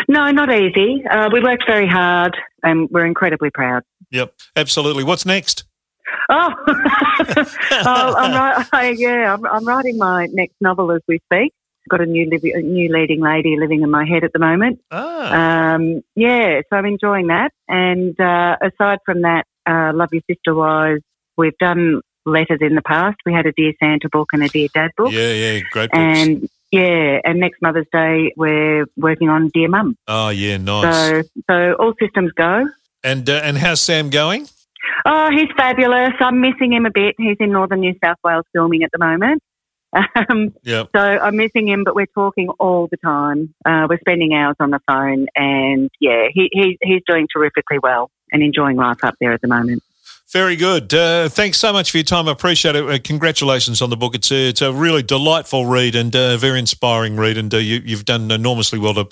No, 0.07 0.29
not 0.29 0.53
easy. 0.53 1.03
Uh, 1.09 1.29
we 1.33 1.41
worked 1.41 1.63
very 1.67 1.87
hard, 1.87 2.37
and 2.61 2.87
we're 2.91 3.05
incredibly 3.05 3.49
proud. 3.49 3.81
Yep, 4.11 4.35
absolutely. 4.55 5.03
What's 5.03 5.25
next? 5.25 5.63
Oh, 6.29 6.53
oh 6.67 8.15
I'm 8.17 8.65
I, 8.71 8.89
yeah, 8.97 9.33
I'm, 9.33 9.45
I'm, 9.45 9.65
writing 9.65 9.97
my 9.97 10.27
next 10.31 10.55
novel 10.61 10.91
as 10.91 11.01
we 11.07 11.19
speak. 11.25 11.53
I've 11.85 11.89
got 11.89 12.01
a 12.01 12.05
new 12.05 12.29
li- 12.29 12.53
a 12.53 12.61
new 12.61 12.93
leading 12.93 13.21
lady 13.21 13.57
living 13.57 13.81
in 13.81 13.91
my 13.91 14.05
head 14.05 14.23
at 14.23 14.31
the 14.31 14.39
moment. 14.39 14.79
Ah. 14.91 15.73
Um, 15.73 16.01
yeah, 16.15 16.61
so 16.69 16.77
I'm 16.77 16.85
enjoying 16.85 17.27
that. 17.27 17.51
And 17.67 18.19
uh, 18.19 18.55
aside 18.61 18.99
from 19.05 19.21
that, 19.23 19.45
uh, 19.65 19.91
Love 19.93 20.09
Your 20.13 20.21
Sister 20.29 20.55
Wise, 20.55 21.01
we've 21.37 21.57
done 21.57 22.01
letters 22.25 22.59
in 22.61 22.75
the 22.75 22.81
past. 22.81 23.17
We 23.25 23.33
had 23.33 23.45
a 23.45 23.51
Dear 23.51 23.73
Santa 23.79 24.09
book 24.09 24.29
and 24.33 24.43
a 24.43 24.47
Dear 24.47 24.69
Dad 24.73 24.91
book. 24.95 25.11
Yeah, 25.11 25.31
yeah, 25.33 25.59
great 25.71 25.91
books. 25.91 25.99
And 25.99 26.49
yeah, 26.71 27.19
and 27.23 27.39
next 27.39 27.61
Mother's 27.61 27.87
Day 27.91 28.33
we're 28.35 28.85
working 28.97 29.29
on 29.29 29.49
Dear 29.49 29.67
Mum. 29.67 29.95
Oh 30.07 30.29
yeah, 30.29 30.57
nice. 30.57 30.83
So 30.83 31.23
so 31.49 31.73
all 31.73 31.93
systems 31.99 32.31
go. 32.31 32.65
And 33.03 33.29
uh, 33.29 33.41
and 33.43 33.57
how's 33.57 33.81
Sam 33.81 34.09
going? 34.09 34.47
Oh, 35.05 35.29
he's 35.31 35.49
fabulous. 35.55 36.13
I'm 36.19 36.41
missing 36.41 36.73
him 36.73 36.85
a 36.85 36.91
bit. 36.91 37.15
He's 37.17 37.37
in 37.39 37.51
northern 37.51 37.81
New 37.81 37.95
South 38.03 38.17
Wales 38.23 38.45
filming 38.53 38.83
at 38.83 38.91
the 38.91 38.99
moment. 38.99 39.41
Um, 40.15 40.53
yep. 40.63 40.89
So 40.95 40.99
I'm 40.99 41.37
missing 41.37 41.67
him, 41.67 41.83
but 41.83 41.95
we're 41.95 42.07
talking 42.07 42.49
all 42.59 42.87
the 42.89 42.97
time. 42.97 43.53
Uh, 43.63 43.85
we're 43.87 43.99
spending 43.99 44.33
hours 44.33 44.55
on 44.59 44.71
the 44.71 44.79
phone, 44.87 45.27
and 45.35 45.89
yeah, 45.99 46.27
he, 46.33 46.49
he, 46.51 46.77
he's 46.81 47.01
doing 47.05 47.27
terrifically 47.31 47.77
well 47.81 48.09
and 48.31 48.41
enjoying 48.41 48.75
life 48.75 49.03
up 49.03 49.15
there 49.19 49.33
at 49.33 49.41
the 49.41 49.47
moment. 49.47 49.83
Very 50.31 50.55
good. 50.55 50.91
Uh, 50.93 51.29
thanks 51.29 51.59
so 51.59 51.71
much 51.71 51.91
for 51.91 51.97
your 51.97 52.03
time. 52.05 52.27
I 52.27 52.31
appreciate 52.31 52.75
it. 52.75 52.89
Uh, 52.89 52.97
congratulations 53.03 53.83
on 53.83 53.91
the 53.91 53.97
book. 53.97 54.15
It's 54.15 54.31
a, 54.31 54.49
it's 54.49 54.63
a 54.63 54.73
really 54.73 55.03
delightful 55.03 55.67
read 55.67 55.95
and 55.95 56.13
a 56.15 56.33
uh, 56.33 56.37
very 56.37 56.57
inspiring 56.57 57.17
read, 57.17 57.37
and 57.37 57.53
uh, 57.53 57.57
you, 57.57 57.95
have 57.95 58.05
done 58.05 58.31
enormously 58.31 58.79
well 58.79 58.95
to, 58.95 59.07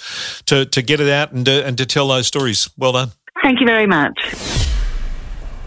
to, 0.48 0.66
to 0.66 0.82
get 0.82 1.00
it 1.00 1.10
out 1.10 1.32
and, 1.32 1.48
uh, 1.48 1.64
and 1.64 1.78
to 1.78 1.86
tell 1.86 2.08
those 2.08 2.26
stories. 2.26 2.70
Well 2.76 2.94
done. 2.94 3.12
Thank 3.44 3.60
you 3.60 3.68
very 3.68 3.86
much. 3.86 4.18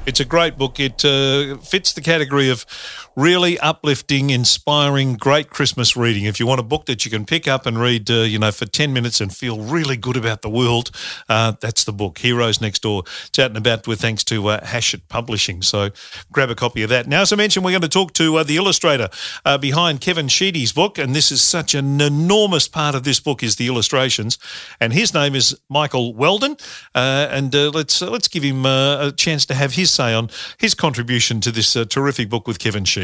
It's 0.07 0.21
a 0.21 0.25
great 0.25 0.59
book. 0.59 0.79
It 0.79 1.03
uh, 1.05 1.57
fits 1.57 1.95
the 1.95 2.03
category 2.03 2.51
of 2.51 2.67
really 3.17 3.59
uplifting, 3.61 4.31
inspiring, 4.31 5.15
great 5.15 5.51
Christmas 5.51 5.97
reading. 5.97 6.25
If 6.25 6.39
you 6.39 6.47
want 6.47 6.61
a 6.61 6.65
book 6.65 6.87
that 6.87 7.05
you 7.05 7.11
can 7.11 7.25
pick 7.25 7.49
up 7.49 7.67
and 7.67 7.81
read, 7.81 8.11
uh, 8.11 8.23
you 8.23 8.39
know, 8.39 8.53
for 8.53 8.67
10 8.67 8.93
minutes 8.93 9.21
and 9.21 9.35
feel 9.35 9.61
really 9.61 9.97
good 9.97 10.17
about 10.17 10.43
the 10.43 10.51
world, 10.51 10.91
uh, 11.29 11.53
that's 11.61 11.85
the 11.85 11.93
book, 11.93 12.19
Heroes 12.19 12.61
Next 12.61 12.83
Door. 12.83 13.05
It's 13.27 13.39
out 13.39 13.51
and 13.51 13.57
about 13.57 13.87
with 13.87 14.01
thanks 14.01 14.25
to 14.25 14.49
uh, 14.49 14.81
Publishing. 15.09 15.63
So 15.63 15.91
grab 16.33 16.51
a 16.51 16.55
copy 16.55 16.83
of 16.83 16.91
that. 16.91 17.07
Now, 17.07 17.23
as 17.23 17.33
I 17.33 17.37
mentioned, 17.37 17.65
we're 17.65 17.73
going 17.73 17.83
to 17.83 17.89
talk 17.89 18.13
to 18.15 18.37
uh, 18.37 18.43
the 18.43 18.57
illustrator 18.57 19.09
uh, 19.45 19.59
behind 19.59 20.01
Kevin 20.01 20.29
Sheedy's 20.29 20.73
book, 20.73 20.99
and 20.99 21.15
this 21.15 21.33
is 21.33 21.43
such 21.43 21.75
an 21.75 22.01
enormous 22.01 22.69
part 22.69 22.95
of 22.95 23.05
this 23.05 23.21
book 23.21 23.43
is 23.43 23.57
the 23.57 23.67
illustrations. 23.67 24.39
And 24.81 24.93
his 24.93 25.15
name 25.15 25.35
is 25.35 25.57
Michael 25.69 26.15
Weldon. 26.15 26.57
and 26.95 27.55
let's, 27.55 28.03
let's 28.03 28.29
give 28.29 28.43
him 28.43 28.67
a 28.67 29.13
chance 29.17 29.47
to 29.47 29.55
have 29.55 29.75
his 29.75 29.91
say 29.91 30.13
on 30.13 30.29
his 30.59 30.75
contribution 30.75 31.41
to 31.41 31.51
this 31.51 31.77
uh, 31.77 31.85
terrific 31.85 32.29
book 32.29 32.47
with 32.47 32.59
Kevin 32.59 32.85
Sheedy. 32.85 33.04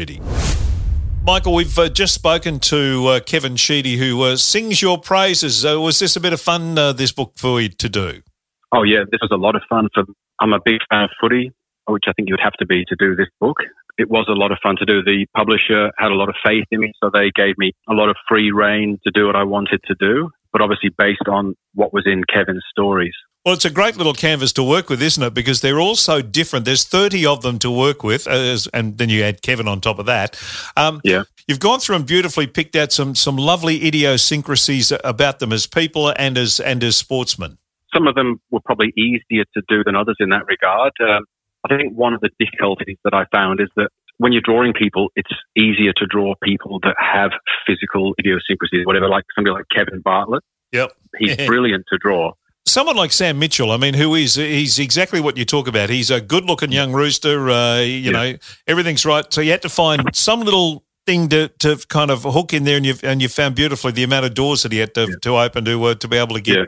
Michael, 1.23 1.53
we've 1.53 1.77
uh, 1.77 1.87
just 1.87 2.15
spoken 2.15 2.59
to 2.61 3.05
uh, 3.07 3.19
Kevin 3.19 3.55
Sheedy, 3.55 3.97
who 3.97 4.21
uh, 4.23 4.37
sings 4.37 4.81
your 4.81 4.97
praises. 4.97 5.63
Uh, 5.63 5.79
was 5.79 5.99
this 5.99 6.15
a 6.15 6.19
bit 6.19 6.33
of 6.33 6.41
fun, 6.41 6.77
uh, 6.77 6.93
this 6.93 7.11
book 7.11 7.33
for 7.35 7.61
you 7.61 7.69
to 7.69 7.89
do? 7.89 8.21
Oh, 8.71 8.83
yeah, 8.83 9.03
this 9.11 9.19
was 9.21 9.29
a 9.31 9.37
lot 9.37 9.55
of 9.55 9.61
fun. 9.69 9.89
For 9.93 10.03
I'm 10.39 10.53
a 10.53 10.59
big 10.63 10.79
fan 10.89 11.03
of 11.03 11.09
footy, 11.21 11.51
which 11.87 12.05
I 12.07 12.13
think 12.13 12.27
you 12.27 12.33
would 12.33 12.43
have 12.43 12.53
to 12.53 12.65
be 12.65 12.85
to 12.85 12.95
do 12.97 13.15
this 13.15 13.27
book. 13.39 13.57
It 13.99 14.09
was 14.09 14.25
a 14.29 14.33
lot 14.33 14.51
of 14.51 14.57
fun 14.63 14.77
to 14.77 14.85
do. 14.85 15.03
The 15.03 15.27
publisher 15.35 15.91
had 15.99 16.11
a 16.11 16.15
lot 16.15 16.29
of 16.29 16.35
faith 16.43 16.65
in 16.71 16.79
me, 16.79 16.91
so 17.03 17.11
they 17.13 17.29
gave 17.35 17.55
me 17.59 17.73
a 17.87 17.93
lot 17.93 18.09
of 18.09 18.15
free 18.27 18.51
reign 18.51 18.97
to 19.03 19.11
do 19.11 19.27
what 19.27 19.35
I 19.35 19.43
wanted 19.43 19.81
to 19.85 19.95
do, 19.99 20.31
but 20.51 20.61
obviously 20.61 20.89
based 20.97 21.27
on 21.27 21.55
what 21.75 21.93
was 21.93 22.07
in 22.07 22.23
Kevin's 22.23 22.63
stories. 22.71 23.13
Well, 23.43 23.55
it's 23.55 23.65
a 23.65 23.71
great 23.71 23.97
little 23.97 24.13
canvas 24.13 24.53
to 24.53 24.63
work 24.63 24.87
with, 24.87 25.01
isn't 25.01 25.23
it? 25.23 25.33
Because 25.33 25.61
they're 25.61 25.79
all 25.79 25.95
so 25.95 26.21
different. 26.21 26.65
There's 26.65 26.83
30 26.83 27.25
of 27.25 27.41
them 27.41 27.57
to 27.59 27.71
work 27.71 28.03
with, 28.03 28.27
as, 28.27 28.67
and 28.67 28.99
then 28.99 29.09
you 29.09 29.23
add 29.23 29.41
Kevin 29.41 29.67
on 29.67 29.81
top 29.81 29.97
of 29.97 30.05
that. 30.05 30.39
Um, 30.77 31.01
yeah. 31.03 31.23
You've 31.47 31.59
gone 31.59 31.79
through 31.79 31.95
and 31.95 32.05
beautifully 32.05 32.45
picked 32.45 32.75
out 32.75 32.91
some 32.91 33.15
some 33.15 33.37
lovely 33.37 33.87
idiosyncrasies 33.87 34.93
about 35.03 35.39
them 35.39 35.51
as 35.51 35.65
people 35.65 36.13
and 36.17 36.37
as 36.37 36.59
and 36.59 36.83
as 36.83 36.97
sportsmen. 36.97 37.57
Some 37.91 38.07
of 38.07 38.13
them 38.13 38.39
were 38.51 38.59
probably 38.63 38.93
easier 38.95 39.43
to 39.55 39.61
do 39.67 39.83
than 39.83 39.95
others 39.95 40.17
in 40.19 40.29
that 40.29 40.45
regard. 40.45 40.93
Um, 41.01 41.25
I 41.67 41.75
think 41.75 41.93
one 41.93 42.13
of 42.13 42.21
the 42.21 42.29
difficulties 42.39 42.97
that 43.03 43.15
I 43.15 43.25
found 43.31 43.59
is 43.59 43.69
that 43.75 43.89
when 44.17 44.33
you're 44.33 44.43
drawing 44.45 44.73
people, 44.73 45.09
it's 45.15 45.33
easier 45.57 45.93
to 45.97 46.05
draw 46.05 46.35
people 46.43 46.79
that 46.83 46.95
have 46.99 47.31
physical 47.65 48.13
idiosyncrasies, 48.19 48.85
whatever, 48.85 49.09
like 49.09 49.25
somebody 49.35 49.55
like 49.55 49.65
Kevin 49.75 49.99
Bartlett. 50.01 50.43
Yep. 50.71 50.93
He's 51.17 51.35
brilliant 51.47 51.85
to 51.91 51.97
draw 51.97 52.33
someone 52.65 52.95
like 52.95 53.11
Sam 53.11 53.39
Mitchell, 53.39 53.71
I 53.71 53.77
mean, 53.77 53.93
who 53.93 54.15
is 54.15 54.35
he's 54.35 54.79
exactly 54.79 55.19
what 55.19 55.37
you 55.37 55.45
talk 55.45 55.67
about. 55.67 55.89
He's 55.89 56.11
a 56.11 56.21
good-looking 56.21 56.71
young 56.71 56.93
rooster. 56.93 57.49
Uh, 57.49 57.79
you 57.79 57.85
yeah. 57.85 58.11
know, 58.11 58.33
everything's 58.67 59.05
right. 59.05 59.25
So 59.31 59.41
you 59.41 59.51
had 59.51 59.61
to 59.63 59.69
find 59.69 60.15
some 60.15 60.41
little 60.41 60.83
thing 61.05 61.29
to, 61.29 61.47
to 61.59 61.77
kind 61.89 62.11
of 62.11 62.23
hook 62.23 62.53
in 62.53 62.63
there, 62.63 62.77
and 62.77 62.85
you 62.85 62.95
and 63.03 63.21
you 63.21 63.27
found 63.27 63.55
beautifully 63.55 63.91
the 63.91 64.03
amount 64.03 64.25
of 64.25 64.33
doors 64.33 64.63
that 64.63 64.71
he 64.71 64.79
had 64.79 64.93
to, 64.93 65.01
yeah. 65.01 65.15
to 65.21 65.37
open 65.37 65.65
to 65.65 65.83
uh, 65.83 65.95
to 65.95 66.07
be 66.07 66.17
able 66.17 66.35
to 66.35 66.41
get 66.41 66.57
yeah. 66.57 66.65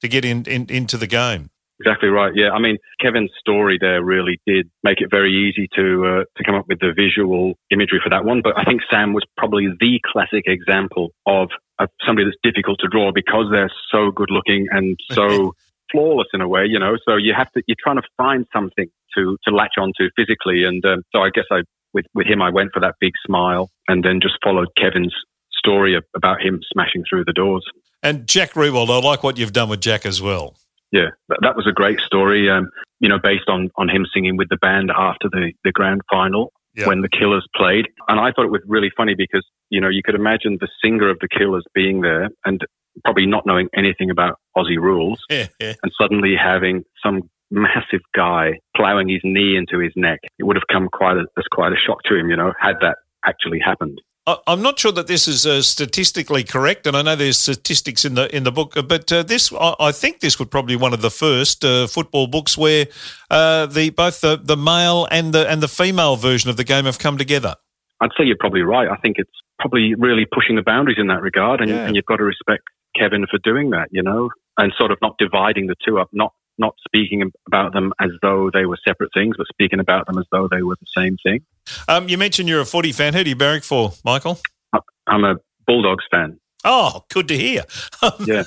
to 0.00 0.08
get 0.08 0.24
in, 0.24 0.44
in 0.44 0.66
into 0.68 0.96
the 0.96 1.06
game. 1.06 1.50
Exactly 1.78 2.08
right. 2.08 2.32
Yeah, 2.34 2.52
I 2.52 2.58
mean, 2.58 2.78
Kevin's 3.02 3.30
story 3.38 3.76
there 3.78 4.02
really 4.02 4.40
did 4.46 4.70
make 4.82 5.02
it 5.02 5.08
very 5.10 5.30
easy 5.30 5.68
to 5.76 6.06
uh, 6.06 6.24
to 6.38 6.44
come 6.44 6.54
up 6.54 6.66
with 6.68 6.80
the 6.80 6.94
visual 6.96 7.52
imagery 7.70 8.00
for 8.02 8.08
that 8.08 8.24
one. 8.24 8.40
But 8.42 8.58
I 8.58 8.64
think 8.64 8.80
Sam 8.90 9.12
was 9.12 9.24
probably 9.36 9.68
the 9.78 10.00
classic 10.10 10.44
example 10.46 11.10
of, 11.26 11.50
of 11.78 11.88
somebody 12.06 12.26
that's 12.26 12.36
difficult 12.42 12.78
to 12.80 12.88
draw 12.88 13.12
because 13.12 13.46
they're 13.50 13.72
so 13.90 14.10
good 14.10 14.30
looking 14.30 14.66
and 14.70 14.98
so 15.12 15.54
flawless 15.92 16.28
in 16.32 16.40
a 16.40 16.48
way. 16.48 16.64
You 16.66 16.78
know, 16.78 16.96
so 17.04 17.16
you 17.16 17.34
have 17.36 17.50
to 17.52 17.62
you're 17.66 17.76
trying 17.78 17.96
to 17.96 18.08
find 18.16 18.46
something 18.52 18.88
to 19.16 19.36
to 19.44 19.54
latch 19.54 19.74
onto 19.78 20.10
physically. 20.16 20.64
And 20.64 20.84
um, 20.84 21.02
so 21.14 21.22
I 21.22 21.30
guess 21.30 21.44
I 21.50 21.62
with 21.92 22.06
with 22.14 22.26
him 22.26 22.42
I 22.42 22.50
went 22.50 22.72
for 22.72 22.80
that 22.80 22.94
big 23.00 23.12
smile 23.24 23.70
and 23.88 24.04
then 24.04 24.20
just 24.20 24.34
followed 24.42 24.68
Kevin's 24.76 25.14
story 25.52 25.98
about 26.14 26.40
him 26.40 26.60
smashing 26.72 27.04
through 27.08 27.24
the 27.24 27.32
doors. 27.32 27.64
And 28.02 28.26
Jack 28.26 28.52
Riewoldt, 28.52 28.90
I 28.90 29.04
like 29.04 29.22
what 29.22 29.38
you've 29.38 29.52
done 29.52 29.68
with 29.68 29.80
Jack 29.80 30.06
as 30.06 30.22
well. 30.22 30.54
Yeah, 30.92 31.08
that, 31.28 31.38
that 31.42 31.56
was 31.56 31.66
a 31.66 31.72
great 31.72 31.98
story. 32.00 32.48
Um, 32.48 32.68
you 33.00 33.08
know, 33.08 33.18
based 33.18 33.48
on 33.48 33.70
on 33.76 33.88
him 33.88 34.06
singing 34.12 34.36
with 34.36 34.48
the 34.48 34.56
band 34.56 34.90
after 34.96 35.28
the 35.30 35.52
the 35.64 35.72
grand 35.72 36.02
final 36.10 36.52
yeah. 36.76 36.86
when 36.86 37.00
the 37.00 37.08
Killers 37.08 37.46
played, 37.54 37.86
and 38.08 38.20
I 38.20 38.32
thought 38.32 38.44
it 38.44 38.50
was 38.50 38.62
really 38.66 38.90
funny 38.96 39.14
because 39.16 39.44
you 39.70 39.80
know 39.80 39.88
you 39.88 40.02
could 40.04 40.14
imagine 40.14 40.58
the 40.60 40.68
singer 40.82 41.08
of 41.08 41.18
the 41.20 41.28
Killers 41.28 41.64
being 41.74 42.00
there 42.00 42.28
and 42.44 42.60
probably 43.04 43.26
not 43.26 43.44
knowing 43.46 43.68
anything 43.76 44.10
about 44.10 44.38
Aussie 44.56 44.78
rules, 44.80 45.24
and 45.82 45.92
suddenly 46.00 46.34
having 46.36 46.84
some 47.02 47.28
massive 47.50 48.00
guy 48.14 48.58
plowing 48.76 49.08
his 49.08 49.20
knee 49.24 49.56
into 49.56 49.78
his 49.78 49.92
neck. 49.96 50.20
It 50.38 50.44
would 50.44 50.56
have 50.56 50.66
come 50.70 50.88
quite 50.92 51.16
a, 51.16 51.26
as 51.38 51.44
quite 51.50 51.72
a 51.72 51.76
shock 51.76 52.02
to 52.04 52.16
him, 52.16 52.28
you 52.28 52.36
know, 52.36 52.52
had 52.60 52.76
that 52.80 52.96
actually 53.24 53.60
happened. 53.60 54.00
I'm 54.26 54.60
not 54.60 54.76
sure 54.76 54.90
that 54.90 55.06
this 55.06 55.28
is 55.28 55.46
uh, 55.46 55.62
statistically 55.62 56.42
correct, 56.42 56.88
and 56.88 56.96
I 56.96 57.02
know 57.02 57.14
there's 57.14 57.38
statistics 57.38 58.04
in 58.04 58.14
the 58.14 58.34
in 58.34 58.42
the 58.42 58.50
book, 58.50 58.74
but 58.88 59.12
uh, 59.12 59.22
this 59.22 59.52
I 59.52 59.92
think 59.92 60.18
this 60.18 60.38
would 60.40 60.50
probably 60.50 60.74
be 60.74 60.82
one 60.82 60.92
of 60.92 61.00
the 61.00 61.12
first 61.12 61.64
uh, 61.64 61.86
football 61.86 62.26
books 62.26 62.58
where 62.58 62.86
uh, 63.30 63.66
the 63.66 63.90
both 63.90 64.22
the, 64.22 64.36
the 64.36 64.56
male 64.56 65.06
and 65.12 65.32
the 65.32 65.48
and 65.48 65.62
the 65.62 65.68
female 65.68 66.16
version 66.16 66.50
of 66.50 66.56
the 66.56 66.64
game 66.64 66.86
have 66.86 66.98
come 66.98 67.16
together. 67.16 67.54
I'd 68.00 68.10
say 68.18 68.24
you're 68.24 68.36
probably 68.38 68.62
right. 68.62 68.88
I 68.88 68.96
think 68.96 69.16
it's 69.18 69.30
probably 69.60 69.94
really 69.94 70.26
pushing 70.26 70.56
the 70.56 70.62
boundaries 70.62 70.98
in 70.98 71.06
that 71.06 71.22
regard, 71.22 71.60
and, 71.60 71.70
yeah. 71.70 71.86
and 71.86 71.94
you've 71.94 72.04
got 72.06 72.16
to 72.16 72.24
respect 72.24 72.64
Kevin 72.98 73.26
for 73.30 73.38
doing 73.38 73.70
that, 73.70 73.88
you 73.92 74.02
know, 74.02 74.30
and 74.58 74.72
sort 74.76 74.90
of 74.90 74.98
not 75.00 75.16
dividing 75.18 75.68
the 75.68 75.76
two 75.86 76.00
up, 76.00 76.08
not 76.12 76.32
not 76.58 76.74
speaking 76.86 77.30
about 77.46 77.72
them 77.72 77.92
as 78.00 78.10
though 78.22 78.50
they 78.52 78.66
were 78.66 78.78
separate 78.86 79.10
things, 79.14 79.36
but 79.36 79.46
speaking 79.48 79.80
about 79.80 80.06
them 80.06 80.18
as 80.18 80.24
though 80.32 80.48
they 80.50 80.62
were 80.62 80.76
the 80.80 80.86
same 81.00 81.16
thing. 81.22 81.40
Um, 81.88 82.08
you 82.08 82.18
mentioned 82.18 82.48
you're 82.48 82.60
a 82.60 82.66
footy 82.66 82.92
fan. 82.92 83.14
Who 83.14 83.24
do 83.24 83.30
you 83.30 83.36
barrack 83.36 83.62
for, 83.62 83.92
Michael? 84.04 84.38
I'm 85.06 85.24
a 85.24 85.36
Bulldogs 85.66 86.04
fan. 86.10 86.38
Oh, 86.64 87.04
good 87.10 87.28
to 87.28 87.36
hear. 87.36 87.64
Yeah, 88.20 88.44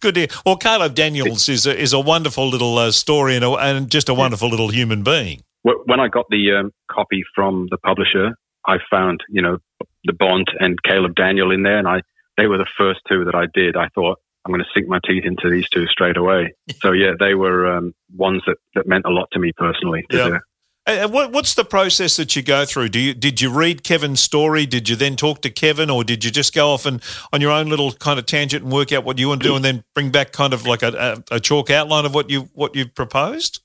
good 0.00 0.14
to 0.14 0.20
hear. 0.22 0.28
Well, 0.44 0.56
Caleb 0.56 0.94
Daniels 0.94 1.48
is 1.48 1.66
a, 1.66 1.76
is 1.76 1.92
a 1.92 2.00
wonderful 2.00 2.48
little 2.48 2.76
uh, 2.78 2.90
story 2.90 3.36
and, 3.36 3.44
a, 3.44 3.52
and 3.52 3.90
just 3.90 4.08
a 4.08 4.14
wonderful 4.14 4.48
yeah. 4.48 4.52
little 4.52 4.68
human 4.68 5.02
being. 5.02 5.42
When 5.62 6.00
I 6.00 6.08
got 6.08 6.26
the 6.30 6.52
um, 6.52 6.72
copy 6.90 7.24
from 7.34 7.66
the 7.70 7.78
publisher, 7.78 8.36
I 8.66 8.78
found 8.90 9.20
you 9.28 9.42
know 9.42 9.58
the 10.04 10.12
Bont 10.12 10.48
and 10.60 10.80
Caleb 10.82 11.14
Daniel 11.14 11.50
in 11.50 11.62
there, 11.62 11.78
and 11.78 11.88
I 11.88 12.02
they 12.36 12.46
were 12.46 12.58
the 12.58 12.68
first 12.78 13.00
two 13.08 13.24
that 13.24 13.34
I 13.34 13.46
did. 13.52 13.76
I 13.76 13.88
thought 13.94 14.18
I'm 14.46 14.52
going 14.52 14.64
to 14.64 14.70
sink 14.72 14.88
my 14.88 15.00
teeth 15.04 15.24
into 15.24 15.50
these 15.50 15.68
two 15.68 15.86
straight 15.86 16.16
away. 16.16 16.54
so 16.80 16.92
yeah, 16.92 17.12
they 17.18 17.34
were 17.34 17.66
um, 17.66 17.94
ones 18.14 18.42
that, 18.46 18.56
that 18.74 18.86
meant 18.86 19.04
a 19.04 19.10
lot 19.10 19.28
to 19.32 19.38
me 19.38 19.52
personally. 19.52 20.06
To 20.10 20.16
yep. 20.16 20.42
And 20.88 21.12
what, 21.12 21.32
what's 21.32 21.54
the 21.54 21.64
process 21.64 22.16
that 22.16 22.36
you 22.36 22.42
go 22.42 22.64
through? 22.64 22.90
Do 22.90 23.00
you 23.00 23.12
did 23.12 23.40
you 23.40 23.50
read 23.50 23.82
Kevin's 23.82 24.20
story? 24.20 24.66
Did 24.66 24.88
you 24.88 24.94
then 24.94 25.16
talk 25.16 25.42
to 25.42 25.50
Kevin, 25.50 25.90
or 25.90 26.04
did 26.04 26.24
you 26.24 26.30
just 26.30 26.54
go 26.54 26.70
off 26.70 26.86
and 26.86 27.02
on 27.32 27.40
your 27.40 27.50
own 27.50 27.68
little 27.68 27.90
kind 27.90 28.20
of 28.20 28.26
tangent 28.26 28.62
and 28.62 28.72
work 28.72 28.92
out 28.92 29.02
what 29.02 29.18
you 29.18 29.26
want 29.26 29.42
to 29.42 29.48
do, 29.48 29.56
and 29.56 29.64
then 29.64 29.82
bring 29.94 30.10
back 30.10 30.30
kind 30.30 30.54
of 30.54 30.64
like 30.64 30.84
a, 30.84 31.24
a, 31.30 31.36
a 31.36 31.40
chalk 31.40 31.70
outline 31.70 32.04
of 32.04 32.14
what 32.14 32.30
you 32.30 32.50
what 32.54 32.76
you've 32.76 32.94
proposed? 32.94 33.60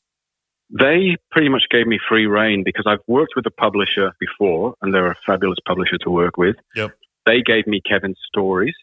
They 0.72 1.18
pretty 1.30 1.50
much 1.50 1.64
gave 1.70 1.86
me 1.86 2.00
free 2.10 2.26
reign 2.26 2.64
because 2.66 2.86
I've 2.88 3.04
worked 3.06 3.34
with 3.36 3.46
a 3.46 3.52
publisher 3.52 4.14
before, 4.20 4.74
and 4.82 4.92
they're 4.92 5.12
a 5.12 5.16
fabulous 5.24 5.60
publisher 5.68 6.00
to 6.00 6.10
work 6.10 6.38
with. 6.38 6.56
Yep. 6.76 6.92
They 7.28 7.44
gave 7.44 7.68
me 7.68 7.82
Kevin's 7.88 8.18
stories, 8.28 8.74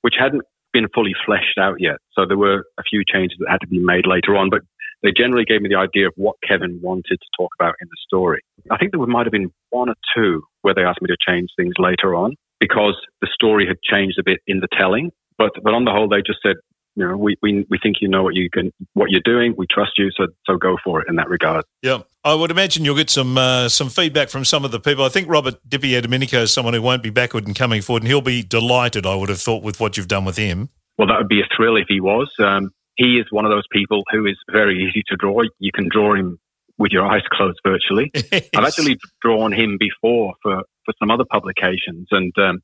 which 0.00 0.14
hadn't 0.18 0.42
been 0.74 0.88
fully 0.94 1.14
fleshed 1.24 1.56
out 1.58 1.76
yet. 1.78 1.96
So 2.12 2.26
there 2.26 2.36
were 2.36 2.64
a 2.78 2.82
few 2.82 3.02
changes 3.06 3.38
that 3.40 3.48
had 3.50 3.62
to 3.62 3.66
be 3.66 3.78
made 3.78 4.06
later 4.06 4.36
on, 4.36 4.50
but 4.50 4.60
they 5.02 5.12
generally 5.16 5.44
gave 5.44 5.62
me 5.62 5.68
the 5.68 5.78
idea 5.78 6.08
of 6.08 6.14
what 6.16 6.36
Kevin 6.46 6.80
wanted 6.82 7.18
to 7.20 7.28
talk 7.38 7.50
about 7.58 7.74
in 7.80 7.88
the 7.88 7.96
story. 8.06 8.42
I 8.70 8.76
think 8.76 8.92
there 8.92 9.00
might 9.06 9.26
have 9.26 9.32
been 9.32 9.52
one 9.70 9.88
or 9.88 9.94
two 10.16 10.42
where 10.62 10.74
they 10.74 10.82
asked 10.82 11.00
me 11.00 11.08
to 11.08 11.16
change 11.20 11.50
things 11.56 11.74
later 11.78 12.14
on 12.14 12.34
because 12.58 12.96
the 13.20 13.28
story 13.32 13.66
had 13.66 13.76
changed 13.82 14.18
a 14.18 14.24
bit 14.24 14.40
in 14.46 14.60
the 14.60 14.68
telling. 14.76 15.12
But 15.36 15.52
but 15.62 15.74
on 15.74 15.84
the 15.84 15.90
whole, 15.90 16.08
they 16.08 16.22
just 16.24 16.40
said, 16.42 16.56
you 16.96 17.06
know, 17.06 17.16
we, 17.16 17.36
we, 17.42 17.66
we 17.68 17.78
think 17.82 17.96
you 18.00 18.08
know 18.08 18.22
what 18.22 18.34
you 18.34 18.48
can, 18.50 18.72
what 18.92 19.10
you're 19.10 19.20
doing. 19.24 19.54
We 19.56 19.66
trust 19.70 19.92
you, 19.98 20.10
so 20.16 20.26
so 20.46 20.56
go 20.56 20.76
for 20.84 21.02
it 21.02 21.08
in 21.08 21.16
that 21.16 21.28
regard. 21.28 21.64
Yeah, 21.82 22.02
I 22.22 22.34
would 22.34 22.50
imagine 22.50 22.84
you'll 22.84 22.96
get 22.96 23.10
some 23.10 23.36
uh, 23.36 23.68
some 23.68 23.88
feedback 23.88 24.28
from 24.28 24.44
some 24.44 24.64
of 24.64 24.70
the 24.70 24.80
people. 24.80 25.04
I 25.04 25.08
think 25.08 25.28
Robert 25.28 25.56
DiPierdomenico 25.68 26.42
is 26.42 26.52
someone 26.52 26.74
who 26.74 26.82
won't 26.82 27.02
be 27.02 27.10
backward 27.10 27.46
and 27.46 27.56
coming 27.56 27.82
forward, 27.82 28.02
and 28.02 28.08
he'll 28.08 28.20
be 28.20 28.42
delighted. 28.42 29.06
I 29.06 29.14
would 29.14 29.28
have 29.28 29.40
thought 29.40 29.62
with 29.62 29.80
what 29.80 29.96
you've 29.96 30.08
done 30.08 30.24
with 30.24 30.36
him. 30.36 30.68
Well, 30.96 31.08
that 31.08 31.18
would 31.18 31.28
be 31.28 31.40
a 31.40 31.48
thrill 31.56 31.76
if 31.76 31.86
he 31.88 32.00
was. 32.00 32.30
Um, 32.38 32.70
he 32.96 33.18
is 33.18 33.26
one 33.30 33.44
of 33.44 33.50
those 33.50 33.66
people 33.72 34.04
who 34.12 34.26
is 34.26 34.36
very 34.50 34.84
easy 34.84 35.02
to 35.08 35.16
draw. 35.16 35.42
You 35.58 35.72
can 35.74 35.88
draw 35.88 36.14
him 36.14 36.38
with 36.78 36.92
your 36.92 37.06
eyes 37.06 37.22
closed 37.30 37.58
virtually. 37.66 38.10
yes. 38.14 38.48
I've 38.56 38.64
actually 38.64 38.98
drawn 39.20 39.52
him 39.52 39.78
before 39.78 40.34
for, 40.42 40.62
for 40.84 40.94
some 41.00 41.10
other 41.10 41.24
publications, 41.28 42.08
and 42.12 42.32
um, 42.38 42.60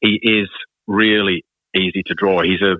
he 0.00 0.18
is 0.22 0.48
really 0.86 1.44
easy 1.76 2.02
to 2.06 2.14
draw. 2.14 2.42
He's 2.42 2.62
a 2.62 2.76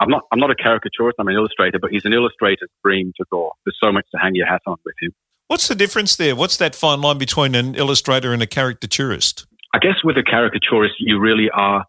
I'm 0.00 0.10
not 0.10 0.22
I'm 0.32 0.38
not 0.38 0.50
a 0.50 0.54
caricaturist. 0.54 1.16
I'm 1.18 1.28
an 1.28 1.34
illustrator, 1.34 1.78
but 1.80 1.90
he's 1.90 2.04
an 2.04 2.12
illustrator's 2.12 2.70
dream 2.84 3.12
to 3.16 3.24
draw. 3.30 3.50
There's 3.64 3.76
so 3.82 3.92
much 3.92 4.06
to 4.14 4.20
hang 4.20 4.34
your 4.34 4.46
hat 4.46 4.62
on 4.66 4.76
with 4.84 4.94
him. 5.00 5.12
What's 5.48 5.68
the 5.68 5.74
difference 5.74 6.16
there? 6.16 6.34
What's 6.34 6.56
that 6.56 6.74
fine 6.74 7.00
line 7.00 7.18
between 7.18 7.54
an 7.54 7.74
illustrator 7.74 8.32
and 8.32 8.42
a 8.42 8.46
caricaturist? 8.46 9.46
I 9.74 9.78
guess 9.78 9.96
with 10.02 10.16
a 10.16 10.22
caricaturist, 10.22 10.94
you 10.98 11.20
really 11.20 11.48
are 11.54 11.84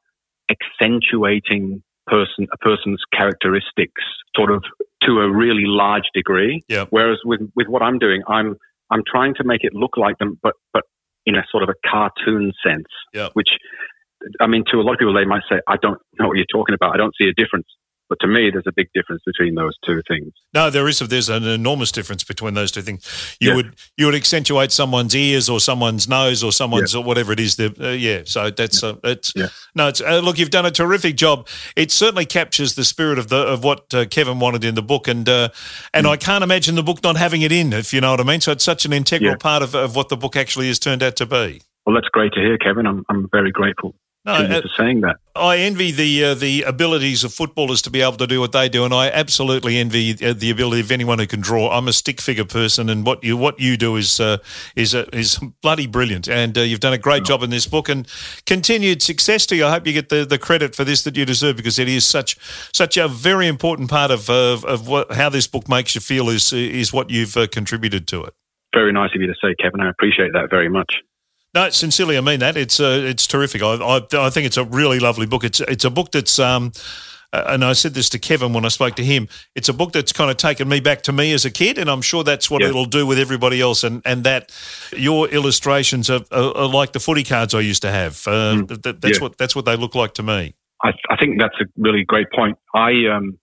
accentuating 0.50 1.84
person 2.08 2.48
a 2.54 2.58
person's 2.58 3.02
characteristics 3.14 4.02
sort 4.36 4.52
of 4.52 4.64
to 5.04 5.20
a 5.20 5.30
really 5.30 5.66
large 5.66 6.06
degree. 6.14 6.64
Yeah. 6.68 6.86
Whereas 6.90 7.20
with 7.26 7.42
with 7.56 7.68
what 7.68 7.82
I'm 7.82 8.00
doing, 8.00 8.24
I'm 8.28 8.56
I'm 8.90 9.04
trying 9.06 9.36
to 9.36 9.44
make 9.44 9.64
it 9.64 9.74
look 9.74 9.98
like 9.98 10.18
them, 10.20 10.40
but 10.42 10.54
but 10.74 10.84
in 11.26 11.36
a 11.36 11.44
sort 11.52 11.64
of 11.64 11.70
a 11.70 11.76
cartoon 11.88 12.54
sense. 12.66 12.88
Yeah. 13.14 13.30
Which, 13.34 13.50
I 14.40 14.48
mean, 14.48 14.64
to 14.72 14.78
a 14.78 14.82
lot 14.82 14.94
of 14.94 15.00
people, 15.00 15.14
they 15.14 15.26
might 15.26 15.44
say, 15.50 15.60
"I 15.68 15.76
don't 15.82 16.00
know 16.20 16.28
what 16.28 16.38
you're 16.38 16.46
talking 16.52 16.74
about. 16.74 16.94
I 16.94 16.98
don't 16.98 17.14
see 17.20 17.28
a 17.28 17.34
difference." 17.34 17.68
But 18.10 18.20
to 18.22 18.28
me, 18.28 18.50
there's 18.50 18.68
a 18.68 18.72
big 18.72 18.88
difference 18.94 19.22
between 19.26 19.56
those 19.56 19.76
two 19.86 20.02
things. 20.08 20.32
No, 20.54 20.70
there 20.70 20.88
is. 20.88 21.00
There's 21.00 21.28
an 21.30 21.44
enormous 21.46 21.92
difference 21.92 22.24
between 22.24 22.54
those 22.54 22.72
two 22.72 22.82
things. 22.82 23.06
You 23.40 23.50
Yeah. 23.50 23.56
would 23.58 23.76
you 23.98 24.06
would 24.06 24.16
accentuate 24.16 24.72
someone's 24.72 25.14
ears 25.16 25.50
or 25.50 25.60
someone's 25.60 26.08
nose 26.08 26.44
or 26.44 26.52
someone's 26.54 26.96
or 26.96 27.04
whatever 27.04 27.34
it 27.34 27.40
is. 27.40 27.56
that, 27.58 27.80
Uh, 27.80 27.90
yeah. 27.90 28.22
So 28.26 28.50
that's 28.50 28.82
uh, 28.84 28.96
it's 29.04 29.34
Yeah. 29.36 29.48
no. 29.76 29.88
It's 29.90 30.00
uh, 30.02 30.20
look. 30.20 30.40
You've 30.40 30.50
done 30.52 30.66
a 30.66 30.72
terrific 30.72 31.18
job. 31.18 31.48
It 31.76 31.92
certainly 31.92 32.26
captures 32.26 32.76
the 32.76 32.86
spirit 32.86 33.20
of 33.20 33.28
the 33.28 33.38
of 33.38 33.64
what 33.64 33.94
uh, 33.94 34.06
Kevin 34.06 34.40
wanted 34.40 34.64
in 34.64 34.76
the 34.76 34.82
book, 34.82 35.08
and 35.08 35.28
uh, 35.28 35.50
and 35.94 36.06
Mm. 36.06 36.12
I 36.12 36.18
can't 36.18 36.44
imagine 36.44 36.76
the 36.76 36.84
book 36.84 37.04
not 37.04 37.18
having 37.18 37.42
it 37.42 37.52
in. 37.52 37.74
If 37.74 37.94
you 37.94 38.00
know 38.02 38.12
what 38.12 38.22
I 38.22 38.24
mean. 38.24 38.40
So 38.42 38.52
it's 38.54 38.64
such 38.64 38.86
an 38.86 38.94
integral 38.94 39.32
Yeah. 39.32 39.36
part 39.38 39.64
of, 39.64 39.76
of 39.76 39.96
what 39.96 40.08
the 40.10 40.18
book 40.18 40.36
actually 40.38 40.68
has 40.68 40.80
turned 40.80 41.04
out 41.04 41.16
to 41.18 41.26
be. 41.26 41.62
Well, 41.86 41.94
that's 41.96 42.10
great 42.10 42.32
to 42.34 42.40
hear, 42.42 42.58
Kevin. 42.58 42.86
I'm 42.88 43.04
I'm 43.10 43.28
very 43.32 43.52
grateful 43.52 43.96
No, 44.28 44.62
for 44.62 44.68
saying 44.78 45.02
that. 45.02 45.16
I 45.38 45.60
envy 45.60 45.92
the 45.92 46.26
uh, 46.26 46.34
the 46.34 46.64
abilities 46.64 47.24
of 47.24 47.34
footballers 47.34 47.82
to 47.84 47.90
be 47.90 48.02
able 48.02 48.18
to 48.18 48.28
do 48.28 48.42
what 48.42 48.52
they 48.52 48.68
do, 48.68 48.84
and 48.84 48.94
I 48.94 49.10
absolutely 49.10 49.78
envy 49.78 50.12
uh, 50.22 50.34
the 50.34 50.50
ability 50.50 50.82
of 50.82 50.92
anyone 50.92 51.20
who 51.20 51.28
can 51.28 51.40
draw. 51.40 51.72
I'm 51.72 51.88
a 51.88 51.94
stick 51.94 52.20
figure 52.20 52.44
person, 52.44 52.90
and 52.90 53.06
what 53.06 53.24
you 53.24 53.38
what 53.38 53.58
you 53.58 53.78
do 53.78 53.96
is 53.96 54.20
uh, 54.20 54.40
is 54.76 54.94
uh, 54.94 55.06
is 55.14 55.40
bloody 55.62 55.88
brilliant, 55.88 56.28
and 56.28 56.58
uh, 56.58 56.62
you've 56.62 56.82
done 56.82 56.92
a 56.92 56.98
great 56.98 57.24
job 57.24 57.42
in 57.42 57.52
this 57.52 57.68
book, 57.68 57.88
and 57.88 58.06
continued 58.46 59.02
success 59.02 59.46
to 59.46 59.56
you. 59.56 59.66
I 59.66 59.72
hope 59.72 59.88
you 59.88 59.94
get 59.94 60.10
the, 60.10 60.26
the 60.26 60.38
credit 60.38 60.76
for 60.76 60.84
this 60.84 61.04
that 61.04 61.16
you 61.16 61.26
deserve 61.26 61.56
because 61.56 61.80
it 61.80 61.88
is 61.88 62.04
such 62.04 62.38
such 62.74 62.98
a 62.98 63.08
very 63.08 63.48
important 63.48 63.90
part 63.90 64.12
of 64.12 64.30
of, 64.30 64.66
of 64.66 64.90
what 64.90 65.14
how 65.14 65.30
this 65.30 65.48
book 65.48 65.70
makes 65.70 65.96
you 65.96 66.02
feel 66.02 66.28
is 66.28 66.52
is 66.52 66.92
what 66.92 67.10
you've 67.10 67.38
uh, 67.38 67.48
contributed 67.48 68.08
to 68.10 68.26
it. 68.26 68.34
Very 68.76 68.92
nice 68.92 69.12
of 69.16 69.22
you 69.22 69.28
to 69.28 69.36
say, 69.42 69.56
Kevin. 69.62 69.80
I 69.80 69.90
appreciate 69.90 70.34
that 70.34 70.50
very 70.50 70.68
much. 70.68 70.96
No, 71.58 71.70
sincerely, 71.72 72.18
I 72.20 72.22
mean 72.22 72.40
that. 72.42 72.56
It's 72.56 72.80
uh, 72.80 73.02
it's 73.04 73.26
terrific. 73.26 73.64
I, 73.64 73.74
I 73.76 74.02
I 74.28 74.30
think 74.30 74.46
it's 74.46 74.58
a 74.58 74.64
really 74.64 75.00
lovely 75.00 75.26
book. 75.26 75.44
It's 75.44 75.60
it's 75.62 75.86
a 75.86 75.90
book 75.90 76.12
that's 76.12 76.38
um, 76.38 76.72
and 77.34 77.66
I 77.66 77.74
said 77.74 77.96
this 77.96 78.10
to 78.10 78.20
Kevin 78.20 78.54
when 78.54 78.64
I 78.64 78.68
spoke 78.68 78.96
to 78.98 79.04
him. 79.04 79.28
It's 79.56 79.68
a 79.68 79.74
book 79.74 79.92
that's 79.92 80.14
kind 80.14 80.30
of 80.30 80.38
taken 80.38 80.70
me 80.70 80.80
back 80.82 81.02
to 81.04 81.12
me 81.12 81.34
as 81.34 81.46
a 81.46 81.50
kid, 81.52 81.80
and 81.80 81.90
I'm 81.90 82.04
sure 82.04 82.24
that's 82.24 82.52
what 82.52 82.62
Yeah. 82.62 82.70
it'll 82.70 82.86
do 82.86 83.08
with 83.08 83.18
everybody 83.18 83.60
else. 83.60 83.84
And 83.84 84.04
and 84.06 84.24
that 84.24 84.52
your 84.96 85.28
illustrations 85.30 86.12
are, 86.12 86.22
are, 86.32 86.56
are 86.58 86.68
like 86.68 86.92
the 86.94 87.00
footy 87.00 87.24
cards 87.24 87.56
I 87.56 87.62
used 87.62 87.82
to 87.82 87.92
have. 87.92 88.22
Uh, 88.28 88.62
that- 88.68 89.02
that's 89.02 89.18
Yeah. 89.18 89.24
what 89.24 89.38
that's 89.40 89.56
what 89.56 89.66
they 89.66 89.76
look 89.76 89.96
like 89.96 90.14
to 90.14 90.24
me. 90.24 90.54
I, 90.84 90.90
I 91.10 91.16
think 91.18 91.40
that's 91.40 91.56
a 91.60 91.66
really 91.76 92.04
great 92.06 92.28
point. 92.36 92.58
I 92.76 92.92
um, 93.16 93.40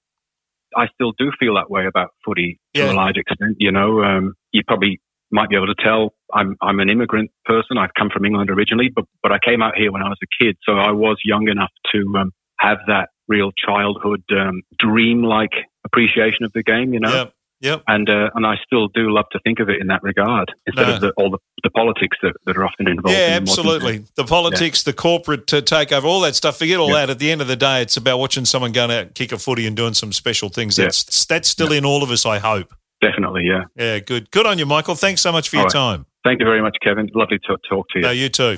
I 0.77 0.87
still 0.95 1.13
do 1.19 1.33
feel 1.41 1.55
that 1.57 1.69
way 1.69 1.87
about 1.87 2.11
footy 2.25 2.61
to 2.75 2.93
a 2.93 2.95
large 2.95 3.17
extent. 3.17 3.57
You 3.59 3.73
know, 3.73 4.05
um, 4.05 4.35
you 4.53 4.63
probably 4.67 5.01
might 5.35 5.51
be 5.51 5.57
able 5.57 5.67
to 5.67 5.75
tell 5.83 6.15
I'm 6.33 6.57
I'm 6.63 6.79
an 6.81 6.89
immigrant 6.89 7.31
person. 7.45 7.77
I've 7.77 7.95
come 7.99 8.09
from 8.09 8.25
England 8.25 8.49
originally, 8.51 8.89
but 8.95 9.05
but 9.23 9.33
I 9.33 9.39
came 9.45 9.61
out 9.63 9.75
here 9.77 9.91
when 9.93 10.03
I 10.03 10.09
was 10.09 10.19
a 10.23 10.31
kid, 10.43 10.57
so 10.67 10.73
I 10.79 10.93
was 10.93 11.17
young 11.25 11.49
enough 11.49 11.73
to 11.93 11.99
um, 12.21 12.31
have 12.61 12.79
that 12.87 13.09
real 13.29 13.51
childhood 13.53 14.23
um, 14.31 14.63
dream-like 14.79 15.53
appreciation 15.85 16.45
of 16.45 16.53
the 16.55 16.63
game. 16.63 16.95
You 16.95 17.01
know. 17.01 17.15
Yep, 17.15 17.33
yep. 17.61 17.83
And 17.89 18.09
uh, 18.09 18.31
and 18.35 18.47
I 18.47 18.55
still 18.65 18.89
do 18.89 19.11
love 19.11 19.27
to 19.33 19.41
think 19.45 19.59
of 19.61 19.69
it 19.69 19.81
in 19.81 19.89
that 19.89 20.03
regard 20.03 20.53
instead 20.67 20.87
No. 20.87 20.95
of 20.95 21.01
the, 21.01 21.13
all 21.17 21.31
the, 21.31 21.39
the 21.65 21.71
politics 21.71 22.17
that, 22.23 22.35
that 22.47 22.57
are 22.57 22.65
often 22.65 22.87
involved. 22.89 23.17
Yeah, 23.17 23.37
in 23.37 23.43
absolutely. 23.43 24.05
The 24.17 24.25
politics, 24.25 24.83
the 24.85 24.93
corporate 24.93 25.53
uh, 25.53 25.63
takeover, 25.63 26.05
all 26.05 26.21
that 26.21 26.37
stuff. 26.37 26.59
Forget 26.59 26.79
all 26.79 26.89
Yeah. 26.91 27.07
that. 27.07 27.11
At 27.11 27.19
the 27.19 27.31
end 27.33 27.41
of 27.41 27.49
the 27.49 27.57
day, 27.57 27.83
it's 27.83 27.97
about 27.97 28.19
watching 28.19 28.45
someone 28.45 28.73
going 28.73 28.91
out, 28.91 29.03
and 29.07 29.15
kick 29.15 29.33
a 29.33 29.39
footy, 29.39 29.67
and 29.67 29.77
doing 29.77 29.95
some 29.95 30.13
special 30.13 30.49
things. 30.49 30.79
Yeah. 30.79 30.85
That's 30.85 31.25
that's 31.27 31.49
still 31.49 31.73
in 31.73 31.85
all 31.85 32.03
of 32.05 32.11
us. 32.11 32.25
I 32.25 32.39
hope. 32.39 32.73
Definitely, 33.05 33.43
yeah. 33.45 33.65
Yeah, 33.77 33.99
good. 33.99 34.31
Good 34.31 34.47
on 34.47 34.59
you, 34.59 34.65
Michael. 34.65 34.95
Thanks 34.95 35.21
so 35.21 35.31
much 35.31 35.51
for 35.51 35.57
your 35.57 35.65
All 35.65 35.67
right. 35.67 35.97
time. 35.99 36.07
Thank 36.25 36.41
you 36.41 36.47
very 36.47 36.63
much, 36.63 36.79
Kevin. 36.83 37.11
Lovely 37.15 37.39
to 37.39 37.59
talk 37.69 37.87
to 37.91 37.99
you. 37.99 38.01
No, 38.01 38.11
you 38.11 38.31
too. 38.31 38.57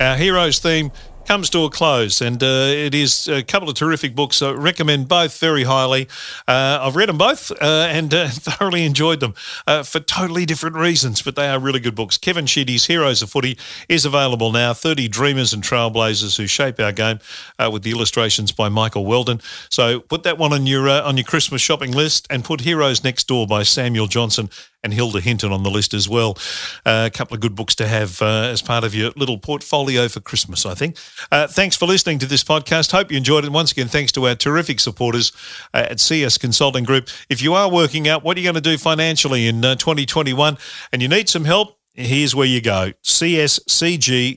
Our 0.00 0.16
heroes 0.16 0.58
theme 0.58 0.90
comes 1.26 1.50
to 1.50 1.64
a 1.64 1.70
close, 1.70 2.20
and 2.20 2.42
uh, 2.42 2.46
it 2.46 2.94
is 2.94 3.26
a 3.26 3.42
couple 3.42 3.68
of 3.68 3.74
terrific 3.74 4.14
books. 4.14 4.40
I 4.40 4.52
recommend 4.52 5.08
both 5.08 5.38
very 5.40 5.64
highly. 5.64 6.08
Uh, 6.46 6.78
I've 6.80 6.94
read 6.94 7.08
them 7.08 7.18
both 7.18 7.50
uh, 7.50 7.88
and 7.90 8.14
uh, 8.14 8.28
thoroughly 8.30 8.84
enjoyed 8.84 9.20
them 9.20 9.34
uh, 9.66 9.82
for 9.82 9.98
totally 9.98 10.46
different 10.46 10.76
reasons, 10.76 11.22
but 11.22 11.34
they 11.34 11.48
are 11.48 11.58
really 11.58 11.80
good 11.80 11.96
books. 11.96 12.16
Kevin 12.16 12.46
Sheedy's 12.46 12.86
Heroes 12.86 13.22
of 13.22 13.30
Footy 13.30 13.58
is 13.88 14.04
available 14.04 14.52
now. 14.52 14.72
30 14.72 15.08
Dreamers 15.08 15.52
and 15.52 15.62
Trailblazers 15.62 16.36
who 16.36 16.46
shape 16.46 16.78
our 16.78 16.92
game 16.92 17.18
uh, 17.58 17.70
with 17.72 17.82
the 17.82 17.90
illustrations 17.90 18.52
by 18.52 18.68
Michael 18.68 19.04
Weldon. 19.04 19.40
So 19.68 20.00
put 20.00 20.22
that 20.22 20.38
one 20.38 20.52
on 20.52 20.66
your, 20.66 20.88
on 20.88 21.16
your 21.16 21.24
Christmas 21.24 21.60
shopping 21.60 21.90
list 21.90 22.26
and 22.30 22.44
put 22.44 22.60
Heroes 22.60 23.02
Next 23.02 23.26
Door 23.26 23.48
by 23.48 23.64
Samuel 23.64 24.06
Johnson 24.06 24.48
and 24.86 24.94
Hilde 24.94 25.20
Hinton 25.20 25.52
on 25.52 25.64
the 25.64 25.70
list 25.70 25.92
as 25.92 26.08
well. 26.08 26.38
Uh, 26.86 27.04
a 27.06 27.10
couple 27.10 27.34
of 27.34 27.40
good 27.40 27.54
books 27.56 27.74
to 27.74 27.86
have 27.88 28.22
uh, 28.22 28.48
as 28.52 28.62
part 28.62 28.84
of 28.84 28.94
your 28.94 29.10
little 29.16 29.36
portfolio 29.36 30.08
for 30.08 30.20
Christmas, 30.20 30.64
I 30.64 30.74
think. 30.74 30.96
Uh, 31.30 31.48
thanks 31.48 31.76
for 31.76 31.86
listening 31.86 32.20
to 32.20 32.26
this 32.26 32.44
podcast. 32.44 32.92
Hope 32.92 33.10
you 33.10 33.16
enjoyed 33.16 33.44
it. 33.44 33.50
Once 33.50 33.72
again, 33.72 33.88
thanks 33.88 34.12
to 34.12 34.26
our 34.28 34.36
terrific 34.36 34.78
supporters 34.80 35.32
uh, 35.74 35.88
at 35.90 35.98
CS 36.00 36.38
Consulting 36.38 36.84
Group. 36.84 37.08
If 37.28 37.42
you 37.42 37.52
are 37.54 37.68
working 37.68 38.08
out 38.08 38.22
what 38.22 38.36
are 38.36 38.40
you 38.40 38.46
going 38.46 38.54
to 38.54 38.60
do 38.60 38.78
financially 38.78 39.48
in 39.48 39.64
uh, 39.64 39.74
2021 39.74 40.56
and 40.92 41.02
you 41.02 41.08
need 41.08 41.28
some 41.28 41.44
help, 41.44 41.76
here's 41.94 42.34
where 42.34 42.46
you 42.46 42.60
go 42.60 42.92
cscg.com.au. 43.02 44.36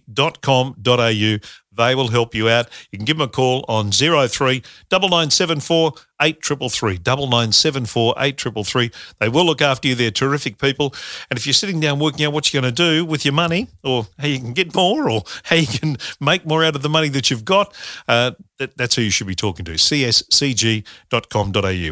They 1.79 1.95
will 1.95 2.09
help 2.09 2.35
you 2.35 2.49
out. 2.49 2.67
You 2.91 2.99
can 2.99 3.05
give 3.05 3.17
them 3.17 3.25
a 3.25 3.31
call 3.31 3.63
on 3.69 3.91
03 3.91 4.61
9974 4.91 5.93
8333 6.21 6.99
9974 7.05 8.13
8333. 8.17 8.91
They 9.19 9.29
will 9.29 9.45
look 9.45 9.61
after 9.61 9.87
you. 9.87 9.95
They're 9.95 10.11
terrific 10.11 10.57
people. 10.57 10.93
And 11.29 11.39
if 11.39 11.47
you're 11.47 11.53
sitting 11.53 11.79
down 11.79 11.99
working 11.99 12.25
out 12.25 12.33
what 12.33 12.53
you're 12.53 12.61
going 12.61 12.75
to 12.75 12.83
do 12.83 13.05
with 13.05 13.23
your 13.23 13.33
money 13.33 13.69
or 13.81 14.07
how 14.19 14.27
you 14.27 14.39
can 14.39 14.51
get 14.51 14.75
more 14.75 15.09
or 15.09 15.23
how 15.43 15.55
you 15.55 15.67
can 15.67 15.95
make 16.19 16.45
more 16.45 16.65
out 16.65 16.75
of 16.75 16.81
the 16.81 16.89
money 16.89 17.07
that 17.07 17.31
you've 17.31 17.45
got, 17.45 17.73
uh, 18.09 18.31
that, 18.57 18.75
that's 18.75 18.95
who 18.95 19.01
you 19.01 19.11
should 19.11 19.27
be 19.27 19.35
talking 19.35 19.63
to. 19.63 19.71
cscg.com.au. 19.71 20.83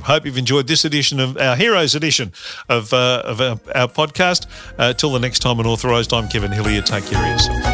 Hope 0.01 0.25
you've 0.25 0.37
enjoyed 0.37 0.67
this 0.67 0.83
edition 0.83 1.21
of 1.21 1.37
our 1.37 1.55
Heroes 1.55 1.95
edition 1.95 2.33
of, 2.67 2.91
uh, 2.91 3.21
of 3.23 3.39
our, 3.39 3.57
our 3.73 3.87
podcast. 3.87 4.47
Uh, 4.77 4.91
till 4.91 5.13
the 5.13 5.19
next 5.19 5.39
time, 5.39 5.61
unauthorised, 5.61 6.11
I'm 6.11 6.27
Kevin 6.27 6.51
Hillier. 6.51 6.81
Take 6.81 7.05
care 7.05 7.23
of 7.23 7.31
yourself. 7.31 7.66